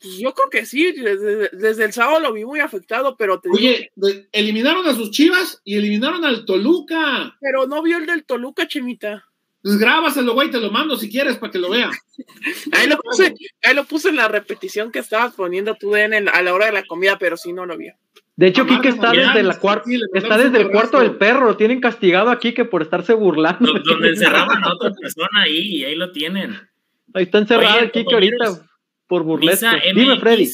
pues 0.00 0.18
yo 0.18 0.32
creo 0.34 0.48
que 0.50 0.64
sí. 0.66 0.92
Desde, 0.92 1.50
desde 1.52 1.84
el 1.84 1.92
sábado 1.92 2.20
lo 2.20 2.32
vi 2.32 2.44
muy 2.44 2.58
afectado, 2.60 3.16
pero 3.16 3.38
te 3.40 3.50
Oye, 3.50 3.90
eliminaron 4.32 4.86
a 4.88 4.94
sus 4.94 5.10
Chivas 5.10 5.60
y 5.62 5.76
eliminaron 5.76 6.24
al 6.24 6.44
Toluca. 6.46 7.36
pero 7.40 7.66
no 7.66 7.82
vio 7.82 7.98
el 7.98 8.06
del 8.06 8.24
Toluca, 8.24 8.66
Chemita. 8.66 9.26
Pues 9.62 9.76
grábaselo, 9.78 10.32
güey, 10.32 10.50
te 10.50 10.58
lo 10.58 10.70
mando 10.70 10.96
si 10.96 11.10
quieres 11.10 11.36
para 11.36 11.52
que 11.52 11.58
lo 11.58 11.68
vea. 11.70 11.90
Ahí 12.72 12.88
lo 12.88 12.96
puse, 12.98 13.34
ahí 13.62 13.74
lo 13.74 13.84
puse 13.84 14.08
en 14.08 14.16
la 14.16 14.26
repetición 14.28 14.90
que 14.90 14.98
estabas 15.00 15.34
poniendo 15.34 15.74
tú 15.74 15.96
en 15.96 16.14
el- 16.14 16.28
a 16.28 16.40
la 16.42 16.54
hora 16.54 16.66
de 16.66 16.72
la 16.72 16.84
comida, 16.84 17.18
pero 17.18 17.36
sí 17.36 17.52
no 17.52 17.66
lo 17.66 17.76
vio. 17.76 17.94
De 18.36 18.46
hecho, 18.46 18.66
Quique 18.66 18.88
está 18.88 19.10
desde 19.12 19.42
la 19.42 19.52
sí, 19.84 20.00
está 20.14 20.38
desde 20.38 20.60
el 20.62 20.70
cuarto 20.70 20.98
del 21.00 21.16
perro, 21.16 21.44
lo 21.44 21.56
tienen 21.58 21.78
castigado 21.80 22.30
a 22.30 22.38
Quique 22.38 22.64
por 22.64 22.80
estarse 22.80 23.12
burlando. 23.12 23.70
Do- 23.74 23.80
Donde 23.84 24.08
encerraban 24.10 24.64
a 24.64 24.72
otra 24.72 24.92
persona 24.92 25.42
ahí 25.42 25.58
y 25.76 25.84
ahí 25.84 25.94
lo 25.94 26.10
tienen. 26.10 26.56
Ahí 27.12 27.24
está 27.24 27.38
encerrado 27.38 27.74
Oye, 27.76 27.84
el 27.84 27.92
compañeros, 27.92 28.48
ahorita 28.48 28.70
por 29.08 29.22
burlesco. 29.24 29.66
Dime, 29.94 30.18
Freddy. 30.20 30.48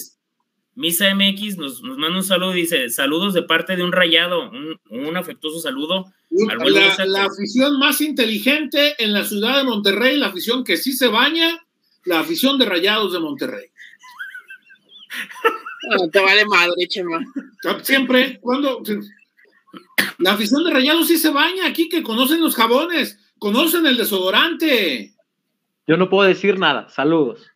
Misa 0.77 1.15
MX 1.15 1.57
nos, 1.57 1.83
nos 1.83 1.97
manda 1.97 2.19
un 2.19 2.23
saludo, 2.23 2.53
dice, 2.53 2.91
saludos 2.91 3.33
de 3.33 3.43
parte 3.43 3.77
de 3.77 3.83
un 3.83 3.93
rayado, 3.93 4.51
un, 4.51 4.79
un 4.91 5.17
afectuoso 5.17 5.59
saludo. 5.59 6.13
Al 6.51 6.73
La, 6.75 7.07
la 7.07 7.25
afición 7.25 7.79
más 7.79 8.03
inteligente 8.03 8.95
en 9.03 9.15
la 9.15 9.25
ciudad 9.25 9.57
de 9.57 9.65
Monterrey, 9.65 10.19
la 10.19 10.27
afición 10.27 10.65
que 10.65 10.77
sí 10.77 10.93
se 10.93 11.09
baña, 11.09 11.65
la 12.05 12.21
afición 12.21 12.59
de 12.59 12.67
Rayados 12.67 13.13
de 13.13 13.19
Monterrey. 13.19 13.67
No, 15.89 16.11
te 16.11 16.19
vale 16.19 16.45
madre, 16.47 16.89
Chema. 16.89 17.21
Siempre, 17.83 18.41
cuando 18.41 18.83
la 20.19 20.33
afición 20.33 20.65
de 20.65 20.73
Rayados 20.73 21.07
sí 21.07 21.17
se 21.17 21.31
baña 21.31 21.65
aquí, 21.65 21.89
que 21.89 22.03
conocen 22.03 22.41
los 22.41 22.57
jabones, 22.57 23.21
conocen 23.39 23.87
el 23.87 23.97
desodorante. 23.97 25.15
Yo 25.87 25.97
no 25.97 26.09
puedo 26.09 26.27
decir 26.27 26.59
nada. 26.59 26.89
Saludos. 26.89 27.53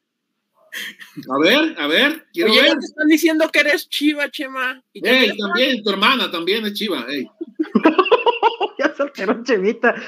A 1.28 1.38
ver, 1.38 1.74
a 1.78 1.86
ver, 1.86 2.26
quiero 2.32 2.50
Oye, 2.50 2.60
ver. 2.62 2.68
ya 2.70 2.78
te 2.78 2.84
están 2.86 3.06
diciendo 3.08 3.48
que 3.52 3.60
eres 3.60 3.88
chiva, 3.88 4.30
Chema. 4.30 4.82
Y 4.92 5.06
Ey, 5.06 5.36
también, 5.36 5.82
tu 5.82 5.90
hermana 5.90 6.30
también 6.30 6.64
es 6.66 6.74
chiva. 6.74 7.04
ey. 7.08 7.26
ya 8.78 8.94
saltaron 8.94 9.44
chevita. 9.44 9.94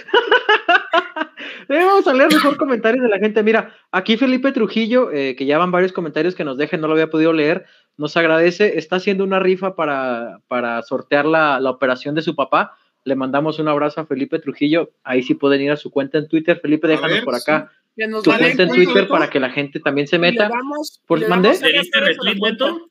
Eh, 1.69 1.85
Vamos 1.85 2.07
a 2.07 2.13
leer 2.15 2.31
mejor 2.33 2.57
comentarios 2.57 3.03
de 3.03 3.09
la 3.09 3.19
gente. 3.19 3.43
Mira, 3.43 3.75
aquí 3.93 4.17
Felipe 4.17 4.53
Trujillo, 4.53 5.11
eh, 5.13 5.35
que 5.37 5.47
ya 5.47 5.59
van 5.59 5.71
varios 5.71 5.93
comentarios 5.93 6.35
que 6.35 6.45
nos 6.45 6.57
dejen, 6.59 6.81
no 6.81 6.87
lo 6.87 6.93
había 6.95 7.09
podido 7.11 7.33
leer, 7.33 7.65
nos 7.97 8.17
agradece, 8.17 8.79
está 8.79 8.97
haciendo 8.97 9.25
una 9.25 9.39
rifa 9.39 9.75
para, 9.75 10.41
para 10.49 10.83
sortear 10.83 11.25
la, 11.25 11.61
la 11.61 11.71
operación 11.71 12.15
de 12.15 12.23
su 12.23 12.35
papá. 12.35 12.77
Le 13.05 13.17
mandamos 13.17 13.59
un 13.59 13.69
abrazo 13.69 14.01
a 14.01 14.07
Felipe 14.07 14.39
Trujillo. 14.39 14.93
Ahí 15.03 15.23
sí 15.23 15.35
pueden 15.35 15.63
ir 15.63 15.71
a 15.73 15.77
su 15.77 15.91
cuenta 15.91 16.19
en 16.19 16.29
Twitter. 16.29 16.59
Felipe, 16.61 16.89
déjanos 16.89 17.17
ver, 17.17 17.25
por 17.25 17.35
acá 17.35 17.71
que 17.97 18.07
nos 18.09 18.23
tu 18.23 18.31
vale 18.31 18.45
cuenta 18.55 18.63
en 18.65 18.69
Twitter 18.71 19.09
para 19.09 19.29
que 19.31 19.39
la 19.41 19.51
gente 19.51 19.81
también 19.81 20.07
se 20.07 20.17
Y 20.17 20.19
meta. 20.19 20.49
damos- 20.49 21.01
¿Por- 21.07 21.27
mandé? 21.29 21.51
¿Le 21.61 21.79
diste 21.79 22.01
retweet. 22.01 22.39
Beto? 22.41 22.91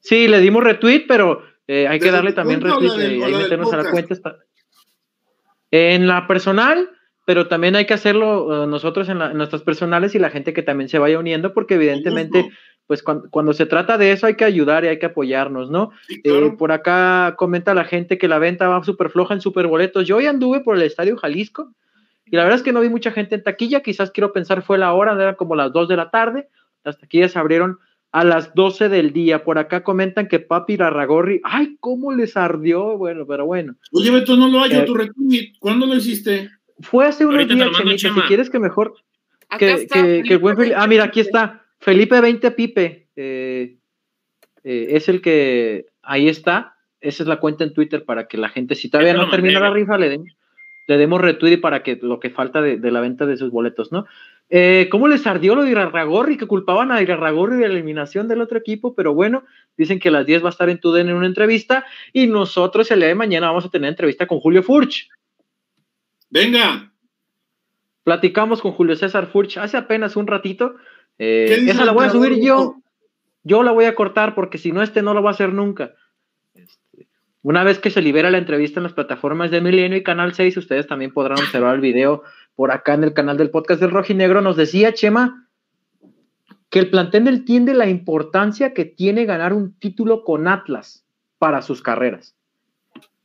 Sí, 0.00 0.28
le 0.28 0.40
dimos 0.40 0.62
retweet, 0.64 1.04
pero 1.06 1.42
eh, 1.66 1.86
hay 1.88 1.98
que 1.98 2.06
¿De 2.06 2.12
darle 2.12 2.32
también 2.32 2.60
retweet 2.60 2.90
eh, 3.00 3.24
ahí 3.24 3.32
del 3.32 3.42
meternos 3.42 3.72
a 3.72 3.76
la 3.78 3.90
cuenta. 3.90 4.14
Está... 4.14 4.36
En 5.70 6.06
la 6.06 6.26
personal, 6.26 6.90
pero 7.24 7.46
también 7.48 7.76
hay 7.76 7.86
que 7.86 7.94
hacerlo 7.94 8.64
eh, 8.64 8.66
nosotros 8.66 9.08
en, 9.08 9.18
la- 9.20 9.30
en 9.30 9.36
nuestras 9.38 9.62
personales 9.62 10.14
y 10.14 10.18
la 10.18 10.30
gente 10.30 10.52
que 10.52 10.62
también 10.62 10.88
se 10.88 10.98
vaya 10.98 11.18
uniendo, 11.18 11.54
porque 11.54 11.74
evidentemente, 11.74 12.50
pues 12.86 13.02
cuando, 13.02 13.30
cuando 13.30 13.52
se 13.52 13.64
trata 13.66 13.96
de 13.96 14.12
eso 14.12 14.26
hay 14.26 14.34
que 14.34 14.44
ayudar 14.44 14.84
y 14.84 14.88
hay 14.88 14.98
que 14.98 15.06
apoyarnos, 15.06 15.70
¿no? 15.70 15.92
Sí, 16.08 16.20
Eh, 16.24 16.52
por 16.58 16.72
acá 16.72 17.34
comenta 17.38 17.72
la 17.74 17.84
gente 17.84 18.18
que 18.18 18.28
la 18.28 18.38
venta 18.38 18.68
va 18.68 18.82
súper 18.84 19.08
floja 19.10 19.34
en 19.34 19.40
superboletos. 19.40 20.06
Yo 20.06 20.16
hoy 20.16 20.26
anduve 20.26 20.60
por 20.60 20.76
el 20.76 20.82
Estadio 20.82 21.16
Jalisco 21.16 21.72
y 22.32 22.36
la 22.36 22.44
verdad 22.44 22.56
es 22.56 22.62
que 22.64 22.72
no 22.72 22.80
vi 22.80 22.88
mucha 22.88 23.12
gente 23.12 23.34
en 23.34 23.42
taquilla. 23.42 23.82
Quizás 23.82 24.10
quiero 24.10 24.32
pensar 24.32 24.62
fue 24.62 24.78
la 24.78 24.94
hora, 24.94 25.12
eran 25.12 25.34
como 25.34 25.54
las 25.54 25.70
2 25.70 25.86
de 25.86 25.96
la 25.98 26.10
tarde. 26.10 26.48
Las 26.82 26.98
taquillas 26.98 27.32
se 27.32 27.38
abrieron 27.38 27.78
a 28.10 28.24
las 28.24 28.54
12 28.54 28.88
del 28.88 29.12
día. 29.12 29.44
Por 29.44 29.58
acá 29.58 29.84
comentan 29.84 30.28
que 30.28 30.40
Papi 30.40 30.78
Larragorri, 30.78 31.42
ay, 31.44 31.76
cómo 31.78 32.10
les 32.10 32.34
ardió. 32.38 32.96
Bueno, 32.96 33.26
pero 33.26 33.44
bueno. 33.44 33.74
Oye, 33.92 34.10
Beto, 34.10 34.34
no 34.38 34.48
lo 34.48 34.60
hallo 34.60 34.80
Eh, 34.80 34.84
tu 34.86 34.94
retweet. 34.94 35.52
¿Cuándo 35.58 35.86
lo 35.86 35.94
hiciste? 35.94 36.48
Fue 36.80 37.06
hace 37.06 37.26
unos 37.26 37.36
Ahorita 37.42 37.54
días, 37.54 37.70
Chemita. 37.98 38.22
Si 38.22 38.26
quieres 38.28 38.48
que 38.48 38.58
mejor 38.58 38.94
que, 39.58 39.72
está 39.72 39.94
que- 39.96 40.00
Felipe 40.02 40.28
que 40.28 40.32
el 40.32 40.38
buen 40.40 40.56
Felipe. 40.56 40.74
Ah, 40.76 40.86
mira, 40.86 41.04
aquí 41.04 41.20
está. 41.20 41.66
Felipe 41.80 42.18
20 42.18 42.50
Pipe. 42.52 43.08
eh, 43.14 43.76
eh, 44.64 44.86
es 44.90 45.08
el 45.10 45.20
que 45.20 45.84
ahí 46.02 46.28
está. 46.28 46.76
Esa 47.00 47.24
es 47.24 47.28
la 47.28 47.40
cuenta 47.40 47.62
en 47.64 47.74
Twitter 47.74 48.04
para 48.06 48.26
que 48.26 48.38
la 48.38 48.48
gente, 48.48 48.74
si 48.74 48.88
todavía 48.88 49.12
no 49.12 49.28
termina 49.28 49.60
la 49.60 49.70
rifa, 49.70 49.98
le, 49.98 50.08
den, 50.08 50.24
le 50.92 50.98
demos 50.98 51.20
retweet 51.20 51.58
para 51.58 51.82
que 51.82 51.98
lo 52.00 52.20
que 52.20 52.30
falta 52.30 52.60
de, 52.60 52.76
de 52.76 52.90
la 52.90 53.00
venta 53.00 53.24
de 53.24 53.38
sus 53.38 53.50
boletos, 53.50 53.90
¿no? 53.90 54.06
Eh, 54.54 54.88
¿Cómo 54.90 55.08
les 55.08 55.26
ardió 55.26 55.54
lo 55.54 55.64
de 55.64 55.70
Irarragorri? 55.70 56.36
Que 56.36 56.46
culpaban 56.46 56.92
a 56.92 57.00
Irarragorri 57.00 57.56
de 57.56 57.68
la 57.68 57.72
eliminación 57.72 58.28
del 58.28 58.42
otro 58.42 58.58
equipo, 58.58 58.94
pero 58.94 59.14
bueno, 59.14 59.44
dicen 59.78 59.98
que 59.98 60.10
a 60.10 60.12
las 60.12 60.26
10 60.26 60.44
va 60.44 60.48
a 60.48 60.50
estar 60.50 60.68
en 60.68 60.78
TUDN 60.78 61.08
en 61.08 61.14
una 61.14 61.26
entrevista 61.26 61.86
y 62.12 62.26
nosotros 62.26 62.90
el 62.90 62.98
día 62.98 63.08
de 63.08 63.14
mañana 63.14 63.46
vamos 63.46 63.64
a 63.64 63.70
tener 63.70 63.88
entrevista 63.88 64.26
con 64.26 64.40
Julio 64.40 64.62
Furch. 64.62 65.08
Venga. 66.28 66.92
Platicamos 68.04 68.60
con 68.60 68.72
Julio 68.72 68.94
César 68.94 69.28
Furch 69.28 69.56
hace 69.56 69.78
apenas 69.78 70.16
un 70.16 70.26
ratito. 70.26 70.74
Eh, 71.18 71.46
¿Qué 71.48 71.56
dice 71.56 71.70
esa 71.70 71.86
la 71.86 71.92
voy 71.92 72.04
a 72.04 72.10
subir 72.10 72.38
yo. 72.38 72.76
Yo 73.44 73.62
la 73.62 73.72
voy 73.72 73.86
a 73.86 73.94
cortar 73.94 74.34
porque 74.34 74.58
si 74.58 74.70
no, 74.70 74.82
este 74.82 75.00
no 75.00 75.14
lo 75.14 75.22
va 75.22 75.30
a 75.30 75.32
hacer 75.32 75.54
nunca. 75.54 75.94
Una 77.42 77.64
vez 77.64 77.80
que 77.80 77.90
se 77.90 78.02
libera 78.02 78.30
la 78.30 78.38
entrevista 78.38 78.78
en 78.78 78.84
las 78.84 78.92
plataformas 78.92 79.50
de 79.50 79.60
Milenio 79.60 79.98
y 79.98 80.04
Canal 80.04 80.32
6, 80.32 80.56
ustedes 80.56 80.86
también 80.86 81.12
podrán 81.12 81.40
observar 81.40 81.74
el 81.74 81.80
video 81.80 82.22
por 82.54 82.70
acá 82.70 82.94
en 82.94 83.02
el 83.02 83.14
canal 83.14 83.36
del 83.36 83.50
podcast 83.50 83.80
del 83.80 83.90
Rojinegro. 83.90 84.40
Nos 84.40 84.56
decía 84.56 84.94
Chema 84.94 85.48
que 86.70 86.78
el 86.78 86.90
plantel 86.90 87.26
entiende 87.26 87.74
la 87.74 87.88
importancia 87.88 88.72
que 88.72 88.84
tiene 88.84 89.24
ganar 89.24 89.52
un 89.52 89.74
título 89.74 90.22
con 90.22 90.46
Atlas 90.46 91.04
para 91.38 91.62
sus 91.62 91.82
carreras. 91.82 92.36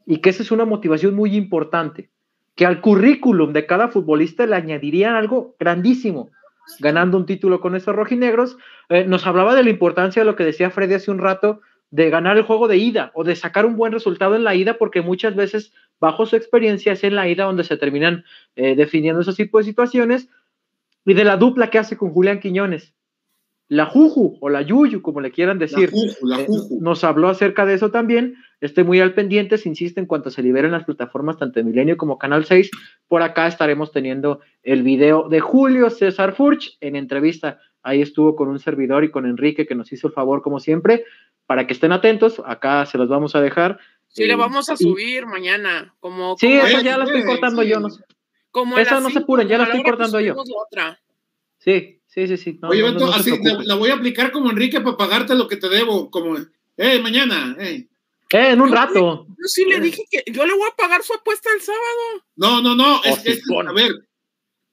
Y 0.05 0.17
que 0.17 0.31
esa 0.31 0.41
es 0.41 0.51
una 0.51 0.65
motivación 0.65 1.13
muy 1.13 1.35
importante. 1.35 2.09
Que 2.55 2.65
al 2.65 2.81
currículum 2.81 3.53
de 3.53 3.67
cada 3.67 3.89
futbolista 3.89 4.47
le 4.47 4.55
añadirían 4.55 5.15
algo 5.15 5.55
grandísimo 5.59 6.31
ganando 6.79 7.17
un 7.17 7.25
título 7.25 7.61
con 7.61 7.75
esos 7.75 7.95
rojinegros. 7.95 8.57
Eh, 8.89 9.05
nos 9.05 9.25
hablaba 9.25 9.55
de 9.55 9.63
la 9.63 9.69
importancia 9.69 10.21
de 10.21 10.25
lo 10.25 10.35
que 10.35 10.43
decía 10.43 10.69
Freddy 10.69 10.95
hace 10.95 11.11
un 11.11 11.19
rato, 11.19 11.61
de 11.89 12.09
ganar 12.09 12.37
el 12.37 12.43
juego 12.43 12.67
de 12.67 12.77
ida 12.77 13.11
o 13.13 13.23
de 13.23 13.35
sacar 13.35 13.65
un 13.65 13.77
buen 13.77 13.93
resultado 13.93 14.35
en 14.35 14.43
la 14.43 14.55
ida, 14.55 14.77
porque 14.77 15.01
muchas 15.01 15.35
veces, 15.35 15.71
bajo 15.99 16.25
su 16.25 16.35
experiencia, 16.35 16.91
es 16.93 17.03
en 17.03 17.15
la 17.15 17.27
ida 17.29 17.45
donde 17.45 17.63
se 17.63 17.77
terminan 17.77 18.25
eh, 18.55 18.75
definiendo 18.75 19.21
esos 19.21 19.35
tipos 19.35 19.65
de 19.65 19.71
situaciones. 19.71 20.29
Y 21.05 21.13
de 21.13 21.23
la 21.23 21.37
dupla 21.37 21.69
que 21.69 21.79
hace 21.79 21.95
con 21.95 22.11
Julián 22.11 22.41
Quiñones, 22.41 22.93
la 23.69 23.85
Juju 23.85 24.37
o 24.41 24.49
la 24.49 24.61
Yuyu, 24.61 25.01
como 25.01 25.21
le 25.21 25.31
quieran 25.31 25.57
decir. 25.59 25.89
La 25.93 25.97
Juju, 25.99 26.27
la 26.27 26.41
Eh, 26.41 26.45
Juju. 26.47 26.79
nos 26.81 27.03
habló 27.05 27.29
acerca 27.29 27.65
de 27.65 27.75
eso 27.75 27.91
también. 27.91 28.35
Estoy 28.59 28.83
muy 28.83 28.99
al 28.99 29.13
pendiente, 29.13 29.57
se 29.57 29.69
insiste 29.69 29.99
en 29.99 30.05
cuanto 30.05 30.29
se 30.31 30.41
liberen 30.43 30.71
las 30.71 30.83
plataformas 30.85 31.37
tanto 31.37 31.59
de 31.59 31.63
Milenio 31.65 31.95
como 31.95 32.17
Canal 32.17 32.43
6. 32.45 32.71
Por 33.07 33.21
acá 33.21 33.47
estaremos 33.47 33.91
teniendo 33.91 34.39
el 34.63 34.83
video 34.83 35.29
de 35.29 35.39
Julio 35.39 35.89
César 35.89 36.33
Furch 36.33 36.77
en 36.81 36.95
entrevista. 36.97 37.59
Ahí 37.87 38.01
estuvo 38.01 38.35
con 38.35 38.49
un 38.49 38.59
servidor 38.59 39.03
y 39.03 39.11
con 39.11 39.25
Enrique 39.25 39.65
que 39.65 39.75
nos 39.75 39.91
hizo 39.93 40.07
el 40.07 40.13
favor 40.13 40.41
como 40.41 40.59
siempre. 40.59 41.05
Para 41.45 41.65
que 41.65 41.73
estén 41.73 41.93
atentos, 41.93 42.41
acá 42.45 42.85
se 42.85 42.97
los 42.97 43.07
vamos 43.07 43.33
a 43.35 43.41
dejar. 43.41 43.79
Sí, 44.09 44.23
Eh, 44.23 44.27
le 44.27 44.35
vamos 44.35 44.69
a 44.69 44.73
y- 44.73 44.77
subir 44.77 45.25
mañana. 45.25 45.95
Como, 46.01 46.35
Sí, 46.37 46.47
como, 46.47 46.67
esa 46.67 46.81
ya 46.81 46.97
la 46.97 47.05
estoy 47.05 47.23
cortando 47.23 47.61
sí. 47.61 47.69
yo. 47.69 47.79
No 47.79 47.89
sé. 47.89 48.03
como 48.51 48.77
esa 48.77 48.99
no 48.99 49.09
se 49.09 49.19
apuren, 49.19 49.47
ya 49.47 49.57
la 49.57 49.65
estoy 49.65 49.83
cortando 49.83 50.19
yo. 50.19 50.33
subimos 50.33 50.49
la 50.49 50.55
otra. 50.63 50.99
Sí, 51.59 52.01
sí, 52.07 52.27
sí, 52.27 52.37
sí. 52.37 52.59
No, 52.61 52.69
Oye, 52.69 52.81
no, 52.81 52.93
Beto, 52.93 53.05
así 53.13 53.31
la, 53.43 53.59
la 53.63 53.75
voy 53.75 53.89
a 53.91 53.93
aplicar 53.95 54.31
como 54.31 54.49
Enrique 54.49 54.81
para 54.81 54.97
pagarte 54.97 55.35
lo 55.35 55.47
que 55.47 55.57
te 55.57 55.69
debo. 55.69 56.09
Como, 56.11 56.37
eh, 56.77 56.99
mañana, 57.01 57.55
eh. 57.59 57.87
Eh, 58.29 58.51
en 58.51 58.59
un 58.61 58.69
Yo 58.69 58.75
rato. 58.75 59.25
Yo 59.29 59.35
sí 59.45 59.63
le 59.65 59.79
dije 59.79 60.03
que 60.11 60.23
yo 60.31 60.45
le 60.45 60.53
voy 60.53 60.67
a 60.69 60.75
pagar 60.75 61.01
su 61.03 61.13
apuesta 61.13 61.49
el 61.55 61.61
sábado. 61.61 62.25
No, 62.35 62.61
no, 62.61 62.75
no. 62.75 63.01
Es, 63.03 63.13
Oh, 63.13 63.21
sí, 63.23 63.29
es- 63.31 63.43
pon. 63.47 63.67
a 63.69 63.71
ver, 63.71 63.91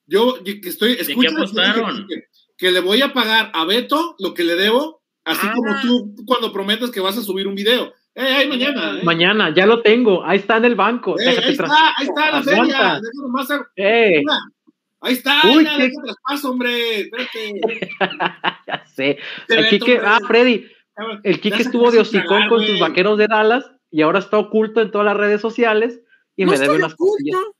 yo 0.07 0.39
y 0.45 0.61
que 0.61 0.69
estoy. 0.71 0.97
qué 0.97 1.03
escucha 1.03 1.15
que 1.29 1.35
dije, 1.35 1.37
apostaron? 1.37 2.07
Quique. 2.09 2.25
Que 2.57 2.71
le 2.71 2.81
voy 2.81 3.03
a 3.03 3.13
pagar 3.13 3.51
a 3.55 3.65
Beto 3.65 4.17
lo 4.19 4.35
que 4.35 4.45
le 4.45 4.55
debo, 4.57 5.03
así 5.25 5.47
como 5.55 5.73
Ah. 5.73 5.81
tú 5.83 6.15
cuando 6.27 6.53
prometes 6.53 6.91
que 6.91 7.01
vas 7.01 7.17
a 7.19 7.23
subir 7.23 7.47
un 7.47 7.55
video. 7.55 7.93
Ahí 8.17 8.47
mañana. 8.49 8.99
eh. 9.01 9.05
Mañana, 9.05 9.53
ya 9.55 9.67
lo 9.67 9.83
tengo. 9.83 10.25
Ahí 10.25 10.39
está 10.39 10.57
en 10.59 10.67
el 10.67 10.77
banco. 10.77 11.17
Ahí 11.19 11.35
está, 11.35 11.93
ahí 11.99 12.07
está 12.07 12.31
la 12.31 12.39
Aguanta. 12.39 12.45
feria. 12.45 13.01
Nomás 13.23 13.51
a- 13.51 13.67
Eh, 13.77 14.23
Ahí 15.01 15.13
está, 15.15 15.41
Uy, 15.55 15.67
qué- 15.77 15.91
traspaso, 16.03 16.51
hombre. 16.53 17.01
Espérate. 17.01 17.61
ya 18.67 18.87
sé. 18.87 19.19
Te 19.49 19.59
El 19.59 19.69
Quique, 19.69 20.01
ah, 20.03 20.19
Freddy, 20.27 20.67
el 21.25 21.41
Quique 21.41 21.61
estuvo 21.63 21.91
de 21.91 21.99
hocicón 21.99 22.49
con 22.49 22.65
sus 22.65 22.79
vaqueros 22.81 23.19
de 23.19 23.27
Dallas 23.27 23.65
y 23.91 24.01
ahora 24.01 24.21
está 24.21 24.39
oculto 24.39 24.81
en 24.81 24.91
todas 24.91 25.05
las 25.05 25.17
redes 25.17 25.41
sociales 25.43 26.01
y 26.37 26.45
no 26.47 26.53
me 26.53 26.59
debe 26.59 26.77
unas 26.77 26.95
cosillas 26.95 27.37
oculto. 27.39 27.57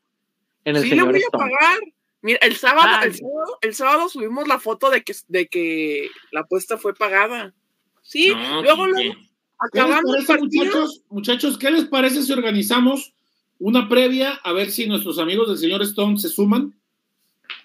en 0.65 0.77
el 0.77 0.83
Sí, 0.85 0.89
le 0.89 0.97
señor 0.97 1.13
voy 1.13 1.23
a 1.23 1.31
pagar. 1.37 1.79
Mira, 2.25 2.39
el 2.41 2.57
sábado, 2.57 3.05
el 3.05 3.15
sábado, 3.15 3.59
el 3.61 3.75
sábado 3.75 4.09
subimos 4.09 4.49
la 4.49 4.59
foto 4.59 4.89
de 4.89 5.03
que, 5.03 5.15
de 5.29 5.47
que 5.47 6.09
la 6.33 6.41
apuesta 6.41 6.79
fue 6.79 6.95
pagada. 6.95 7.53
Sí, 8.01 8.33
No, 8.35 8.63
luego, 8.63 8.87
Quique. 8.87 9.05
luego, 9.05 9.15
¿Qué 9.15 9.19
les 9.19 9.29
acabando 9.59 10.17
el 10.17 10.25
parece, 10.25 10.43
muchachos? 10.43 11.03
Muchachos, 11.11 11.59
¿qué 11.59 11.71
les 11.71 11.85
parece 11.85 12.23
si 12.23 12.33
organizamos 12.33 13.13
una 13.59 13.91
previa 13.91 14.41
a 14.43 14.53
ver 14.53 14.71
si 14.71 14.87
nuestros 14.87 15.19
amigos 15.19 15.49
del 15.49 15.59
señor 15.59 15.83
Stone 15.83 16.19
se 16.19 16.31
suman? 16.31 16.75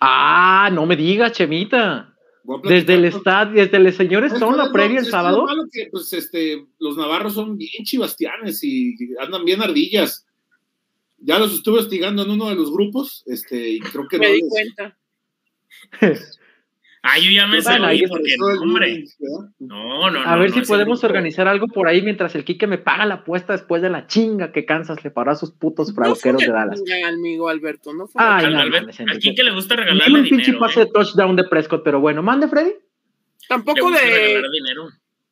Ah, 0.02 0.70
no 0.74 0.86
me 0.86 0.98
digas, 0.98 1.32
Chemita. 1.32 2.14
Desde 2.64 2.96
el 2.96 3.06
estadio, 3.06 3.64
desde 3.64 3.78
el 3.78 3.94
señor 3.94 4.26
Stone, 4.26 4.58
la 4.58 4.74
previa 4.74 5.00
el 5.00 5.06
sábado. 5.06 5.38
lo 5.38 5.46
malo 5.46 5.64
que, 5.72 5.88
pues, 5.90 6.12
este, 6.12 6.68
los 6.80 6.98
navarros 6.98 7.36
son 7.36 7.56
bien 7.56 7.86
chivastianes 7.86 8.62
y 8.62 8.94
andan 9.22 9.46
bien 9.46 9.62
ardillas. 9.62 10.26
Ya 11.22 11.38
los 11.40 11.54
estuve 11.54 11.80
hostigando 11.80 12.24
en 12.24 12.32
uno 12.32 12.50
de 12.50 12.56
los 12.56 12.72
grupos, 12.72 13.24
este, 13.28 13.70
y 13.72 13.80
creo 13.80 14.08
que 14.08 14.18
me 14.20 14.28
no 14.28 14.34
di 14.34 14.42
les- 14.42 14.50
cuenta. 14.50 14.98
Ah, 17.02 17.18
yo 17.18 17.32
ya 17.32 17.48
me 17.48 17.62
salí 17.62 18.06
porque, 18.08 18.36
hombre. 18.62 19.06
¿verdad? 19.20 19.50
No, 19.60 20.12
no, 20.12 20.20
A 20.20 20.36
no, 20.36 20.42
ver 20.42 20.50
no, 20.50 20.56
si 20.62 20.68
podemos 20.70 21.02
organizar 21.06 21.48
algo 21.48 21.68
por 21.68 21.88
ahí 21.88 22.02
mientras 22.02 22.36
el 22.36 22.44
Quique 22.44 22.68
me 22.68 22.78
paga 22.78 23.06
la 23.06 23.16
apuesta 23.16 23.54
después 23.54 23.82
de 23.82 23.90
la 23.90 24.06
chinga 24.06 24.52
que 24.52 24.66
Kansas 24.66 25.02
le 25.06 25.10
paró 25.10 25.32
a 25.32 25.36
sus 25.36 25.52
putos 25.54 25.90
No 25.90 25.96
frauqueros 25.96 26.42
de 26.42 26.50
una 26.50 26.60
Dallas. 26.66 26.82
amigo 27.08 27.48
Alberto, 27.48 27.94
no 27.94 28.06
fue 28.08 28.22
Ay, 28.22 28.46
Al- 28.48 28.54
no, 28.54 28.60
Albert- 28.60 28.82
mames, 28.82 29.00
a 29.00 29.04
Enrique. 29.04 29.30
Quique 29.30 29.44
le 29.46 29.52
gusta 29.54 29.78
regalarle 29.78 30.14
un 30.20 30.24
pinche 30.28 30.46
dinero. 30.48 30.60
pase 30.60 30.82
¿eh? 30.82 30.86
de 30.86 30.92
touchdown 30.92 31.36
de 31.38 31.44
Prescott, 31.46 31.84
pero 31.86 32.02
bueno, 32.02 32.22
mande 32.22 32.50
Freddy. 32.50 32.74
Tampoco 33.48 33.92
de 33.92 33.98
regalar 34.02 34.52
dinero. 34.52 34.90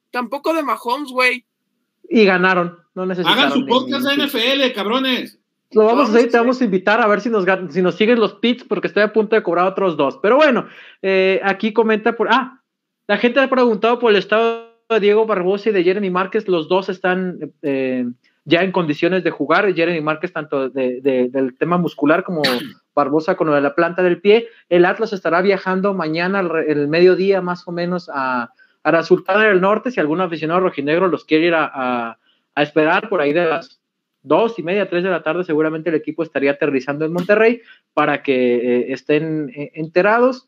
tampoco 0.10 0.54
de 0.54 0.64
Mahomes, 0.64 1.12
güey. 1.12 1.44
Y 2.10 2.24
ganaron. 2.24 2.78
No 2.96 3.06
necesitaron. 3.06 3.40
Hagan 3.44 3.52
su 3.60 3.66
podcast 3.66 4.06
de 4.06 4.26
NFL, 4.26 4.74
cabrones. 4.74 5.38
Lo 5.72 5.86
vamos 5.86 6.08
a 6.10 6.14
hacer 6.14 6.28
y 6.28 6.32
te 6.32 6.38
vamos 6.38 6.62
a 6.62 6.64
invitar 6.66 7.02
a 7.02 7.08
ver 7.08 7.20
si 7.22 7.30
nos, 7.30 7.46
si 7.70 7.82
nos 7.82 7.96
siguen 7.96 8.20
los 8.20 8.36
pits, 8.36 8.64
porque 8.64 8.88
estoy 8.88 9.04
a 9.04 9.12
punto 9.14 9.36
de 9.36 9.44
cobrar 9.44 9.68
otros 9.68 9.98
dos. 9.98 10.18
Pero 10.22 10.38
bueno, 10.38 10.68
eh, 11.02 11.42
aquí 11.44 11.74
comenta 11.74 12.14
por. 12.16 12.28
Ah, 12.32 12.62
la 13.08 13.18
gente 13.18 13.40
ha 13.40 13.50
preguntado 13.50 14.00
por 14.00 14.12
el 14.12 14.18
estado 14.18 14.68
de 14.90 15.00
Diego 15.02 15.26
Barbosa 15.26 15.70
y 15.70 15.74
de 15.74 15.84
Jeremy 15.84 16.10
Márquez. 16.10 16.48
Los 16.48 16.70
dos 16.70 16.88
están 16.88 17.52
eh, 17.62 18.06
ya 18.46 18.62
en 18.64 18.72
condiciones 18.72 19.24
de 19.26 19.32
jugar. 19.32 19.74
Jeremy 19.74 20.00
Márquez, 20.02 20.32
tanto 20.32 20.70
de- 20.70 21.02
de- 21.02 21.28
del 21.30 21.58
tema 21.58 21.78
muscular 21.78 22.24
como 22.24 22.42
Barbosa 22.96 23.36
con 23.36 23.48
lo 23.48 23.54
de 23.54 23.62
la 23.62 23.76
planta 23.76 24.02
del 24.04 24.22
pie. 24.22 24.48
El 24.70 24.86
Atlas 24.86 25.12
estará 25.12 25.42
viajando 25.42 25.94
mañana, 25.94 26.40
al 26.40 26.50
el 26.68 26.88
mediodía 26.88 27.42
más 27.42 27.68
o 27.68 27.72
menos, 27.74 28.10
a, 28.14 28.52
a 28.84 28.92
la 28.92 29.04
Sultana 29.04 29.44
del 29.44 29.60
Norte. 29.60 29.92
Si 29.92 30.00
algún 30.00 30.22
aficionado 30.22 30.62
rojinegro 30.62 31.10
los 31.10 31.26
quiere 31.26 31.48
ir 31.48 31.54
a, 31.56 31.70
a- 31.74 32.18
a 32.56 32.64
esperar 32.64 33.10
por 33.10 33.20
ahí 33.22 33.34
de 33.34 33.46
las 33.46 33.82
dos 34.28 34.60
y 34.60 34.64
media, 34.64 34.90
tres 34.90 35.04
de 35.04 35.10
la 35.10 35.24
tarde, 35.24 35.44
seguramente 35.44 35.90
el 35.90 35.96
equipo 35.96 36.24
estaría 36.24 36.52
aterrizando 36.52 37.06
en 37.06 37.14
Monterrey 37.14 37.62
para 37.94 38.24
que 38.24 38.56
eh, 38.56 38.94
estén 38.94 39.50
eh, 39.56 39.72
enterados. 39.76 40.48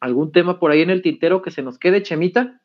¿Algún 0.00 0.32
tema 0.32 0.58
por 0.58 0.70
ahí 0.70 0.82
en 0.82 0.90
el 0.90 1.02
tintero 1.02 1.40
que 1.40 1.50
se 1.50 1.62
nos 1.62 1.78
quede, 1.78 2.02
Chemita? 2.02 2.60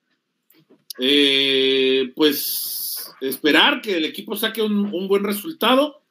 Eh, 1.00 2.12
pues 2.16 3.14
esperar 3.22 3.82
que 3.82 3.98
el 3.98 4.06
equipo 4.06 4.36
saque 4.36 4.62
un, 4.62 4.94
un 4.94 5.08
buen 5.08 5.24
resultado. 5.24 6.02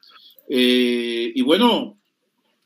Eh, 0.49 1.31
y 1.35 1.41
bueno, 1.43 1.99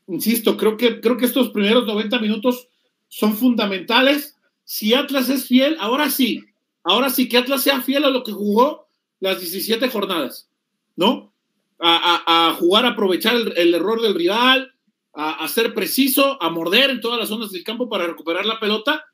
insisto, 0.08 0.56
creo 0.56 0.76
que, 0.78 1.00
creo 1.00 1.18
que 1.18 1.26
estos 1.26 1.50
primeros 1.50 1.86
90 1.86 2.18
minutos 2.18 2.68
son 3.08 3.36
fundamentales. 3.36 4.36
Si 4.64 4.94
Atlas 4.94 5.28
es 5.28 5.46
fiel, 5.46 5.76
ahora 5.78 6.08
sí, 6.08 6.42
ahora 6.82 7.10
sí 7.10 7.28
que 7.28 7.36
Atlas 7.36 7.62
sea 7.62 7.82
fiel 7.82 8.04
a 8.04 8.10
lo 8.10 8.24
que 8.24 8.32
jugó 8.32 8.88
las 9.20 9.38
17 9.40 9.88
jornadas, 9.88 10.48
¿no? 10.96 11.33
A, 11.80 12.56
jugar, 12.58 12.86
a 12.86 12.90
aprovechar 12.90 13.34
el, 13.56 13.74
error 13.74 14.00
del 14.00 14.14
rival, 14.14 14.72
a, 15.12 15.46
ser 15.48 15.74
preciso, 15.74 16.42
a 16.42 16.48
morder 16.48 16.90
en 16.90 17.00
todas 17.00 17.18
las 17.18 17.28
zonas 17.28 17.50
del 17.52 17.64
campo 17.64 17.88
para 17.88 18.06
recuperar 18.06 18.46
la 18.46 18.58
pelota 18.58 19.04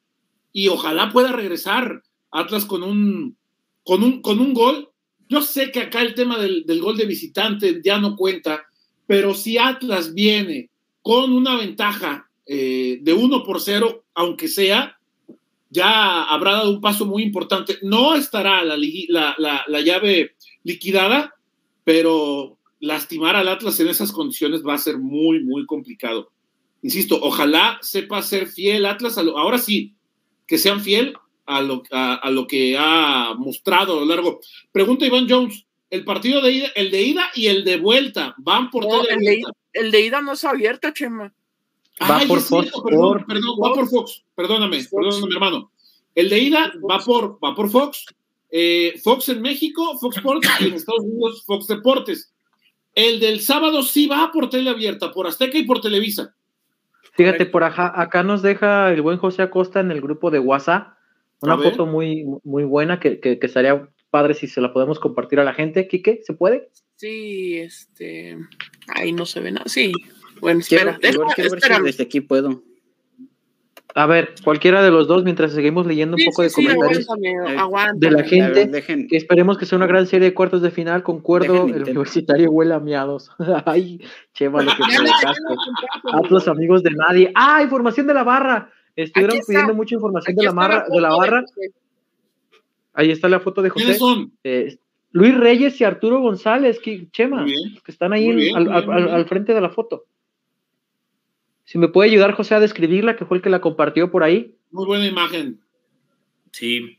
y 0.53 0.69
ojalá 0.69 1.11
pueda 1.11 1.33
regresar 1.33 2.03
Atlas 2.31 2.65
con 2.65 2.83
un, 2.83 3.37
con 3.83 4.03
un, 4.03 4.23
con 4.23 4.41
un 4.41 4.55
gol. 4.55 4.91
Yo 5.29 5.43
sé 5.43 5.73
que 5.73 5.81
acá 5.81 6.03
el 6.03 6.15
tema 6.15 6.39
del, 6.39 6.65
del 6.65 6.81
gol 6.81 6.97
de 6.97 7.07
visitante 7.07 7.81
ya 7.83 7.99
no 7.99 8.17
cuenta, 8.17 8.65
pero 9.07 9.35
si 9.35 9.59
Atlas 9.59 10.15
viene 10.15 10.71
con 11.03 11.33
una 11.33 11.57
ventaja 11.57 12.31
eh, 12.47 12.99
de 13.01 13.13
1 13.13 13.45
por 13.45 13.61
0, 13.61 14.05
aunque 14.15 14.49
sea, 14.49 14.99
ya 15.71 16.25
habrá 16.25 16.53
dado 16.53 16.71
un 16.71 16.81
paso 16.81 17.07
muy 17.07 17.23
importante. 17.23 17.79
No 17.83 18.15
estará 18.15 18.65
la, 18.65 18.77
la, 18.77 19.35
la, 19.39 19.65
la 19.67 19.81
llave 19.81 20.35
liquidada, 20.65 21.35
pero 21.91 22.57
lastimar 22.79 23.35
al 23.35 23.49
Atlas 23.49 23.81
en 23.81 23.89
esas 23.89 24.13
condiciones 24.13 24.63
va 24.65 24.75
a 24.75 24.79
ser 24.79 24.97
muy, 24.99 25.43
muy 25.43 25.67
complicado. 25.67 26.31
Insisto, 26.83 27.19
ojalá 27.21 27.79
sepa 27.83 28.23
ser 28.23 28.47
fiel 28.47 28.87
Atlas. 28.87 29.19
a 29.19 29.25
lo- 29.25 29.37
ahora 29.37 29.59
sí, 29.59 29.97
que 30.47 30.57
sean 30.57 30.81
fiel 30.81 31.15
a 31.47 31.61
lo, 31.61 31.83
a, 31.91 32.15
a 32.15 32.31
lo 32.31 32.47
que 32.47 32.77
ha 32.79 33.35
mostrado 33.37 33.97
a 33.97 34.01
lo 34.01 34.07
largo. 34.07 34.39
Pregunta 34.71 35.05
Iván 35.05 35.27
Jones, 35.29 35.67
el 35.91 36.05
partido 36.05 36.41
de 36.41 36.53
ida, 36.53 36.69
el 36.77 36.93
de 36.93 37.03
ida 37.03 37.25
y 37.35 37.49
el 37.49 37.65
de 37.65 37.77
vuelta, 37.79 38.37
van 38.39 38.71
por 38.71 38.87
No, 38.87 39.03
el, 39.09 39.19
de, 39.19 39.43
el 39.73 39.91
de 39.91 40.01
ida 40.01 40.23
no 40.23 40.35
es 40.35 40.45
abierta, 40.45 40.93
Chema. 40.93 41.35
Va 42.09 42.19
Ay, 42.19 42.29
por 42.29 42.41
cierto, 42.41 42.83
Fox 42.83 43.25
perdón, 43.27 43.57
va 43.63 43.75
por 43.75 43.89
Fox, 43.89 44.23
perdóname, 44.37 44.77
Fox. 44.85 44.91
perdóname, 44.95 45.27
mi 45.27 45.35
hermano. 45.35 45.73
El 46.15 46.31
de 46.31 46.39
ida 46.39 46.73
va 46.89 47.01
por, 47.01 47.39
va 47.45 47.53
por 47.57 47.69
Fox, 47.69 48.05
eh, 48.51 48.95
Fox 49.03 49.29
en 49.29 49.41
México, 49.43 49.99
Fox 49.99 50.17
Sports 50.19 50.49
y 50.61 50.67
en 50.69 50.75
Estados 50.75 51.03
Unidos, 51.05 51.45
Fox 51.47 51.67
Deportes. 51.67 52.33
El 52.95 53.21
del 53.21 53.41
sábado 53.41 53.83
sí 53.83 54.07
va 54.07 54.31
por 54.33 54.51
tele 54.51 54.71
abierta, 54.71 55.13
por 55.13 55.27
Azteca 55.27 55.57
y 55.59 55.65
por 55.65 55.81
Televisa. 55.81 56.35
Fíjate, 57.13 57.47
por 57.47 57.65
acá, 57.65 57.93
acá 58.01 58.23
nos 58.23 58.43
deja 58.43 58.93
el 58.93 59.03
buen 59.03 59.19
José 59.19 59.43
Acosta 59.43 59.81
en 59.81 59.91
el 59.91 60.01
grupo 60.01 60.31
de 60.31 60.39
WhatsApp 60.39 60.97
una 61.43 61.57
foto 61.57 61.87
muy, 61.87 62.27
muy 62.45 62.65
buena 62.65 63.01
que, 63.01 63.19
que, 63.19 63.39
que 63.39 63.47
estaría 63.47 63.89
padre 64.11 64.35
si 64.35 64.47
se 64.47 64.61
la 64.61 64.73
podemos 64.75 64.99
compartir 64.99 65.41
a 65.41 65.45
la 65.45 65.55
gente. 65.55 65.89
Quique, 65.89 66.21
¿se 66.23 66.35
puede? 66.35 66.69
Sí, 66.97 67.57
este. 67.59 68.37
Ahí 68.89 69.13
no 69.13 69.25
se 69.25 69.41
ve 69.41 69.53
nada. 69.53 69.65
Sí. 69.67 69.93
Bueno, 70.41 70.61
espera. 70.61 70.83
igual 70.83 71.01
deja- 71.01 71.35
quiero 71.35 71.51
ver 71.51 71.61
si 71.61 71.65
espérame. 71.67 71.85
desde 71.85 72.05
aquí 72.05 72.21
puedo. 72.21 72.63
A 73.95 74.07
ver, 74.07 74.35
cualquiera 74.45 74.83
de 74.83 74.91
los 74.91 75.09
dos, 75.09 75.25
mientras 75.25 75.53
seguimos 75.53 75.87
leyendo 75.87 76.15
un 76.15 76.21
Sí, 76.21 76.27
poco 76.27 76.43
sí, 76.43 76.45
de 76.45 76.51
sí, 76.51 76.65
comentarios. 76.65 77.09
aguántame, 77.11 77.59
aguántame. 77.59 77.99
de 77.99 78.11
la 78.11 78.23
gente. 78.29 78.45
A 78.61 78.65
ver, 78.65 78.71
dejen, 78.71 79.09
que 79.09 79.17
esperemos 79.17 79.59
que 79.59 79.67
sea 79.67 79.77
una 79.77 79.87
gran 79.87 80.07
serie 80.07 80.29
de 80.29 80.35
cuartos 80.35 80.63
de 80.63 80.71
final. 80.71 81.03
Concuerdo, 81.03 81.67
el 81.67 81.83
universitario 81.83 82.51
huele 82.51 82.75
a 82.75 82.79
miados. 82.81 83.31
Ay, 83.67 84.01
chema, 84.35 84.63
lo 84.63 84.71
que 84.71 84.77
provocaste. 84.77 85.43
comparto, 86.03 86.25
Atlas 86.27 86.49
amigos 86.49 86.83
de 86.83 86.91
nadie. 86.93 87.33
Ah, 87.35 87.63
información 87.63 88.07
de 88.07 88.15
la 88.15 88.23
barra. 88.25 88.71
Estuvieron 88.97 89.39
pidiendo 89.47 89.75
mucha 89.75 89.95
información 89.95 90.33
Aquí 90.35 90.41
de 90.41 90.47
la, 90.47 90.53
barra, 90.53 90.85
de 90.89 91.01
la 91.01 91.09
barra. 91.17 91.45
Ahí 92.93 93.11
está 93.11 93.29
la 93.29 93.41
foto 93.41 93.63
de 93.63 93.71
¿Quiénes 93.71 93.99
José. 93.99 94.15
son? 94.15 94.33
Eh, 94.45 94.77
Luis 95.13 95.37
Reyes 95.37 95.81
y 95.81 95.85
Arturo 95.85 96.21
González, 96.21 96.79
que, 96.81 97.09
Chema, 97.11 97.43
bien. 97.45 97.57
que 97.85 97.91
están 97.93 98.13
ahí 98.13 98.33
bien, 98.33 98.57
al 98.57 99.25
frente 99.27 99.55
de 99.55 99.61
la 99.61 99.71
foto. 99.71 100.05
Si 101.71 101.79
me 101.79 101.87
puede 101.87 102.11
ayudar 102.11 102.33
José 102.33 102.57
a 102.57 102.59
describirla, 102.59 103.15
que 103.15 103.25
fue 103.25 103.37
el 103.37 103.45
que 103.45 103.49
la 103.49 103.61
compartió 103.61 104.11
por 104.11 104.25
ahí. 104.25 104.57
Muy 104.73 104.87
buena 104.87 105.07
imagen. 105.07 105.61
Sí. 106.51 106.99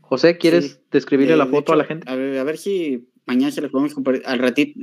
José, 0.00 0.38
¿quieres 0.38 0.70
Sí. 0.72 0.78
describirle 0.90 1.34
eh, 1.34 1.36
la 1.36 1.44
de 1.44 1.50
foto 1.50 1.74
a 1.74 1.76
la 1.76 1.84
gente? 1.84 2.10
A 2.10 2.14
ver, 2.16 2.38
a 2.38 2.44
ver 2.44 2.56
si 2.56 3.06
mañana 3.26 3.50
se 3.52 3.60
las 3.60 3.70
podemos 3.70 3.92
compartir 3.92 4.22
al 4.24 4.38
ratito. 4.38 4.80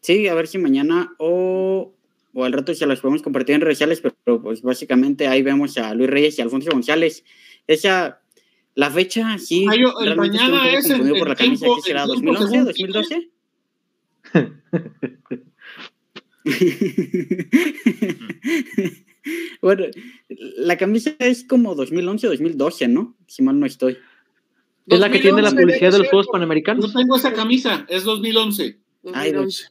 Sí, 0.00 0.26
a 0.26 0.34
ver 0.34 0.48
si 0.48 0.58
mañana 0.58 1.14
o, 1.20 1.94
o 2.34 2.44
al 2.44 2.52
rato 2.52 2.74
se 2.74 2.84
las 2.84 2.98
podemos 2.98 3.22
compartir 3.22 3.54
en 3.54 3.60
redes 3.60 3.78
sociales, 3.78 4.02
pero 4.24 4.42
pues 4.42 4.62
básicamente 4.62 5.28
ahí 5.28 5.42
vemos 5.44 5.78
a 5.78 5.94
Luis 5.94 6.10
Reyes 6.10 6.36
y 6.40 6.42
Alfonso 6.42 6.72
González. 6.72 7.22
Esa, 7.68 8.20
la 8.74 8.90
fecha, 8.90 9.38
sí. 9.38 9.64
Ah, 9.70 9.76
yo- 9.76 9.94
el 10.00 10.16
mañana 10.16 10.68
es 10.72 10.88
confundido 10.88 11.14
en 11.14 11.18
por 11.20 11.28
la 11.28 11.36
camisa, 11.36 11.66
tiempo- 11.66 11.76
¿qué 11.76 11.82
será? 11.88 12.02
en 12.02 12.10
tiempo 12.20 12.32
¿2011? 12.32 12.72
según 12.74 12.92
¿2012? 12.92 13.30
bueno, 19.62 19.84
la 20.28 20.76
camisa 20.76 21.14
es 21.18 21.44
como 21.44 21.74
2011 21.74 22.26
o 22.26 22.30
2012, 22.30 22.88
¿no? 22.88 23.16
Si 23.26 23.42
mal 23.42 23.58
no 23.58 23.66
estoy. 23.66 23.98
Es 24.86 24.98
la 24.98 25.10
que 25.10 25.18
tiene 25.18 25.42
la 25.42 25.50
2011 25.50 25.62
publicidad 25.62 25.92
de 25.92 25.98
los 25.98 26.08
Juegos 26.08 26.28
Panamericanos. 26.28 26.86
No 26.86 27.00
tengo 27.00 27.16
esa 27.16 27.32
camisa, 27.32 27.86
es 27.88 28.04
2011. 28.04 28.78
Ay, 29.12 29.32
2011. 29.32 29.68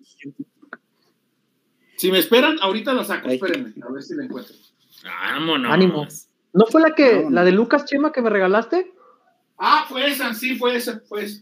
Si 1.97 2.11
me 2.11 2.19
esperan, 2.19 2.57
ahorita 2.61 2.93
la 2.93 3.03
saco. 3.03 3.29
Espérenme, 3.29 3.73
a 3.81 3.91
ver 3.91 4.03
si 4.03 4.15
la 4.15 4.25
encuentro. 4.25 4.55
Vámonos. 5.03 5.71
Ánimo. 5.71 6.07
¿No 6.53 6.65
fue 6.67 6.81
la 6.81 6.93
que, 6.93 7.27
la 7.29 7.43
de 7.43 7.51
Lucas 7.51 7.85
Chema 7.85 8.11
que 8.11 8.21
me 8.21 8.29
regalaste? 8.29 8.93
Ah, 9.57 9.85
fue 9.89 10.07
esa, 10.07 10.33
sí, 10.33 10.55
fue 10.55 10.75
esa, 10.75 10.99
fue 11.01 11.23
esa. 11.23 11.41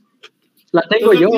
La 0.76 0.82
tengo 0.90 1.14
yo. 1.14 1.30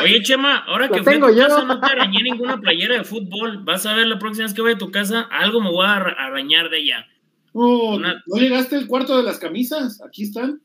Oye, 0.00 0.22
Chema, 0.22 0.58
ahora 0.58 0.88
que 0.88 1.02
fui 1.02 1.14
a 1.14 1.20
tu 1.20 1.34
casa 1.34 1.64
no 1.64 1.80
te 1.80 1.86
arañé 1.86 2.22
ninguna 2.22 2.60
playera 2.60 2.98
de 2.98 3.04
fútbol. 3.04 3.64
Vas 3.64 3.84
a 3.84 3.94
ver 3.94 4.06
la 4.06 4.16
próxima 4.16 4.44
vez 4.44 4.54
que 4.54 4.62
vaya 4.62 4.76
a 4.76 4.78
tu 4.78 4.92
casa, 4.92 5.22
algo 5.22 5.60
me 5.60 5.70
voy 5.70 5.84
a 5.84 5.96
arañar 5.96 6.70
de 6.70 6.78
ella. 6.78 7.06
No, 7.52 7.98
no 7.98 8.36
llegaste 8.36 8.76
al 8.76 8.86
cuarto 8.86 9.16
de 9.16 9.24
las 9.24 9.38
camisas. 9.38 10.00
Aquí 10.06 10.22
están. 10.22 10.60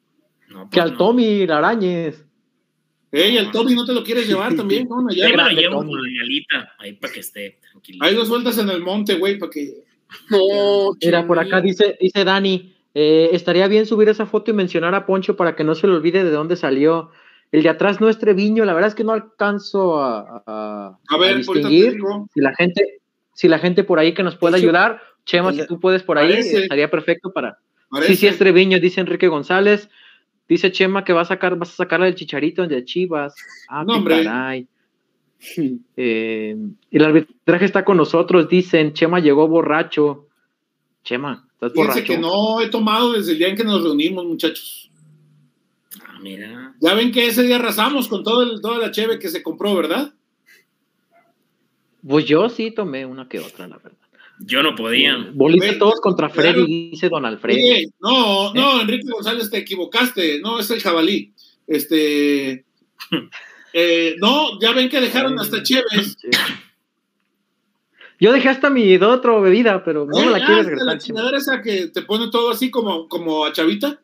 No, 0.49 0.69
que 0.69 0.79
al 0.79 0.97
Tommy 0.97 1.47
la 1.47 1.57
arañes. 1.57 2.23
Ey, 3.11 3.37
el 3.37 3.49
Tommy 3.49 3.73
no 3.73 3.83
te 3.83 3.93
lo 3.93 4.03
quieres 4.03 4.27
llevar 4.27 4.53
también, 4.53 4.87
¿no? 4.87 5.09
Ya 5.09 5.29
me 5.29 5.37
lo 5.37 5.49
llevo 5.49 5.77
con 5.77 5.99
la 5.99 6.09
ñalita, 6.09 6.73
ahí 6.77 6.93
para 6.93 7.11
que 7.11 7.21
esté 7.21 7.59
tranquilo. 7.59 8.05
Hay 8.05 8.13
dos 8.13 8.29
vueltas 8.29 8.59
en 8.59 8.69
el 8.69 8.81
monte, 8.81 9.15
güey, 9.15 9.39
para 9.39 9.49
que. 9.49 9.83
No, 10.29 10.91
Mira, 11.03 11.25
por 11.25 11.39
acá 11.39 11.59
dice, 11.59 11.97
dice 11.99 12.23
Dani, 12.23 12.75
eh, 12.93 13.29
estaría 13.33 13.67
bien 13.67 13.85
subir 13.85 14.09
esa 14.09 14.25
foto 14.25 14.51
y 14.51 14.53
mencionar 14.53 14.95
a 14.95 15.05
Poncho 15.05 15.35
para 15.35 15.55
que 15.55 15.63
no 15.63 15.75
se 15.75 15.87
le 15.87 15.93
olvide 15.93 16.23
de 16.23 16.31
dónde 16.31 16.55
salió. 16.55 17.11
El 17.51 17.63
de 17.63 17.69
atrás 17.69 17.99
no 17.99 18.09
es 18.09 18.17
Treviño, 18.17 18.63
la 18.65 18.73
verdad 18.73 18.89
es 18.89 18.95
que 18.95 19.03
no 19.03 19.11
alcanzo 19.11 20.01
a, 20.01 20.43
a, 20.45 21.17
ver, 21.17 21.37
distinguir. 21.37 21.97
Si 22.33 22.39
la 22.39 22.55
gente, 22.55 22.99
si 23.33 23.47
la 23.47 23.59
gente 23.59 23.83
por 23.83 23.99
ahí 23.99 24.13
que 24.13 24.23
nos 24.23 24.37
pueda 24.37 24.57
ayudar, 24.57 25.01
Chema, 25.25 25.53
si 25.53 25.65
tú 25.67 25.79
puedes 25.79 26.03
por 26.03 26.17
ahí, 26.17 26.33
estaría 26.33 26.89
perfecto 26.89 27.31
para. 27.31 27.57
Sí, 28.03 28.15
sí 28.15 28.27
es 28.27 28.37
Treviño, 28.37 28.79
dice 28.79 29.01
Enrique 29.01 29.27
González. 29.27 29.89
Dice 30.47 30.71
Chema 30.71 31.03
que 31.03 31.13
va 31.13 31.21
a 31.21 31.25
sacar, 31.25 31.57
vas 31.57 31.71
a 31.71 31.75
sacarla 31.75 32.07
del 32.07 32.15
chicharito 32.15 32.65
de 32.67 32.83
Chivas. 32.83 33.35
Ah, 33.69 33.83
no, 33.85 33.97
hombre. 33.97 34.23
caray. 34.23 34.67
Eh, 35.97 36.55
el 36.91 37.03
arbitraje 37.03 37.65
está 37.65 37.83
con 37.83 37.97
nosotros, 37.97 38.47
dicen. 38.47 38.93
Chema 38.93 39.19
llegó 39.19 39.47
borracho. 39.47 40.27
Chema, 41.03 41.47
¿estás 41.53 41.73
Fíjense 41.73 42.01
borracho? 42.01 42.13
que 42.13 42.17
no 42.19 42.61
he 42.61 42.69
tomado 42.69 43.13
desde 43.13 43.33
el 43.33 43.37
día 43.39 43.47
en 43.47 43.55
que 43.55 43.63
nos 43.63 43.83
reunimos, 43.83 44.25
muchachos. 44.25 44.91
Ah, 46.05 46.19
mira. 46.21 46.75
Ya 46.79 46.93
ven 46.93 47.11
que 47.11 47.27
ese 47.27 47.43
día 47.43 47.55
arrasamos 47.57 48.07
con 48.07 48.23
todo 48.23 48.43
el, 48.43 48.61
toda 48.61 48.77
la 48.77 48.91
cheve 48.91 49.19
que 49.19 49.29
se 49.29 49.41
compró, 49.43 49.75
¿verdad? 49.75 50.13
Pues 52.07 52.25
yo 52.25 52.49
sí 52.49 52.71
tomé 52.71 53.05
una 53.05 53.27
que 53.27 53.39
otra, 53.39 53.67
la 53.67 53.77
verdad. 53.77 53.97
Yo 54.39 54.63
no 54.63 54.75
podía. 54.75 55.17
Volviste 55.33 55.73
todos 55.75 56.01
contra 56.01 56.29
Freddy, 56.29 56.89
dice 56.91 57.09
Don 57.09 57.25
Alfredo. 57.25 57.59
no, 57.99 58.53
no, 58.53 58.79
¿Eh? 58.79 58.81
Enrique 58.81 59.11
González, 59.11 59.51
te 59.51 59.59
equivocaste. 59.59 60.39
No, 60.41 60.59
es 60.59 60.69
el 60.71 60.81
jabalí. 60.81 61.33
Este. 61.67 62.65
Eh, 63.73 64.17
no, 64.19 64.59
ya 64.59 64.73
ven 64.73 64.89
que 64.89 64.99
dejaron 64.99 65.39
hasta 65.39 65.63
Chévez. 65.63 66.17
Yo 68.21 68.31
dejé 68.31 68.49
hasta 68.49 68.69
mi 68.69 68.95
otro 68.97 69.41
bebida, 69.41 69.83
pero 69.83 70.05
no 70.05 70.19
me 70.19 70.29
la 70.29 70.45
quieres 70.45 70.67
regresar. 70.67 70.93
la 70.93 70.99
chingadera 70.99 71.37
esa 71.39 71.61
que 71.63 71.87
te 71.87 72.03
pone 72.03 72.29
todo 72.29 72.51
así 72.51 72.69
como, 72.69 73.09
como 73.09 73.43
a 73.43 73.51
chavita? 73.51 73.99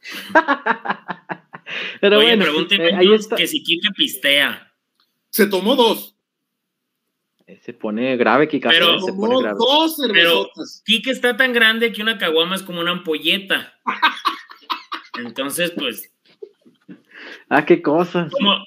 pero 2.00 2.20
Oye, 2.20 2.36
bueno, 2.36 2.66
eh, 2.70 2.94
ahí 2.94 3.12
está. 3.12 3.36
que 3.36 3.46
si 3.46 3.62
Kike 3.62 3.90
pistea. 3.94 4.72
Se 5.28 5.46
tomó 5.46 5.76
dos. 5.76 6.16
Se 7.60 7.74
pone 7.74 8.16
grave, 8.16 8.48
Kika. 8.48 8.70
Pero, 8.70 8.98
se 8.98 9.12
pone 9.12 9.42
grave. 9.42 9.58
pero 10.10 10.48
Kike 10.86 11.10
está 11.10 11.36
tan 11.36 11.52
grande 11.52 11.92
que 11.92 12.00
una 12.00 12.16
caguama 12.16 12.54
es 12.54 12.62
como 12.62 12.80
una 12.80 12.92
ampolleta. 12.92 13.74
Entonces, 15.18 15.72
pues. 15.72 16.10
Ah, 17.50 17.66
qué 17.66 17.82
cosas. 17.82 18.32
Como 18.32 18.64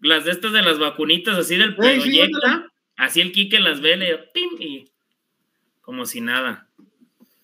las 0.00 0.24
de 0.24 0.32
estas 0.32 0.52
de 0.52 0.62
las 0.62 0.78
vacunitas, 0.78 1.36
así 1.38 1.56
del 1.56 1.74
proyecta. 1.74 2.70
Así 2.96 3.20
el 3.20 3.32
Kike 3.32 3.60
las 3.60 3.80
ve, 3.80 3.96
le 3.96 4.18
pim, 4.18 4.50
y 4.58 4.90
como 5.80 6.06
si 6.06 6.20
nada. 6.20 6.68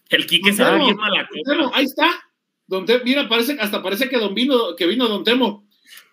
El 0.09 0.27
Kike 0.27 0.53
se 0.53 0.65
ve 0.65 0.79
bien 0.79 0.97
mala 0.97 1.29
Ahí 1.73 1.85
está. 1.85 2.09
Don 2.67 2.87
mira, 3.05 3.29
parece, 3.29 3.57
hasta 3.61 3.83
parece 3.83 4.09
que 4.09 4.19
don 4.19 4.35
vino, 4.35 4.77
que 4.77 4.87
vino 4.87 5.09
Don 5.09 5.25
Temo. 5.25 5.67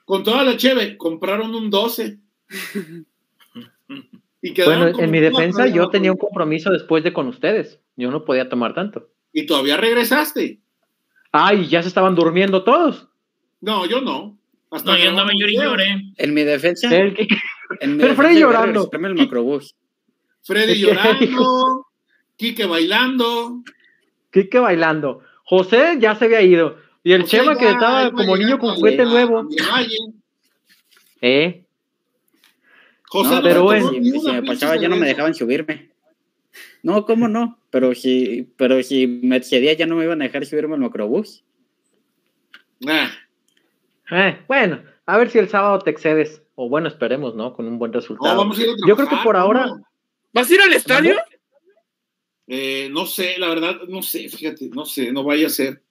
Con 0.06 0.24
toda 0.24 0.44
la 0.44 0.58
cheve, 0.58 0.98
compraron 0.98 1.54
un 1.54 1.70
12. 1.70 2.18
bueno, 4.66 4.88
en 4.88 5.12
mi 5.12 5.20
defensa 5.20 5.68
yo 5.68 5.90
tenía 5.90 6.12
un 6.12 6.18
compromiso 6.18 6.72
después 6.72 7.04
de 7.04 7.14
con 7.14 7.28
ustedes. 7.28 7.80
Yo 7.96 8.10
no 8.10 8.26
podía 8.26 8.50
tomar 8.50 8.74
tanto. 8.74 9.10
¿Y 9.32 9.46
todavía 9.46 9.78
regresaste? 9.78 10.60
Ay, 11.32 11.68
ya 11.68 11.84
se 11.84 11.90
estaban 11.90 12.16
durmiendo 12.16 12.64
todos. 12.64 13.08
No, 13.62 13.86
yo 13.86 14.02
no. 14.02 14.39
Hasta 14.72 14.92
no, 14.92 14.98
yo 14.98 15.10
andaba 15.10 15.32
lloré 15.34 15.52
y 15.52 15.56
lloré. 15.56 16.02
En 16.18 16.34
mi 16.34 16.44
defensa. 16.44 16.90
Pero 16.90 18.16
Freddy 18.16 18.40
llorando. 18.40 18.90
el 18.92 19.16
macrobús. 19.16 19.76
Freddy 20.44 20.80
llorando. 20.80 21.88
Quique 22.38 22.66
bailando. 22.66 23.64
Quique 24.32 24.60
bailando. 24.60 25.22
José 25.44 25.98
ya 26.00 26.16
se 26.16 26.26
había 26.26 26.42
ido. 26.42 26.78
Y 27.04 27.14
el 27.14 27.26
Chema 27.26 27.58
que 27.58 27.70
estaba 27.70 28.12
como 28.12 28.38
niño 28.38 28.60
con 28.60 28.76
juguete 28.76 29.06
nuevo. 29.06 29.48
¿Eh? 31.22 31.66
José, 33.08 33.40
pero 33.42 33.64
bueno, 33.64 33.90
si, 33.90 34.00
me 34.00 34.44
pasaba 34.44 34.76
ya 34.76 34.88
no 34.88 34.96
me 34.96 35.08
dejaban 35.08 35.34
subirme. 35.34 35.90
No, 36.84 37.06
¿cómo 37.06 37.28
no? 37.28 37.60
Pero 37.72 37.96
si, 37.96 38.54
pero 38.56 38.84
si 38.84 39.08
me 39.08 39.38
excedía 39.38 39.74
ya 39.74 39.88
no 39.88 39.96
me 39.96 40.06
iban 40.06 40.22
a 40.22 40.26
dejar 40.26 40.46
subirme 40.46 40.76
al 40.76 40.82
macrobús. 40.82 41.44
Eh, 44.12 44.44
bueno, 44.48 44.84
a 45.06 45.18
ver 45.18 45.30
si 45.30 45.40
el 45.40 45.50
sábado 45.50 45.80
te 45.80 45.92
excedes. 45.92 46.44
O 46.56 46.70
bueno, 46.70 46.88
esperemos, 46.88 47.36
¿no? 47.36 47.54
Con 47.54 47.68
un 47.68 47.80
buen 47.80 47.94
resultado. 47.94 48.52
Yo 48.86 48.96
creo 48.96 49.08
que 49.08 49.18
por 49.24 49.38
ahora. 49.38 49.72
¿Vas 50.34 50.50
a 50.50 50.54
ir 50.54 50.62
al 50.62 50.74
estadio? 50.74 51.16
Eh, 52.48 52.90
no 52.92 53.06
sé, 53.06 53.38
la 53.38 53.50
verdad, 53.50 53.82
no 53.88 54.02
sé, 54.02 54.28
fíjate, 54.28 54.70
no 54.70 54.84
sé, 54.84 55.12
no 55.12 55.24
vaya 55.24 55.48
a 55.48 55.52
ser. 55.52 55.84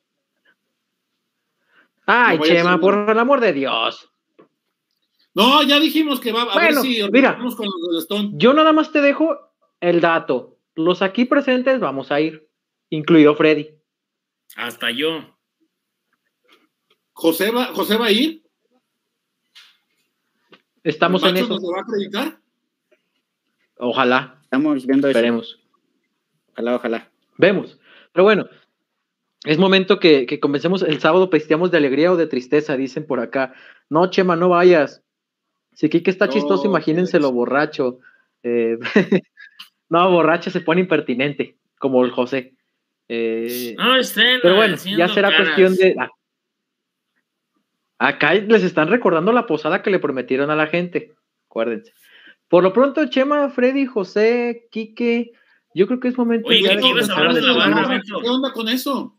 Ay, 2.04 2.38
Chema, 2.40 2.80
por 2.80 3.08
el 3.08 3.18
amor 3.18 3.40
de 3.40 3.52
Dios. 3.52 4.10
No, 5.34 5.62
ya 5.62 5.78
dijimos 5.78 6.18
que 6.18 6.32
va 6.32 6.42
a 6.42 6.58
ver 6.58 6.74
si 6.76 7.00
mira, 7.12 7.38
con 7.38 7.68
los 7.92 8.08
Yo 8.32 8.54
nada 8.54 8.72
más 8.72 8.90
te 8.90 9.00
dejo 9.00 9.38
el 9.80 10.00
dato. 10.00 10.58
Los 10.74 11.00
aquí 11.00 11.26
presentes 11.26 11.78
vamos 11.78 12.10
a 12.10 12.20
ir, 12.20 12.48
incluido 12.90 13.36
Freddy. 13.36 13.70
Hasta 14.56 14.90
yo. 14.90 15.37
¿José 17.18 17.50
va, 17.50 17.64
José 17.74 17.96
va 17.96 18.06
a 18.06 18.12
ir? 18.12 18.44
Estamos 20.84 21.20
en 21.24 21.36
eso. 21.36 21.58
¿Se 21.58 21.66
va 21.66 21.78
a 21.78 21.82
acreditar? 21.82 22.38
Ojalá. 23.76 24.38
Estamos 24.44 24.86
viendo 24.86 25.08
eso. 25.08 25.18
Esperemos. 25.18 25.60
Ojalá, 26.52 26.76
ojalá. 26.76 27.10
Vemos. 27.36 27.80
Pero 28.12 28.22
bueno, 28.22 28.48
es 29.44 29.58
momento 29.58 29.98
que, 29.98 30.26
que 30.26 30.38
comencemos 30.38 30.82
el 30.82 31.00
sábado, 31.00 31.28
pesteamos 31.28 31.72
de 31.72 31.78
alegría 31.78 32.12
o 32.12 32.16
de 32.16 32.28
tristeza, 32.28 32.76
dicen 32.76 33.04
por 33.04 33.18
acá. 33.18 33.52
No, 33.90 34.08
Chema, 34.10 34.36
no 34.36 34.50
vayas. 34.50 35.02
Si 35.74 35.88
Kike 35.88 36.12
está 36.12 36.28
chistoso, 36.28 36.66
imagínense 36.66 37.18
lo 37.18 37.32
borracho. 37.32 37.98
Eh, 38.44 38.78
no, 39.88 40.08
borracho 40.12 40.50
se 40.50 40.60
pone 40.60 40.82
impertinente, 40.82 41.56
como 41.80 42.04
el 42.04 42.12
José. 42.12 42.54
Eh, 43.08 43.74
no, 43.76 43.94
pero 44.40 44.54
bueno, 44.54 44.76
ya 44.96 45.08
será 45.08 45.36
cuestión 45.36 45.74
de. 45.74 45.96
Ah. 45.98 46.08
Acá 47.98 48.34
les 48.34 48.62
están 48.62 48.88
recordando 48.88 49.32
la 49.32 49.46
posada 49.46 49.82
que 49.82 49.90
le 49.90 49.98
prometieron 49.98 50.50
a 50.50 50.56
la 50.56 50.66
gente. 50.66 51.14
Acuérdense. 51.46 51.92
Por 52.48 52.62
lo 52.62 52.72
pronto, 52.72 53.06
Chema, 53.06 53.50
Freddy, 53.50 53.86
José, 53.86 54.68
Quique, 54.70 55.32
yo 55.74 55.86
creo 55.86 56.00
que 56.00 56.08
es 56.08 56.16
momento 56.18 56.50
ya 56.50 56.70
de, 56.70 56.76
de 56.76 58.02
¿Qué 58.22 58.28
onda 58.28 58.52
con 58.52 58.68
eso? 58.68 59.14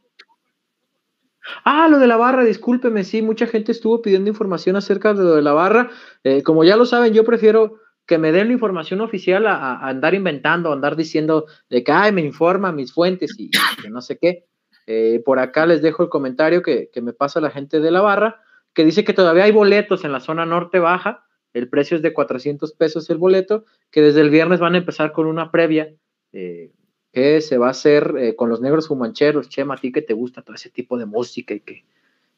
Ah, 1.63 1.87
lo 1.87 1.99
de 1.99 2.07
la 2.07 2.17
barra, 2.17 2.43
discúlpeme, 2.43 3.03
sí, 3.03 3.21
mucha 3.21 3.47
gente 3.47 3.71
estuvo 3.71 4.01
pidiendo 4.01 4.29
información 4.29 4.75
acerca 4.75 5.13
de 5.13 5.23
lo 5.23 5.35
de 5.35 5.41
la 5.41 5.53
barra. 5.53 5.89
Eh, 6.23 6.43
como 6.43 6.63
ya 6.63 6.75
lo 6.75 6.85
saben, 6.85 7.13
yo 7.13 7.23
prefiero 7.23 7.79
que 8.05 8.17
me 8.17 8.31
den 8.31 8.47
la 8.47 8.53
información 8.53 9.01
oficial 9.01 9.45
a, 9.47 9.87
andar 9.87 10.15
inventando, 10.15 10.69
a 10.69 10.73
andar 10.73 10.95
diciendo 10.95 11.45
de 11.69 11.83
que, 11.83 11.91
ay, 11.91 12.11
me 12.11 12.21
informa 12.21 12.71
mis 12.71 12.93
fuentes 12.93 13.35
y 13.37 13.51
que 13.81 13.89
no 13.89 14.01
sé 14.01 14.17
qué. 14.17 14.45
Eh, 14.87 15.21
por 15.23 15.37
acá 15.37 15.65
les 15.67 15.81
dejo 15.81 16.03
el 16.03 16.09
comentario 16.09 16.63
que, 16.63 16.89
me 17.01 17.13
pasa 17.13 17.39
la 17.39 17.51
gente 17.51 17.79
de 17.79 17.91
la 17.91 18.01
barra, 18.01 18.41
que 18.73 18.85
dice 18.85 19.03
que 19.03 19.13
todavía 19.13 19.43
hay 19.43 19.51
boletos 19.51 20.03
en 20.03 20.11
la 20.11 20.19
zona 20.19 20.45
norte 20.45 20.79
baja, 20.79 21.25
el 21.53 21.69
precio 21.69 21.97
es 21.97 22.03
de 22.03 22.13
400 22.13 22.73
pesos 22.73 23.09
el 23.09 23.17
boleto, 23.17 23.65
que 23.91 24.01
desde 24.01 24.21
el 24.21 24.29
viernes 24.29 24.59
van 24.59 24.75
a 24.75 24.77
empezar 24.77 25.11
con 25.11 25.25
una 25.25 25.51
previa 25.51 25.93
eh, 26.31 26.71
que 27.11 27.41
se 27.41 27.57
va 27.57 27.67
a 27.67 27.71
hacer 27.71 28.13
eh, 28.17 28.35
con 28.35 28.49
los 28.49 28.61
negros 28.61 28.87
fumancheros, 28.87 29.49
Chema, 29.49 29.73
a 29.73 29.77
ti 29.77 29.91
que 29.91 30.01
te 30.01 30.13
gusta 30.13 30.43
todo 30.43 30.55
ese 30.55 30.69
tipo 30.69 30.97
de 30.97 31.05
música 31.05 31.55
y 31.55 31.61
que, 31.61 31.85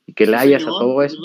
y 0.05 0.13
que 0.13 0.25
le 0.25 0.37
hayas 0.37 0.63
a 0.63 0.67
todo 0.67 1.03
eso. 1.03 1.17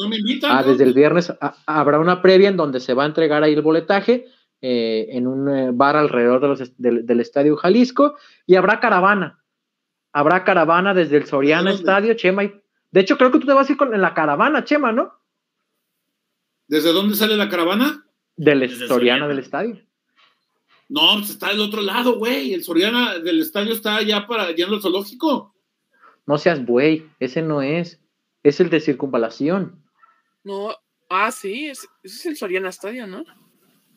ah, 0.48 0.64
desde 0.64 0.84
el 0.84 0.94
viernes 0.94 1.32
habrá 1.66 2.00
una 2.00 2.22
previa 2.22 2.48
en 2.48 2.56
donde 2.56 2.80
se 2.80 2.94
va 2.94 3.04
a 3.04 3.06
entregar 3.06 3.44
ahí 3.44 3.54
el 3.54 3.62
boletaje 3.62 4.26
eh, 4.60 5.06
en 5.10 5.28
un 5.28 5.76
bar 5.76 5.96
alrededor 5.96 6.40
de 6.40 6.48
los, 6.48 6.72
del 6.76 7.20
Estadio 7.20 7.56
Jalisco 7.56 8.16
y 8.46 8.56
habrá 8.56 8.80
caravana. 8.80 9.44
Habrá 10.12 10.44
caravana 10.44 10.94
desde 10.94 11.18
el 11.18 11.26
Soriana 11.26 11.72
Estadio, 11.72 12.14
Chema. 12.14 12.44
Y, 12.44 12.54
de 12.96 13.02
hecho, 13.02 13.18
creo 13.18 13.30
que 13.30 13.38
tú 13.38 13.46
te 13.46 13.52
vas 13.52 13.68
a 13.68 13.72
ir 13.72 13.76
con, 13.76 13.92
en 13.94 14.00
la 14.00 14.14
caravana, 14.14 14.64
Chema, 14.64 14.90
¿no? 14.90 15.12
¿Desde 16.66 16.94
dónde 16.94 17.14
sale 17.14 17.36
la 17.36 17.50
caravana? 17.50 18.06
Del 18.36 18.60
Desde 18.60 18.74
Soriana 18.88 18.94
Soriana. 18.94 19.28
del 19.28 19.38
estadio. 19.38 19.82
No, 20.88 21.00
pues 21.18 21.28
está 21.28 21.48
del 21.50 21.60
otro 21.60 21.82
lado, 21.82 22.16
güey. 22.18 22.54
El 22.54 22.64
Soriana 22.64 23.18
del 23.18 23.40
estadio 23.40 23.74
está 23.74 23.96
allá 23.96 24.26
para 24.26 24.44
allá 24.44 24.64
en 24.66 24.72
el 24.72 24.80
zoológico. 24.80 25.54
No 26.24 26.38
seas 26.38 26.64
buey, 26.64 27.06
ese 27.20 27.42
no 27.42 27.60
es. 27.60 28.00
Es 28.42 28.60
el 28.60 28.70
de 28.70 28.80
circunvalación. 28.80 29.84
No, 30.42 30.74
ah, 31.10 31.30
sí, 31.32 31.66
es- 31.66 31.86
ese 32.02 32.16
es 32.16 32.26
el 32.26 32.36
Soriana 32.38 32.70
Estadio, 32.70 33.06
¿no? 33.06 33.24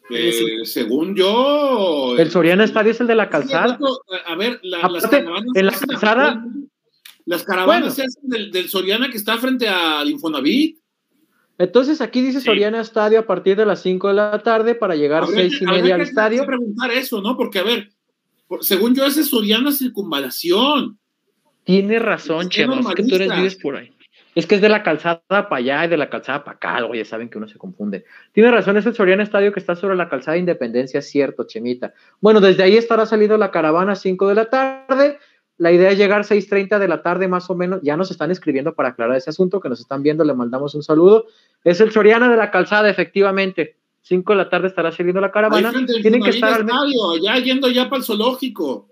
Eh, 0.10 0.66
según 0.66 1.16
yo. 1.16 2.18
El 2.18 2.30
Soriana 2.32 2.66
Estadio 2.66 2.92
es 2.92 3.00
el 3.00 3.08
de 3.08 3.16
la 3.16 3.30
calzada. 3.30 3.80
A 4.26 4.36
ver, 4.36 4.60
la- 4.64 4.80
las 4.90 5.06
Aparte, 5.06 5.24
caravanas. 5.24 5.56
en 5.56 5.66
la 5.66 5.72
calzada-. 5.72 6.44
Las 7.30 7.44
caravanas 7.44 7.82
Bueno. 7.82 7.92
se 7.92 8.02
hacen 8.04 8.28
del, 8.28 8.52
del 8.52 8.70
Soriana 8.70 9.10
que 9.12 9.18
está 9.18 9.38
frente 9.38 9.68
al 9.68 10.10
Infonavit. 10.10 10.80
Entonces 11.60 12.02
aquí 12.02 12.22
dice 12.22 12.40
Sí. 12.40 12.46
Soriana 12.48 12.82
Estadio 12.82 13.20
a 13.20 13.26
partir 13.28 13.56
de 13.56 13.66
las 13.66 13.82
5 13.84 14.08
de 14.08 14.14
la 14.16 14.40
tarde 14.42 14.74
para 14.76 14.96
llegar 14.96 15.24
Habría 15.24 15.42
seis 15.50 15.62
y 15.62 15.66
media 15.66 15.96
al 15.96 16.02
estadio. 16.02 16.46
preguntar 16.46 16.90
eso, 16.92 17.22
¿no? 17.22 17.38
Porque, 17.38 17.60
a 17.60 17.64
ver, 17.64 17.90
por- 18.48 18.64
según 18.64 18.96
yo, 18.96 19.06
ese 19.06 19.22
es 19.22 19.30
Soriana 19.30 19.72
Circunvalación. 19.72 20.98
Tienes 21.66 22.02
razón, 22.02 22.50
Qué 22.50 22.62
Chema, 22.64 22.80
es 22.80 22.88
que 22.96 23.04
tú 23.04 23.16
eres 23.16 23.36
vives 23.36 23.56
por 23.58 23.76
ahí. 23.76 23.92
Es 24.36 24.48
que 24.48 24.56
es 24.56 24.62
de 24.62 24.70
la 24.70 24.82
calzada 24.84 25.22
para 25.28 25.56
allá 25.58 25.86
y 25.86 25.90
de 25.90 25.98
la 25.98 26.10
calzada 26.10 26.44
para 26.44 26.56
acá, 26.56 26.76
algo 26.78 26.96
ya 26.96 27.04
saben 27.06 27.30
que 27.30 27.38
uno 27.38 27.48
se 27.48 27.58
confunde. 27.58 28.06
Tienes 28.32 28.52
razón, 28.52 28.78
es 28.78 28.86
el 28.86 28.96
Soriana 28.96 29.22
Estadio 29.24 29.52
que 29.52 29.60
está 29.60 29.76
sobre 29.76 29.96
la 29.96 30.08
calzada 30.10 30.34
de 30.34 30.40
Independencia, 30.40 31.00
es 31.00 31.10
cierto, 31.10 31.46
Chemita. 31.46 31.94
Bueno, 32.22 32.40
desde 32.42 32.64
ahí 32.64 32.78
estará 32.78 33.06
salido 33.06 33.38
la 33.38 33.52
caravana 33.52 33.92
a 33.92 33.96
5 33.96 34.28
de 34.30 34.36
la 34.36 34.46
tarde. 34.50 35.20
La 35.60 35.74
idea 35.74 35.92
es 35.92 35.98
llegar 35.98 36.24
6.30 36.24 36.80
de 36.80 36.88
la 36.88 37.04
tarde 37.04 37.28
más 37.28 37.50
o 37.50 37.56
menos. 37.56 37.82
Ya 37.84 37.98
nos 37.98 38.10
están 38.12 38.32
escribiendo 38.32 38.74
para 38.74 38.90
aclarar 38.90 39.18
ese 39.18 39.30
asunto, 39.30 39.60
que 39.60 39.68
nos 39.68 39.82
están 39.82 40.02
viendo, 40.02 40.24
le 40.24 40.34
mandamos 40.34 40.74
un 40.74 40.84
saludo. 40.84 41.28
Es 41.66 41.82
el 41.82 41.92
Soriana 41.92 42.30
de 42.30 42.38
la 42.38 42.50
calzada, 42.50 42.90
efectivamente. 42.90 43.76
5 44.04 44.32
de 44.32 44.38
la 44.38 44.50
tarde 44.50 44.70
estará 44.70 44.94
saliendo 44.94 45.20
la 45.20 45.32
caravana. 45.32 45.74
Tienen 46.02 46.24
que 46.24 46.30
estar 46.30 46.54
al 46.54 46.62
estadio, 46.62 47.12
allá 47.12 47.44
yendo 47.44 47.70
ya 47.70 47.90
para 47.90 47.98
el 47.98 48.06
zoológico. 48.06 48.88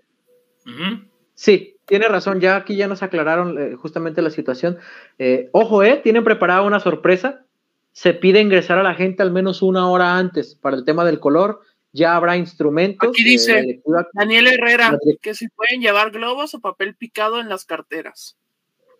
Sí, 1.32 1.76
tiene 1.86 2.06
razón, 2.06 2.38
ya 2.38 2.56
aquí 2.56 2.76
ya 2.76 2.86
nos 2.86 3.02
aclararon 3.02 3.58
eh, 3.58 3.74
justamente 3.74 4.20
la 4.20 4.28
situación. 4.28 4.76
Eh, 5.18 5.48
ojo, 5.52 5.82
eh, 5.82 5.98
tienen 6.04 6.22
preparada 6.22 6.60
una 6.60 6.80
sorpresa. 6.80 7.46
Se 7.92 8.12
pide 8.12 8.42
ingresar 8.42 8.76
a 8.76 8.82
la 8.82 8.94
gente 8.94 9.22
al 9.22 9.32
menos 9.32 9.62
una 9.62 9.88
hora 9.88 10.18
antes 10.18 10.54
para 10.54 10.76
el 10.76 10.84
tema 10.84 11.06
del 11.06 11.18
color. 11.18 11.62
Ya 11.92 12.14
habrá 12.16 12.36
instrumentos. 12.36 13.08
Aquí 13.10 13.24
dice- 13.24 13.80
Daniel 14.12 14.46
Herrera, 14.48 14.98
que 15.22 15.34
si 15.34 15.48
pueden 15.48 15.80
llevar 15.80 16.10
globos 16.10 16.54
o 16.54 16.60
papel 16.60 16.94
picado 16.96 17.40
en 17.40 17.48
las 17.48 17.64
carteras. 17.64 18.36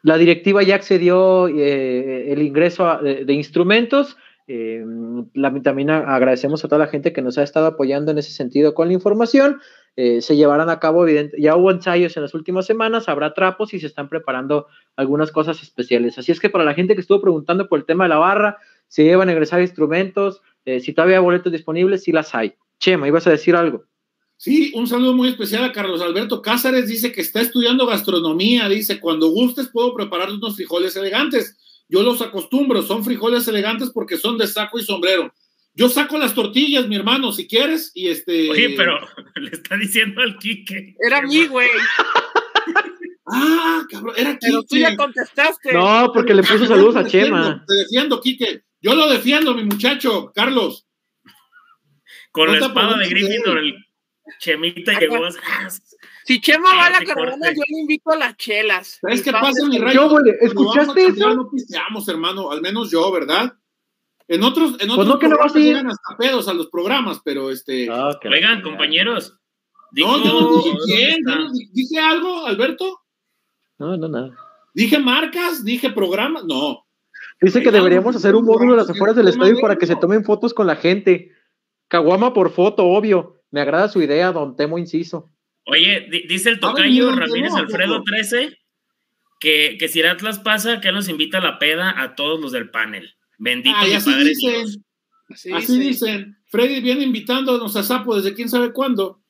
la 0.02 0.16
directiva 0.16 0.62
ya 0.62 0.76
accedió 0.76 1.48
eh, 1.48 2.32
el 2.32 2.40
ingreso 2.42 2.88
a- 2.88 3.02
de, 3.02 3.24
de 3.24 3.32
instrumentos. 3.32 4.16
Eh, 4.46 4.82
la- 5.34 5.52
también 5.60 5.90
agradecemos 5.90 6.64
a 6.64 6.68
toda 6.68 6.78
la 6.78 6.86
gente 6.86 7.12
que 7.12 7.20
nos 7.20 7.36
ha 7.36 7.42
estado 7.42 7.66
apoyando 7.66 8.12
en 8.12 8.18
ese 8.18 8.30
sentido 8.32 8.74
con 8.74 8.86
la 8.88 8.94
información. 8.94 9.60
Eh, 9.96 10.22
se 10.22 10.36
llevarán 10.36 10.70
a 10.70 10.78
cabo, 10.78 11.02
evidente, 11.06 11.36
ya 11.40 11.56
hubo 11.56 11.72
ensayos 11.72 12.16
en 12.16 12.22
las 12.22 12.32
últimas 12.32 12.64
semanas, 12.64 13.08
habrá 13.08 13.34
trapos 13.34 13.74
y 13.74 13.80
se 13.80 13.88
están 13.88 14.08
preparando 14.08 14.68
algunas 14.94 15.32
cosas 15.32 15.60
especiales. 15.62 16.16
Así 16.16 16.30
es 16.30 16.38
que 16.38 16.48
para 16.48 16.64
la 16.64 16.74
gente 16.74 16.94
que 16.94 17.00
estuvo 17.00 17.20
preguntando 17.20 17.68
por 17.68 17.80
el 17.80 17.84
tema 17.84 18.04
de 18.04 18.10
la 18.10 18.18
barra, 18.18 18.58
si 18.86 19.02
llevan 19.02 19.28
a 19.28 19.32
ingresar 19.32 19.60
instrumentos, 19.60 20.40
eh, 20.64 20.78
si 20.78 20.92
todavía 20.94 21.16
hay 21.18 21.22
boletos 21.24 21.50
disponibles, 21.52 22.04
sí 22.04 22.12
las 22.12 22.32
hay. 22.36 22.54
Chema, 22.78 23.08
ibas 23.08 23.26
a 23.26 23.30
decir 23.30 23.56
algo. 23.56 23.84
Sí, 24.36 24.72
un 24.74 24.86
saludo 24.86 25.14
muy 25.14 25.28
especial 25.28 25.64
a 25.64 25.72
Carlos 25.72 26.00
Alberto 26.00 26.42
Cázares. 26.42 26.86
Dice 26.86 27.10
que 27.10 27.20
está 27.20 27.40
estudiando 27.40 27.86
gastronomía. 27.86 28.68
Dice, 28.68 29.00
cuando 29.00 29.30
gustes 29.30 29.68
puedo 29.68 29.94
preparar 29.94 30.30
unos 30.30 30.54
frijoles 30.54 30.94
elegantes. 30.96 31.56
Yo 31.88 32.02
los 32.02 32.20
acostumbro, 32.22 32.82
son 32.82 33.02
frijoles 33.04 33.48
elegantes 33.48 33.90
porque 33.90 34.16
son 34.16 34.38
de 34.38 34.46
saco 34.46 34.78
y 34.78 34.84
sombrero. 34.84 35.32
Yo 35.74 35.88
saco 35.88 36.18
las 36.18 36.34
tortillas, 36.34 36.86
mi 36.86 36.96
hermano, 36.96 37.32
si 37.32 37.46
quieres, 37.46 37.92
y 37.94 38.08
este... 38.08 38.50
Oye, 38.50 38.74
pero 38.76 38.98
le 39.36 39.50
está 39.50 39.76
diciendo 39.76 40.20
al 40.20 40.36
Quique. 40.38 40.94
Era 41.04 41.22
mí, 41.22 41.46
güey. 41.46 41.68
Ah, 43.30 43.82
cabrón, 43.90 44.14
era 44.16 44.38
Pero 44.40 44.62
tú 44.62 44.68
Quique. 44.68 44.80
ya 44.80 44.96
contestaste. 44.96 45.74
No, 45.74 46.10
porque 46.14 46.32
le 46.32 46.42
puso 46.42 46.66
saludos 46.66 46.96
a 46.96 47.06
Chema. 47.06 47.62
Te 47.68 47.74
defiendo, 47.74 48.22
Quique. 48.22 48.62
Yo 48.80 48.94
lo 48.94 49.06
defiendo, 49.06 49.54
mi 49.54 49.64
muchacho, 49.64 50.32
Carlos. 50.34 50.87
Con 52.38 52.46
No 52.46 52.52
la 52.60 52.66
espada 52.66 52.96
de 52.98 53.08
Gryffindor, 53.08 53.58
el 53.58 53.74
Chemita 54.38 54.96
llegó 55.00 55.24
a... 55.24 55.30
Si 56.24 56.40
Chema 56.40 56.72
va 56.72 56.86
a 56.86 56.90
la 56.90 57.00
caravana, 57.00 57.50
yo 57.50 57.62
le 57.66 57.80
invito 57.80 58.10
a 58.12 58.16
las 58.16 58.36
chelas. 58.36 58.98
¿Sabes 59.00 59.22
qué 59.22 59.32
pasa, 59.32 59.66
mi 59.66 59.78
rey? 59.78 59.92
Yo, 59.92 60.08
güey, 60.08 60.22
¿escuchaste 60.40 61.06
chambear, 61.06 61.30
eso? 61.30 61.34
No 61.34 61.50
pisteamos, 61.50 62.08
hermano, 62.08 62.52
al 62.52 62.60
menos 62.60 62.92
yo, 62.92 63.10
¿verdad? 63.10 63.54
En 64.28 64.44
otros, 64.44 64.72
en 64.72 64.86
Pues 64.86 64.90
otros 64.90 65.06
no, 65.08 65.18
que 65.18 65.26
no 65.26 65.36
vas 65.38 65.52
programas 65.52 65.56
a 65.56 65.58
ir. 65.58 65.64
llegan 65.64 65.86
hasta 65.88 66.16
pedos 66.16 66.46
a 66.46 66.54
los 66.54 66.68
programas, 66.68 67.20
pero 67.24 67.50
este... 67.50 67.88
Ah, 67.90 68.10
Oigan, 68.22 68.62
compañeros. 68.62 69.36
no, 69.92 70.24
yo 70.24 70.32
no 70.40 70.56
dije 70.58 70.70
¿dónde 70.70 70.84
quién, 70.84 71.20
no 71.24 71.50
¿Dije 71.72 71.98
algo, 71.98 72.46
Alberto? 72.46 73.00
No, 73.78 73.96
no, 73.96 74.06
nada. 74.08 74.30
¿Dije 74.74 75.00
marcas? 75.00 75.64
¿Dije 75.64 75.90
programas? 75.90 76.44
No. 76.44 76.86
Dice 77.40 77.62
que 77.62 77.72
deberíamos 77.72 78.14
hacer 78.14 78.36
un 78.36 78.44
módulo 78.44 78.74
a 78.74 78.76
las 78.76 78.90
afueras 78.90 79.16
del 79.16 79.26
estadio 79.26 79.58
para 79.60 79.76
que 79.76 79.86
se 79.88 79.96
tomen 79.96 80.24
fotos 80.24 80.54
con 80.54 80.68
la 80.68 80.76
gente. 80.76 81.32
Caguama 81.88 82.32
por 82.32 82.50
foto, 82.52 82.84
obvio. 82.84 83.36
Me 83.50 83.60
agrada 83.60 83.88
su 83.88 84.02
idea, 84.02 84.30
don 84.32 84.56
Temo 84.56 84.78
Inciso. 84.78 85.30
Oye, 85.64 86.06
di- 86.10 86.26
dice 86.26 86.50
el 86.50 86.60
tocayo 86.60 87.14
Ramírez 87.14 87.52
¿no? 87.52 87.58
Alfredo 87.58 88.02
13 88.02 88.56
que, 89.40 89.76
que 89.78 89.88
si 89.88 90.00
el 90.00 90.06
Atlas 90.08 90.38
pasa, 90.38 90.80
que 90.80 90.92
nos 90.92 91.08
invita 91.08 91.38
a 91.38 91.42
la 91.42 91.58
peda 91.58 92.00
a 92.02 92.14
todos 92.14 92.40
los 92.40 92.52
del 92.52 92.70
panel. 92.70 93.14
Bendito 93.38 93.76
y 93.86 93.90
mi 93.90 93.94
así 93.94 94.10
padre 94.10 94.24
dicen. 94.24 94.50
Dios. 94.50 94.78
Sí, 95.34 95.52
Así 95.52 95.66
sí. 95.74 95.78
dicen. 95.78 96.38
Freddy 96.46 96.80
viene 96.80 97.02
invitándonos 97.04 97.76
a 97.76 97.82
Sapo 97.82 98.16
desde 98.16 98.34
quién 98.34 98.48
sabe 98.48 98.72
cuándo. 98.72 99.22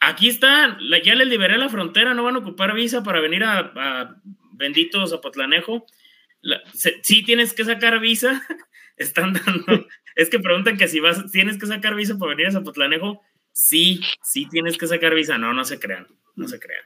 Aquí 0.00 0.28
están, 0.28 0.76
ya 1.02 1.14
les 1.14 1.28
liberé 1.28 1.56
la 1.56 1.68
frontera, 1.68 2.12
no 2.12 2.24
van 2.24 2.34
a 2.36 2.40
ocupar 2.40 2.74
visa 2.74 3.02
para 3.02 3.20
venir 3.20 3.44
a, 3.44 3.58
a 3.74 4.16
bendito 4.52 5.06
Zapotlanejo. 5.06 5.86
La- 6.42 6.60
se- 6.74 7.00
sí 7.02 7.22
tienes 7.22 7.54
que 7.54 7.64
sacar 7.64 7.98
visa, 8.00 8.42
están 8.96 9.32
dando, 9.32 9.86
es 10.16 10.30
que 10.30 10.38
preguntan 10.38 10.76
que 10.76 10.88
si 10.88 11.00
vas, 11.00 11.30
tienes 11.30 11.58
que 11.58 11.66
sacar 11.66 11.94
visa 11.94 12.18
para 12.18 12.30
venir 12.30 12.46
a 12.48 12.52
Zapotlanejo. 12.52 13.20
Sí, 13.52 14.00
sí 14.22 14.48
tienes 14.48 14.76
que 14.78 14.86
sacar 14.86 15.14
visa, 15.14 15.38
no, 15.38 15.52
no 15.54 15.64
se 15.64 15.78
crean, 15.78 16.06
no 16.36 16.48
se 16.48 16.58
crean. 16.58 16.82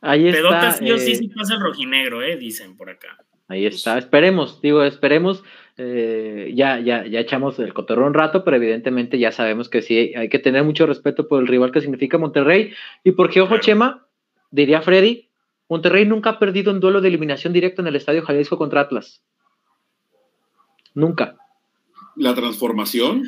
Ahí 0.00 0.28
está. 0.28 0.38
Pedota 0.40 0.70
sí 0.72 0.92
o 0.92 0.98
sí, 0.98 1.12
eh, 1.12 1.16
sí 1.16 1.28
pasa 1.28 1.54
el 1.54 1.60
rojinegro, 1.60 2.22
eh, 2.22 2.36
dicen 2.36 2.76
por 2.76 2.90
acá. 2.90 3.16
Ahí 3.48 3.66
está. 3.66 3.98
Esperemos, 3.98 4.60
digo, 4.60 4.82
esperemos. 4.84 5.42
eh, 5.76 6.52
ya, 6.54 6.78
ya, 6.78 7.04
ya 7.06 7.20
echamos 7.20 7.58
el 7.58 7.74
cotorreo 7.74 8.06
un 8.06 8.14
rato, 8.14 8.44
pero 8.44 8.56
evidentemente 8.56 9.18
ya 9.18 9.32
sabemos 9.32 9.68
que 9.68 9.82
sí 9.82 10.14
hay 10.14 10.28
que 10.28 10.38
tener 10.38 10.62
mucho 10.62 10.86
respeto 10.86 11.26
por 11.26 11.40
el 11.42 11.48
rival 11.48 11.72
que 11.72 11.80
significa 11.80 12.16
Monterrey. 12.18 12.72
Y 13.02 13.12
porque, 13.12 13.40
ojo, 13.40 13.48
Claro. 13.48 13.62
Chema, 13.62 14.06
diría 14.50 14.82
Freddy, 14.82 15.28
Monterrey 15.68 16.04
nunca 16.06 16.30
ha 16.30 16.38
perdido 16.38 16.70
un 16.72 16.80
duelo 16.80 17.00
de 17.00 17.08
eliminación 17.08 17.52
directa 17.52 17.82
en 17.82 17.88
el 17.88 17.96
Estadio 17.96 18.22
Jalisco 18.22 18.56
contra 18.56 18.82
Atlas. 18.82 19.24
Nunca. 20.94 21.36
La 22.16 22.34
transformación. 22.34 23.24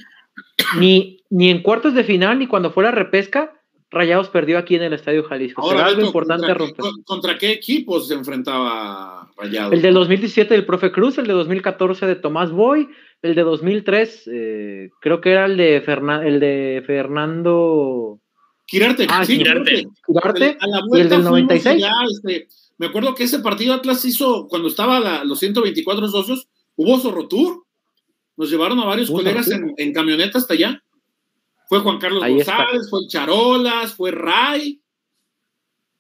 Ni, 0.79 1.21
ni 1.31 1.51
en 1.51 1.63
cuartos 1.63 1.95
de 1.95 2.05
final, 2.05 2.39
ni 2.39 2.47
cuando 2.47 2.71
fue 2.71 2.85
la 2.85 2.91
repesca, 2.91 3.53
Rayados 3.91 4.29
perdió 4.29 4.59
aquí 4.59 4.75
en 4.75 4.83
el 4.83 4.93
Estadio 4.93 5.23
Jalisco. 5.25 5.63
Ahora, 5.63 5.77
Será 5.79 5.87
algo 5.89 5.97
Beto, 5.99 6.07
importante 6.09 6.47
¿contra, 6.47 6.55
romper. 6.59 6.75
qué, 6.77 6.81
con- 6.83 7.03
¿contra 7.05 7.39
qué 7.39 7.53
equipos 7.53 8.09
se 8.09 8.15
enfrentaba 8.15 9.31
Rayado? 9.37 9.73
El 9.73 9.81
del 9.83 9.95
2017 9.95 10.53
del 10.55 10.67
profe 10.67 10.91
Cruz, 10.93 11.19
el 11.19 11.27
de 11.27 11.33
2014 11.35 12.07
de 12.07 12.17
Tomás 12.17 12.51
Boy, 12.51 12.89
el 13.23 13.35
de 13.35 13.43
2003 13.43 14.29
eh, 14.33 14.91
creo 15.01 15.21
que 15.21 15.31
era 15.31 15.47
el 15.47 15.57
de, 15.57 15.83
Ferna- 15.85 16.27
el 16.27 16.41
de 16.41 16.83
Fernando 16.87 18.21
Quirarte. 18.67 19.07
Ah, 19.09 19.25
sí, 19.25 19.39
Quirarte. 19.39 19.87
A 20.61 20.67
la 20.67 20.81
y 20.93 21.01
el 21.01 21.09
del 21.09 21.23
fuimos 21.23 21.25
96. 21.31 21.67
allá, 21.77 21.93
este, 22.11 22.49
me 22.79 22.87
acuerdo 22.87 23.15
que 23.15 23.23
ese 23.25 23.39
partido 23.39 23.73
Atlas 23.75 24.05
hizo, 24.05 24.49
cuando 24.49 24.67
estaba 24.69 24.99
la- 24.99 25.25
los 25.25 25.39
124 25.39 26.09
socios, 26.09 26.49
hubo 26.75 26.99
Zorrotur. 26.99 27.65
Nos 28.37 28.51
llevaron 28.51 28.79
a 28.81 28.85
varios 28.85 29.11
colegas 29.11 29.51
en, 29.51 29.93
camioneta 29.93 30.39
hasta 30.39 30.55
allá. 30.55 30.83
Fue 31.69 31.81
Juan 31.81 31.99
Carlos 31.99 32.23
Ahí 32.23 32.39
está. 32.39 32.59
González, 32.59 32.91
fue 32.91 33.01
el 33.01 33.09
Charolas, 33.09 33.95
fue 33.95 34.11
Ray, 34.13 34.81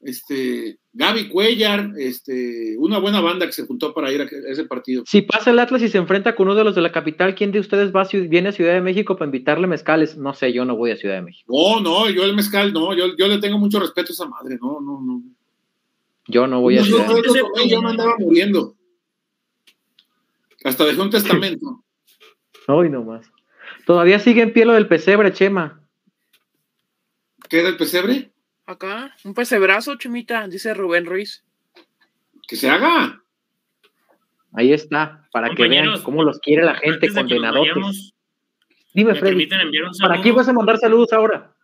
este, 0.01 0.79
Gaby 0.93 1.29
Cuellar, 1.29 1.93
este, 1.99 2.77
una 2.79 2.99
buena 2.99 3.21
banda 3.21 3.47
que 3.47 3.53
se 3.53 3.67
juntó 3.67 3.93
para 3.93 4.13
ir 4.13 4.23
a 4.23 4.25
ese 4.25 4.65
partido. 4.65 5.03
Si 5.07 5.23
pasa 5.23 5.51
el 5.51 5.59
Atlas 5.59 5.83
y 5.83 5.89
se 5.89 5.99
enfrenta 5.99 6.37
con 6.37 6.47
uno 6.47 6.55
de 6.55 6.65
los 6.65 6.75
de 6.75 6.83
la 6.83 6.93
capital, 6.93 7.35
¿quién 7.35 7.53
de 7.53 7.61
ustedes 7.61 7.93
va 7.93 8.07
viene 8.29 8.51
a 8.51 8.53
Ciudad 8.53 8.75
de 8.75 8.81
México 8.81 9.17
para 9.17 9.27
invitarle 9.27 9.67
mezcales? 9.67 10.17
No 10.17 10.33
sé, 10.33 10.53
yo 10.53 10.65
no 10.65 10.77
voy 10.77 10.93
a 10.93 10.97
Ciudad 10.97 11.17
de 11.17 11.23
México. 11.23 11.53
No, 11.53 11.81
no, 11.81 12.11
yo 12.11 12.25
el 12.25 12.35
mezcal, 12.35 12.73
no, 12.73 12.95
yo, 12.95 13.17
yo 13.17 13.29
le 13.29 13.39
tengo 13.39 13.59
mucho 13.59 13.81
respeto 13.81 14.13
a 14.13 14.15
esa 14.15 14.27
madre, 14.27 14.59
no, 14.61 14.81
no, 14.81 15.01
no. 15.01 15.23
Yo 16.29 16.47
no 16.47 16.61
voy 16.61 16.79
a 16.79 16.85
Ciudad 16.85 17.09
de 17.09 17.15
México. 17.15 17.49
yo 17.69 17.83
me 17.83 17.91
andaba 17.91 18.17
muriendo. 18.19 18.75
Hasta 20.65 20.85
dejé 20.85 21.01
un 21.01 21.11
testamento. 21.11 21.85
Hoy 22.67 22.91
nomás. 22.91 23.31
Todavía 23.85 24.19
sigue 24.19 24.43
en 24.43 24.53
pie 24.53 24.65
lo 24.65 24.73
del 24.73 24.89
pesebre, 24.89 25.33
Chema. 25.33 25.81
¿Qué 27.49 27.61
era 27.61 27.69
el 27.69 27.77
pesebre? 27.77 28.31
Acá, 28.67 29.15
un 29.25 29.35
pesebrazo, 29.35 29.95
Chumita, 29.97 30.49
dice 30.49 30.75
Rubén 30.75 31.07
Ruiz. 31.07 31.45
Que 32.49 32.57
se 32.57 32.69
haga. 32.69 33.23
Ahí 34.53 34.73
está, 34.73 35.29
para 35.33 35.55
que 35.55 35.69
vean 35.69 36.03
cómo 36.03 36.25
los 36.25 36.41
quiere 36.41 36.65
la 36.65 36.75
gente 36.75 37.13
condenadotes. 37.13 38.15
Dime, 38.95 39.13
¿Me 39.13 39.19
Freddy. 39.19 39.49
¿Para 40.01 40.23
quién 40.23 40.35
vas 40.35 40.49
a 40.49 40.53
mandar 40.53 40.79
saludos 40.79 41.13
ahora? 41.13 41.55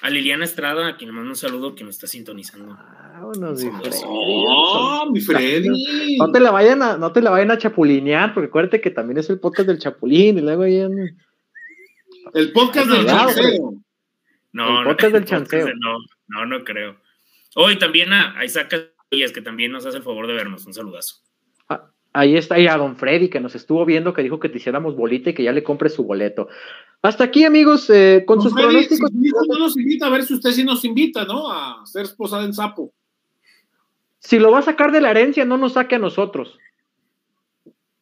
A 0.00 0.10
Liliana 0.10 0.44
Estrada, 0.44 0.88
a 0.88 0.96
quien 0.96 1.10
le 1.10 1.14
mando 1.14 1.30
un 1.30 1.36
saludo, 1.36 1.74
que 1.76 1.84
me 1.84 1.90
está 1.90 2.06
sintonizando. 2.08 2.76
Vámonos, 2.76 3.62
mi 3.62 3.70
Freddy. 3.70 3.96
Oh, 4.04 5.08
mi 5.12 5.20
Freddy. 5.20 6.16
No 6.18 6.32
te 6.32 6.40
la 6.40 6.50
vayan 6.50 6.82
a, 6.82 6.96
no 6.96 7.12
te 7.12 7.22
la 7.22 7.30
vayan 7.30 7.52
a 7.52 7.58
chapulinear, 7.58 8.34
porque 8.34 8.48
acuérdate 8.48 8.80
que 8.80 8.90
también 8.90 9.18
es 9.18 9.30
el 9.30 9.38
podcast 9.38 9.68
del 9.68 9.78
Chapulín, 9.78 10.38
y 10.38 10.40
luego 10.40 10.66
ya 10.66 10.88
no- 10.88 11.04
El 12.34 12.52
podcast 12.52 12.88
del 12.88 13.06
chanceo. 13.06 13.74
No, 14.52 14.68
El 14.68 14.74
no, 14.74 14.90
podcast 14.90 15.12
del 15.12 15.22
el 15.22 15.28
chanceo. 15.28 15.66
No, 15.78 15.98
no, 16.28 16.46
no 16.46 16.64
creo. 16.64 16.96
Hoy 17.54 17.78
también 17.78 18.12
a, 18.12 18.36
a 18.38 18.44
Isaac 18.44 18.68
Casillas, 19.10 19.30
que 19.32 19.42
también 19.42 19.70
nos 19.72 19.86
hace 19.86 19.98
el 19.98 20.02
favor 20.02 20.26
de 20.26 20.32
vernos. 20.32 20.66
Un 20.66 20.74
saludazo. 20.74 21.16
Ah, 21.68 21.90
Ahí 22.14 22.36
está, 22.36 22.58
y 22.58 22.66
a 22.66 22.76
don 22.76 22.96
Freddy, 22.96 23.30
que 23.30 23.40
nos 23.40 23.54
estuvo 23.54 23.84
viendo, 23.86 24.12
que 24.12 24.22
dijo 24.22 24.38
que 24.40 24.48
te 24.50 24.58
hiciéramos 24.58 24.96
bolita 24.96 25.30
y 25.30 25.34
que 25.34 25.44
ya 25.44 25.52
le 25.52 25.62
compre 25.62 25.88
su 25.88 26.04
boleto. 26.04 26.48
Hasta 27.02 27.24
aquí, 27.24 27.44
amigos, 27.44 27.90
eh, 27.90 28.22
con 28.26 28.38
Don 28.38 28.44
sus 28.44 28.52
Freddy, 28.52 28.68
pronósticos. 28.86 29.10
si 29.10 29.30
no 29.48 29.58
nos 29.58 29.76
invita, 29.76 30.06
a 30.06 30.10
ver 30.10 30.22
si 30.24 30.34
usted 30.34 30.52
sí 30.52 30.62
nos 30.64 30.84
invita, 30.84 31.24
¿no? 31.24 31.50
A 31.50 31.84
ser 31.84 32.04
esposada 32.04 32.44
en 32.44 32.54
sapo. 32.54 32.94
Si 34.20 34.38
lo 34.38 34.52
va 34.52 34.60
a 34.60 34.62
sacar 34.62 34.92
de 34.92 35.00
la 35.00 35.10
herencia, 35.10 35.44
no 35.44 35.56
nos 35.58 35.72
saque 35.72 35.96
a 35.96 35.98
nosotros. 35.98 36.58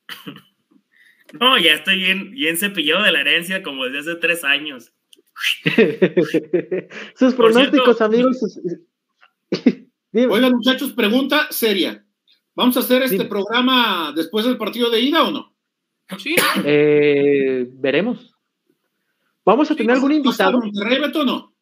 No, 1.32 1.57
ya 1.59 1.74
estoy 1.74 1.96
bien, 1.96 2.32
bien 2.32 2.57
cepillado 2.57 3.05
de 3.05 3.12
la 3.12 3.20
herencia 3.20 3.62
como 3.62 3.84
desde 3.84 4.01
hace 4.01 4.14
tres 4.16 4.42
años. 4.42 4.92
sus 7.14 7.34
Por 7.34 7.53
pronósticos, 7.53 7.96
cierto, 7.98 8.05
amigos. 8.05 8.40
sus- 8.40 8.59
Dime. 10.12 10.26
Oigan, 10.32 10.55
muchachos, 10.55 10.92
pregunta 10.92 11.46
seria. 11.51 12.05
¿Vamos 12.57 12.76
a 12.76 12.80
hacer 12.80 13.03
este 13.05 13.18
Dime. 13.18 13.28
programa 13.28 14.12
después 14.16 14.44
del 14.44 14.59
partido 14.59 14.90
de 14.90 15.03
ida 15.03 15.22
o 15.22 15.30
no? 15.30 15.55
Sí, 16.18 16.34
Eh, 16.64 17.68
veremos. 17.74 18.34
¿Vamos 19.51 19.68
a 19.68 19.74
tener 19.74 19.96
algún 19.96 20.12
¿Va 20.12 20.14
a 20.14 20.30
estar 20.30 20.53
invitado? 20.53 20.59
Monterrey, 20.61 21.01
Beto, 21.01 21.20
o 21.22 21.24
no? 21.24 21.53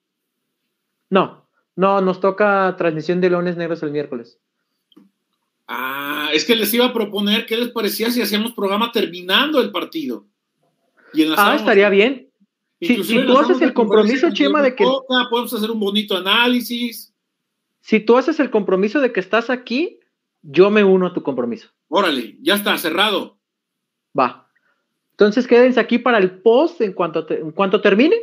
No, 1.08 1.48
no, 1.74 2.02
nos 2.02 2.20
toca 2.20 2.74
transmisión 2.76 3.18
de 3.22 3.30
Leones 3.30 3.56
Negros 3.56 3.82
el 3.82 3.92
miércoles. 3.92 4.38
Ah, 5.66 6.28
es 6.34 6.44
que 6.44 6.54
les 6.54 6.72
iba 6.74 6.84
a 6.84 6.92
proponer 6.92 7.46
qué 7.46 7.56
les 7.56 7.68
parecía 7.68 8.10
si 8.10 8.20
hacíamos 8.20 8.52
programa 8.52 8.92
terminando 8.92 9.58
el 9.62 9.70
partido. 9.70 10.26
Y 11.14 11.24
Ah, 11.34 11.54
estaría 11.56 11.88
bien. 11.88 12.30
Si, 12.78 13.24
tú 13.24 13.38
haces 13.38 13.62
el 13.62 13.72
compromiso, 13.72 14.30
Chema, 14.34 14.60
de 14.60 14.74
que 14.74 14.84
Coca, 14.84 15.26
podemos 15.30 15.54
hacer 15.54 15.70
un 15.70 15.80
bonito 15.80 16.14
análisis. 16.14 17.14
si 17.80 18.00
tú 18.00 18.18
haces 18.18 18.38
el 18.38 18.50
compromiso 18.50 19.00
de 19.00 19.14
que 19.14 19.20
estás 19.20 19.48
aquí, 19.48 19.98
yo 20.42 20.68
me 20.70 20.84
uno 20.84 21.06
a 21.06 21.14
tu 21.14 21.22
compromiso. 21.22 21.70
Órale, 21.88 22.36
ya 22.42 22.54
está, 22.54 22.76
cerrado. 22.76 23.38
Va. 24.16 24.47
Entonces 25.18 25.48
quédense 25.48 25.80
aquí 25.80 25.98
para 25.98 26.18
el 26.18 26.30
post 26.42 26.80
en 26.80 26.92
cuanto, 26.92 27.26
te- 27.26 27.40
en 27.40 27.50
cuanto 27.50 27.80
termine 27.80 28.16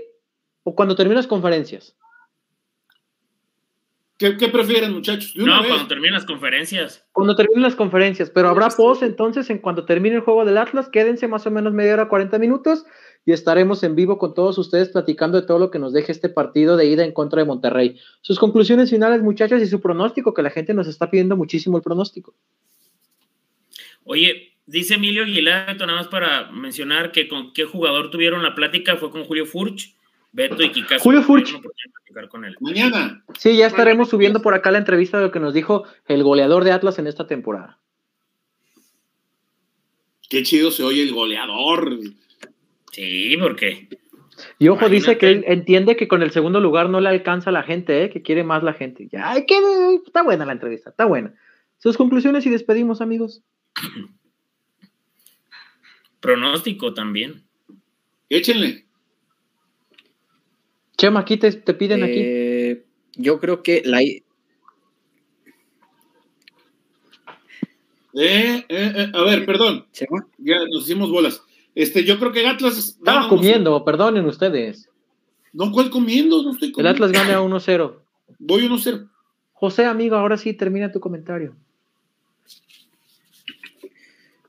o 0.63 0.73
cuando 0.73 0.95
termine 0.95 1.17
las 1.17 1.27
conferencias. 1.27 1.93
¿Qué, 4.17 4.37
qué 4.37 4.47
prefieren, 4.47 4.93
muchachos? 4.93 5.33
No, 5.35 5.59
vez. 5.59 5.67
cuando 5.67 5.87
terminen 5.87 6.13
las 6.13 6.23
conferencias. 6.23 7.05
Cuando 7.11 7.35
terminen 7.35 7.63
las 7.63 7.75
conferencias, 7.75 8.29
pero 8.29 8.47
habrá 8.47 8.69
post 8.69 9.03
entonces 9.03 9.49
en 9.49 9.57
cuanto 9.57 9.83
termine 9.83 10.15
el 10.15 10.21
juego 10.21 10.45
del 10.45 10.57
Atlas, 10.57 10.87
quédense 10.87 11.27
más 11.27 11.45
o 11.45 11.51
menos 11.51 11.73
media 11.73 11.95
hora, 11.95 12.07
40 12.07 12.39
minutos 12.39 12.85
y 13.25 13.33
estaremos 13.33 13.83
en 13.83 13.93
vivo 13.95 14.17
con 14.17 14.33
todos 14.33 14.57
ustedes 14.57 14.87
platicando 14.87 15.41
de 15.41 15.45
todo 15.45 15.59
lo 15.59 15.69
que 15.71 15.79
nos 15.79 15.91
deje 15.91 16.13
este 16.13 16.29
partido 16.29 16.77
de 16.77 16.85
ida 16.85 17.03
en 17.03 17.11
contra 17.11 17.41
de 17.41 17.45
Monterrey. 17.45 17.99
Sus 18.21 18.39
conclusiones 18.39 18.89
finales, 18.89 19.21
muchachos, 19.21 19.61
y 19.61 19.65
su 19.67 19.81
pronóstico, 19.81 20.33
que 20.33 20.43
la 20.43 20.49
gente 20.49 20.73
nos 20.73 20.87
está 20.87 21.11
pidiendo 21.11 21.35
muchísimo 21.35 21.75
el 21.75 21.83
pronóstico. 21.83 22.33
Oye, 24.05 24.54
dice 24.65 24.95
Emilio 24.95 25.23
Aguilar, 25.23 25.67
Beto, 25.67 25.85
nada 25.85 25.99
más 25.99 26.07
para 26.07 26.51
mencionar 26.51 27.11
que 27.11 27.27
con 27.27 27.53
qué 27.53 27.65
jugador 27.65 28.09
tuvieron 28.09 28.43
la 28.43 28.55
plática 28.55 28.97
fue 28.97 29.11
con 29.11 29.23
Julio 29.23 29.45
Furch, 29.45 29.95
Beto 30.31 30.61
y 30.63 30.69
Kikazo. 30.69 31.03
Julio 31.03 31.21
Furch. 31.21 31.53
Con 32.29 32.45
él. 32.45 32.55
Mañana. 32.61 33.25
Sí, 33.37 33.57
ya 33.57 33.67
estaremos 33.67 34.09
subiendo 34.09 34.41
por 34.41 34.53
acá 34.53 34.71
la 34.71 34.77
entrevista 34.77 35.17
de 35.17 35.25
lo 35.25 35.31
que 35.31 35.41
nos 35.41 35.53
dijo 35.53 35.83
el 36.07 36.23
goleador 36.23 36.63
de 36.63 36.71
Atlas 36.71 36.97
en 36.97 37.07
esta 37.07 37.27
temporada. 37.27 37.77
Qué 40.29 40.41
chido 40.43 40.71
se 40.71 40.83
oye 40.83 41.03
el 41.03 41.13
goleador. 41.13 41.99
Sí, 42.91 43.35
porque 43.37 43.89
Y 44.59 44.69
ojo, 44.69 44.87
dice 44.87 45.17
que 45.17 45.29
él 45.29 45.43
entiende 45.45 45.97
que 45.97 46.07
con 46.07 46.23
el 46.23 46.31
segundo 46.31 46.61
lugar 46.61 46.89
no 46.89 47.01
le 47.01 47.09
alcanza 47.09 47.49
a 47.49 47.53
la 47.53 47.63
gente, 47.63 48.05
¿eh? 48.05 48.09
que 48.09 48.21
quiere 48.21 48.45
más 48.45 48.63
la 48.63 48.73
gente. 48.73 49.09
Ya, 49.11 49.31
hay 49.31 49.45
que, 49.45 49.55
está 50.05 50.23
buena 50.23 50.45
la 50.45 50.53
entrevista, 50.53 50.91
está 50.91 51.03
buena. 51.03 51.33
Sus 51.79 51.97
conclusiones 51.97 52.45
y 52.45 52.49
despedimos, 52.49 53.01
amigos. 53.01 53.43
pronóstico 56.25 56.93
también. 56.93 57.43
Échenle. 58.29 58.85
Chema, 60.97 61.19
aquí 61.19 61.37
te, 61.37 61.51
te 61.51 61.73
piden 61.73 62.03
aquí. 62.03 62.13
Eh, 62.17 62.85
yo 63.15 63.39
creo 63.39 63.61
que 63.61 63.81
la, 63.85 64.01
i- 64.01 64.23
Eh, 68.17 68.65
eh, 68.69 68.93
eh, 68.95 69.11
a 69.13 69.21
ver, 69.23 69.45
perdón. 69.45 69.85
Chema, 69.91 70.25
Ya 70.37 70.55
nos 70.71 70.83
hicimos 70.83 71.11
bolas. 71.11 71.43
Este, 71.75 72.03
yo 72.05 72.17
creo 72.17 72.31
que 72.31 72.47
Atlas. 72.47 72.77
Estaba 72.77 73.17
gana 73.17 73.29
comiendo, 73.29 73.83
perdonen 73.83 74.25
ustedes. 74.25 74.87
1-0. 74.87 74.91
No, 75.53 75.71
¿cuál 75.71 75.89
comiendo? 75.89 76.41
No 76.41 76.51
estoy 76.53 76.69
El 76.69 76.73
comiendo. 76.73 77.05
Atlas 77.05 77.11
gana 77.11 77.41
1-0. 77.41 78.01
Voy 78.39 78.61
1-0. 78.67 79.09
José, 79.53 79.85
amigo, 79.85 80.15
ahora 80.15 80.37
sí 80.37 80.53
termina 80.53 80.91
tu 80.91 80.99
comentario. 80.99 81.55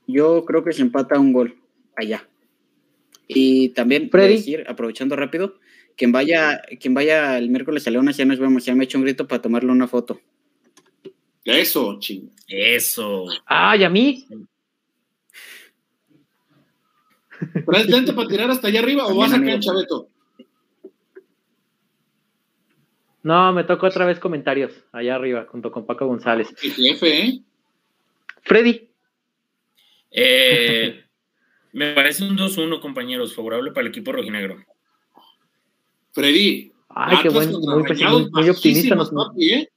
yo 0.09 0.45
creo 0.45 0.63
que 0.63 0.73
se 0.73 0.83
empata 0.83 1.19
un 1.19 1.33
gol 1.33 1.57
allá. 1.97 2.29
Y 3.29 3.71
también 3.71 4.09
Freddy. 4.11 4.37
decir, 4.37 4.65
aprovechando 4.69 5.17
rápido, 5.17 5.59
quien 5.97 6.13
vaya, 6.13 6.63
quien 6.81 6.95
vaya 6.95 7.39
el 7.39 7.51
miércoles 7.51 7.87
a 7.87 7.91
Leones, 7.91 8.17
ya 8.17 8.25
nos 8.25 8.39
vemos, 8.39 8.65
ya 8.65 8.75
me 8.75 8.85
he 8.85 8.87
hecho 8.87 8.99
un 8.99 9.05
grito 9.05 9.27
para 9.27 9.43
tomarle 9.43 9.73
una 9.73 9.89
foto. 9.89 10.21
Eso, 11.45 11.99
ching. 12.01 12.31
Eso. 12.49 13.27
Ah, 13.47 13.77
¿y 13.77 13.85
a 13.85 13.91
mí? 13.91 14.27
¿Traes 17.67 17.89
lente 17.89 18.13
para 18.13 18.29
tirar 18.29 18.51
hasta 18.51 18.69
allá 18.69 18.81
arriba 18.81 19.07
o 19.07 19.15
vas 19.17 19.31
acá 19.31 19.37
amigo. 19.37 19.55
en 19.55 19.61
Chaveto? 19.61 20.09
No, 23.23 23.53
me 23.53 23.65
toca 23.65 23.89
otra 23.89 24.07
vez 24.07 24.21
comentarios 24.21 24.73
allá 24.93 25.17
arriba, 25.17 25.47
junto 25.51 25.73
con 25.73 25.85
Paco 25.85 26.07
González. 26.07 26.49
Jefe, 26.59 27.21
¿eh? 27.23 27.43
Freddy, 28.43 28.89
Eh, 30.13 31.05
me 31.77 31.93
parece 31.93 32.25
un 32.25 32.37
2-1, 32.39 32.81
compañeros, 32.81 33.35
favorable 33.35 33.71
para 33.71 33.83
el 33.83 33.89
equipo 33.89 34.11
rojinegro. 34.11 34.57
Freddy. 36.13 36.73
ay, 36.89 37.19
qué 37.21 37.29
Atlas 37.29 37.35
buen, 37.35 37.53
contra 37.53 37.75
muy, 37.75 37.87
Rayados, 37.87 38.23
muy, 38.23 38.31
muy 38.31 38.49
optimista. 38.49 38.95
nos- 38.95 39.11
papi, 39.11 39.53
¿eh? 39.53 39.69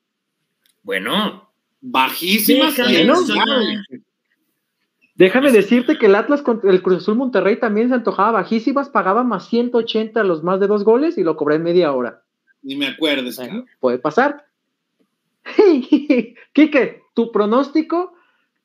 Bueno, 0.82 1.52
Bajísimas. 1.82 2.76
Déjame 5.16 5.52
decirte 5.52 5.98
que 5.98 6.06
el 6.06 6.16
Atlas 6.16 6.42
contra 6.42 6.72
el 6.72 6.82
Cruz 6.82 7.00
Azul 7.00 7.16
Monterrey 7.16 7.60
también 7.60 7.90
se 7.90 7.96
antojaba 7.96 8.32
bajísimas, 8.32 8.88
pagaba 8.88 9.24
más 9.26 9.50
180 9.50 10.22
a 10.22 10.24
los 10.24 10.42
más 10.44 10.62
de 10.62 10.68
dos 10.68 10.86
goles 10.86 11.18
y 11.18 11.24
lo 11.24 11.36
cobré 11.36 11.56
en 11.56 11.64
media 11.64 11.92
hora. 11.92 12.24
Ni 12.62 12.78
me 12.78 12.88
acuerdes, 12.88 13.36
Bueno, 13.36 13.66
puede 13.82 13.98
pasar. 14.00 14.46
Quique, 16.54 17.02
tu 17.14 17.32
pronóstico 17.34 18.14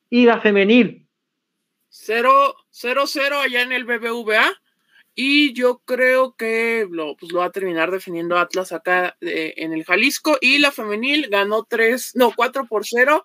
y 0.08 0.26
la 0.26 0.40
femenil. 0.40 1.03
0-0 1.94 3.40
allá 3.40 3.62
en 3.62 3.72
el 3.72 3.84
BBVA. 3.84 4.52
Y 5.16 5.52
yo 5.52 5.80
creo 5.84 6.34
que 6.34 6.88
lo, 6.90 7.16
pues 7.16 7.30
lo 7.30 7.38
va 7.38 7.46
a 7.46 7.52
terminar 7.52 7.92
definiendo 7.92 8.36
Atlas 8.36 8.72
acá 8.72 9.16
eh, 9.20 9.54
en 9.58 9.72
el 9.72 9.84
Jalisco. 9.84 10.36
Y 10.40 10.58
la 10.58 10.72
femenil 10.72 11.28
ganó 11.30 11.64
3, 11.64 12.16
no, 12.16 12.32
4 12.34 12.66
por 12.66 12.84
0, 12.84 13.24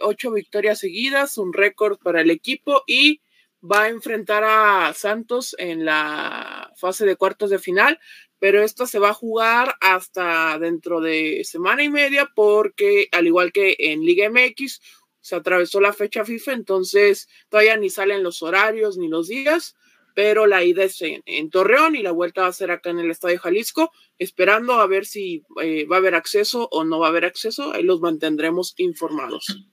8 0.00 0.32
victorias 0.32 0.78
seguidas, 0.78 1.36
un 1.36 1.52
récord 1.52 1.98
para 1.98 2.22
el 2.22 2.30
equipo. 2.30 2.82
Y 2.86 3.20
va 3.62 3.84
a 3.84 3.88
enfrentar 3.88 4.42
a 4.44 4.92
Santos 4.94 5.54
en 5.58 5.84
la 5.84 6.72
fase 6.76 7.04
de 7.04 7.16
cuartos 7.16 7.50
de 7.50 7.58
final. 7.58 8.00
Pero 8.38 8.62
esta 8.62 8.86
se 8.86 8.98
va 8.98 9.10
a 9.10 9.14
jugar 9.14 9.76
hasta 9.80 10.58
dentro 10.58 11.00
de 11.00 11.42
semana 11.44 11.84
y 11.84 11.90
media, 11.90 12.28
porque 12.34 13.08
al 13.12 13.26
igual 13.26 13.52
que 13.52 13.76
en 13.78 14.00
Liga 14.00 14.28
MX, 14.30 14.80
se 15.22 15.36
atravesó 15.36 15.80
la 15.80 15.94
fecha 15.94 16.24
FIFA, 16.24 16.52
entonces 16.52 17.28
todavía 17.48 17.78
ni 17.78 17.88
salen 17.88 18.22
los 18.22 18.42
horarios 18.42 18.98
ni 18.98 19.08
los 19.08 19.28
días, 19.28 19.74
pero 20.14 20.46
la 20.46 20.62
ida 20.62 20.84
es 20.84 21.00
en, 21.00 21.22
en 21.24 21.48
Torreón 21.48 21.96
y 21.96 22.02
la 22.02 22.12
vuelta 22.12 22.42
va 22.42 22.48
a 22.48 22.52
ser 22.52 22.70
acá 22.70 22.90
en 22.90 22.98
el 22.98 23.10
Estadio 23.10 23.38
Jalisco, 23.38 23.90
esperando 24.18 24.74
a 24.74 24.86
ver 24.86 25.06
si 25.06 25.44
eh, 25.62 25.86
va 25.86 25.96
a 25.96 25.98
haber 26.00 26.14
acceso 26.14 26.68
o 26.70 26.84
no 26.84 26.98
va 26.98 27.06
a 27.06 27.10
haber 27.10 27.24
acceso, 27.24 27.72
ahí 27.72 27.82
los 27.82 28.00
mantendremos 28.00 28.74
informados. 28.76 29.64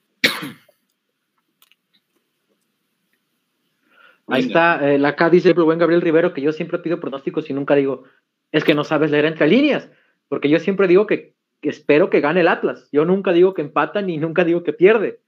Ahí 4.28 4.43
está, 4.43 4.93
eh, 4.93 5.04
acá 5.06 5.30
dice 5.30 5.50
el 5.50 5.56
buen 5.56 5.80
Gabriel 5.80 6.02
Rivero 6.02 6.34
que 6.34 6.41
yo 6.41 6.52
siempre 6.52 6.78
pido 6.78 7.00
pronósticos 7.00 7.50
y 7.50 7.54
nunca 7.54 7.74
digo, 7.74 8.04
es 8.52 8.64
que 8.64 8.76
no 8.76 8.84
sabes 8.84 9.10
leer 9.10 9.26
entre 9.26 9.47
líneas, 9.47 9.89
porque 10.28 10.50
yo 10.50 10.60
siempre 10.60 10.88
digo 10.88 11.08
que, 11.08 11.34
que 11.62 11.70
espero 11.70 12.12
que 12.12 12.22
gane 12.22 12.41
el 12.41 12.47
Atlas. 12.47 12.88
Yo 12.91 13.06
nunca 13.06 13.34
digo 13.34 13.56
que 13.56 13.64
empata 13.64 14.02
ni 14.04 14.18
nunca 14.18 14.43
digo 14.43 14.64
que 14.64 14.74
pierde. 14.74 15.20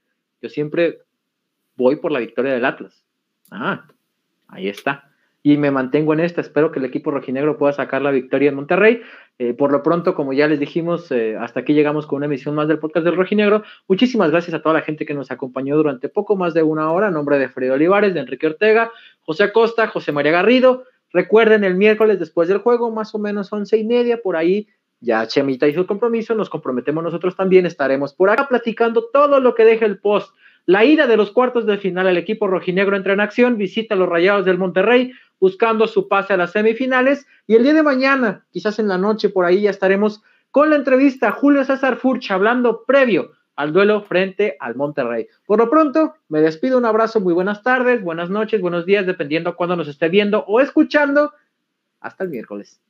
Yo 0.42 0.48
siempre 0.48 0.98
voy 1.76 1.96
por 1.96 2.12
la 2.12 2.18
victoria 2.18 2.52
del 2.52 2.64
Atlas. 2.64 3.04
Ah, 3.50 3.86
ahí 4.48 4.68
está. 4.68 5.08
y 5.44 5.56
me 5.56 5.70
mantengo 5.70 6.12
en 6.12 6.20
esta. 6.20 6.40
Espero 6.40 6.70
que 6.70 6.78
el 6.78 6.84
equipo 6.84 7.10
rojinegro 7.10 7.58
pueda 7.58 7.72
sacar 7.72 8.00
la 8.02 8.12
victoria 8.12 8.50
en 8.50 8.54
Monterrey. 8.54 9.02
Eh, 9.38 9.54
por 9.54 9.72
lo 9.72 9.82
pronto, 9.82 10.14
como 10.14 10.32
ya 10.32 10.46
les 10.46 10.60
dijimos, 10.60 11.10
eh, 11.10 11.36
hasta 11.36 11.60
aquí 11.60 11.74
llegamos 11.74 12.06
con 12.06 12.18
una 12.18 12.26
emisión 12.26 12.54
más 12.54 12.68
del 12.68 12.78
podcast 12.78 13.04
del 13.04 13.16
rojinegro. 13.16 13.64
Muchísimas 13.88 14.30
gracias 14.30 14.54
a 14.54 14.62
toda 14.62 14.74
la 14.74 14.82
gente 14.82 15.04
que 15.04 15.14
nos 15.14 15.32
acompañó 15.32 15.76
durante 15.76 16.08
poco 16.08 16.36
más 16.36 16.54
de 16.54 16.62
una 16.62 16.92
hora. 16.92 17.08
En 17.08 17.14
nombre 17.14 17.38
de 17.38 17.48
Freddy 17.48 17.70
Olivares, 17.70 18.14
de 18.14 18.20
Enrique 18.20 18.46
Ortega, 18.46 18.92
José 19.20 19.44
Acosta, 19.44 19.88
José 19.88 20.12
María 20.12 20.30
Garrido. 20.32 20.84
Recuerden, 21.12 21.64
el 21.64 21.74
miércoles 21.74 22.20
después 22.20 22.48
del 22.48 22.58
juego, 22.58 22.90
más 22.90 23.14
o 23.14 23.18
menos 23.18 23.52
once 23.52 23.76
y 23.76 23.84
media, 23.84 24.22
por 24.22 24.36
ahí, 24.36 24.68
ya 25.02 25.26
Chemita 25.26 25.66
hizo 25.66 25.80
el 25.80 25.86
compromiso, 25.86 26.34
nos 26.34 26.48
comprometemos 26.48 27.02
nosotros 27.02 27.34
también, 27.34 27.66
estaremos 27.66 28.14
por 28.14 28.30
acá 28.30 28.46
platicando 28.48 29.08
todo 29.12 29.40
lo 29.40 29.54
que 29.54 29.64
deje 29.64 29.84
el 29.84 29.98
post. 29.98 30.34
La 30.64 30.84
ida 30.84 31.08
de 31.08 31.16
los 31.16 31.32
cuartos 31.32 31.66
de 31.66 31.76
final, 31.76 32.06
el 32.06 32.16
equipo 32.16 32.46
rojinegro 32.46 32.96
entra 32.96 33.12
en 33.12 33.20
acción, 33.20 33.58
visita 33.58 33.94
a 33.94 33.98
los 33.98 34.08
Rayados 34.08 34.44
del 34.44 34.58
Monterrey, 34.58 35.12
buscando 35.40 35.88
su 35.88 36.06
pase 36.06 36.34
a 36.34 36.36
las 36.36 36.52
semifinales. 36.52 37.26
Y 37.48 37.56
el 37.56 37.64
día 37.64 37.74
de 37.74 37.82
mañana, 37.82 38.46
quizás 38.52 38.78
en 38.78 38.86
la 38.86 38.96
noche, 38.96 39.28
por 39.28 39.44
ahí 39.44 39.62
ya 39.62 39.70
estaremos 39.70 40.22
con 40.52 40.70
la 40.70 40.76
entrevista 40.76 41.28
a 41.28 41.32
Julio 41.32 41.64
César 41.64 41.96
Furch 41.96 42.30
hablando 42.30 42.84
previo 42.86 43.32
al 43.56 43.72
duelo 43.72 44.02
frente 44.02 44.56
al 44.60 44.76
Monterrey. 44.76 45.26
Por 45.46 45.58
lo 45.58 45.68
pronto, 45.68 46.14
me 46.28 46.40
despido, 46.40 46.78
un 46.78 46.84
abrazo, 46.84 47.20
muy 47.20 47.34
buenas 47.34 47.64
tardes, 47.64 48.00
buenas 48.02 48.30
noches, 48.30 48.60
buenos 48.60 48.86
días, 48.86 49.04
dependiendo 49.04 49.56
cuándo 49.56 49.74
nos 49.74 49.88
esté 49.88 50.08
viendo 50.08 50.44
o 50.46 50.60
escuchando. 50.60 51.32
Hasta 52.00 52.22
el 52.22 52.30
miércoles. 52.30 52.80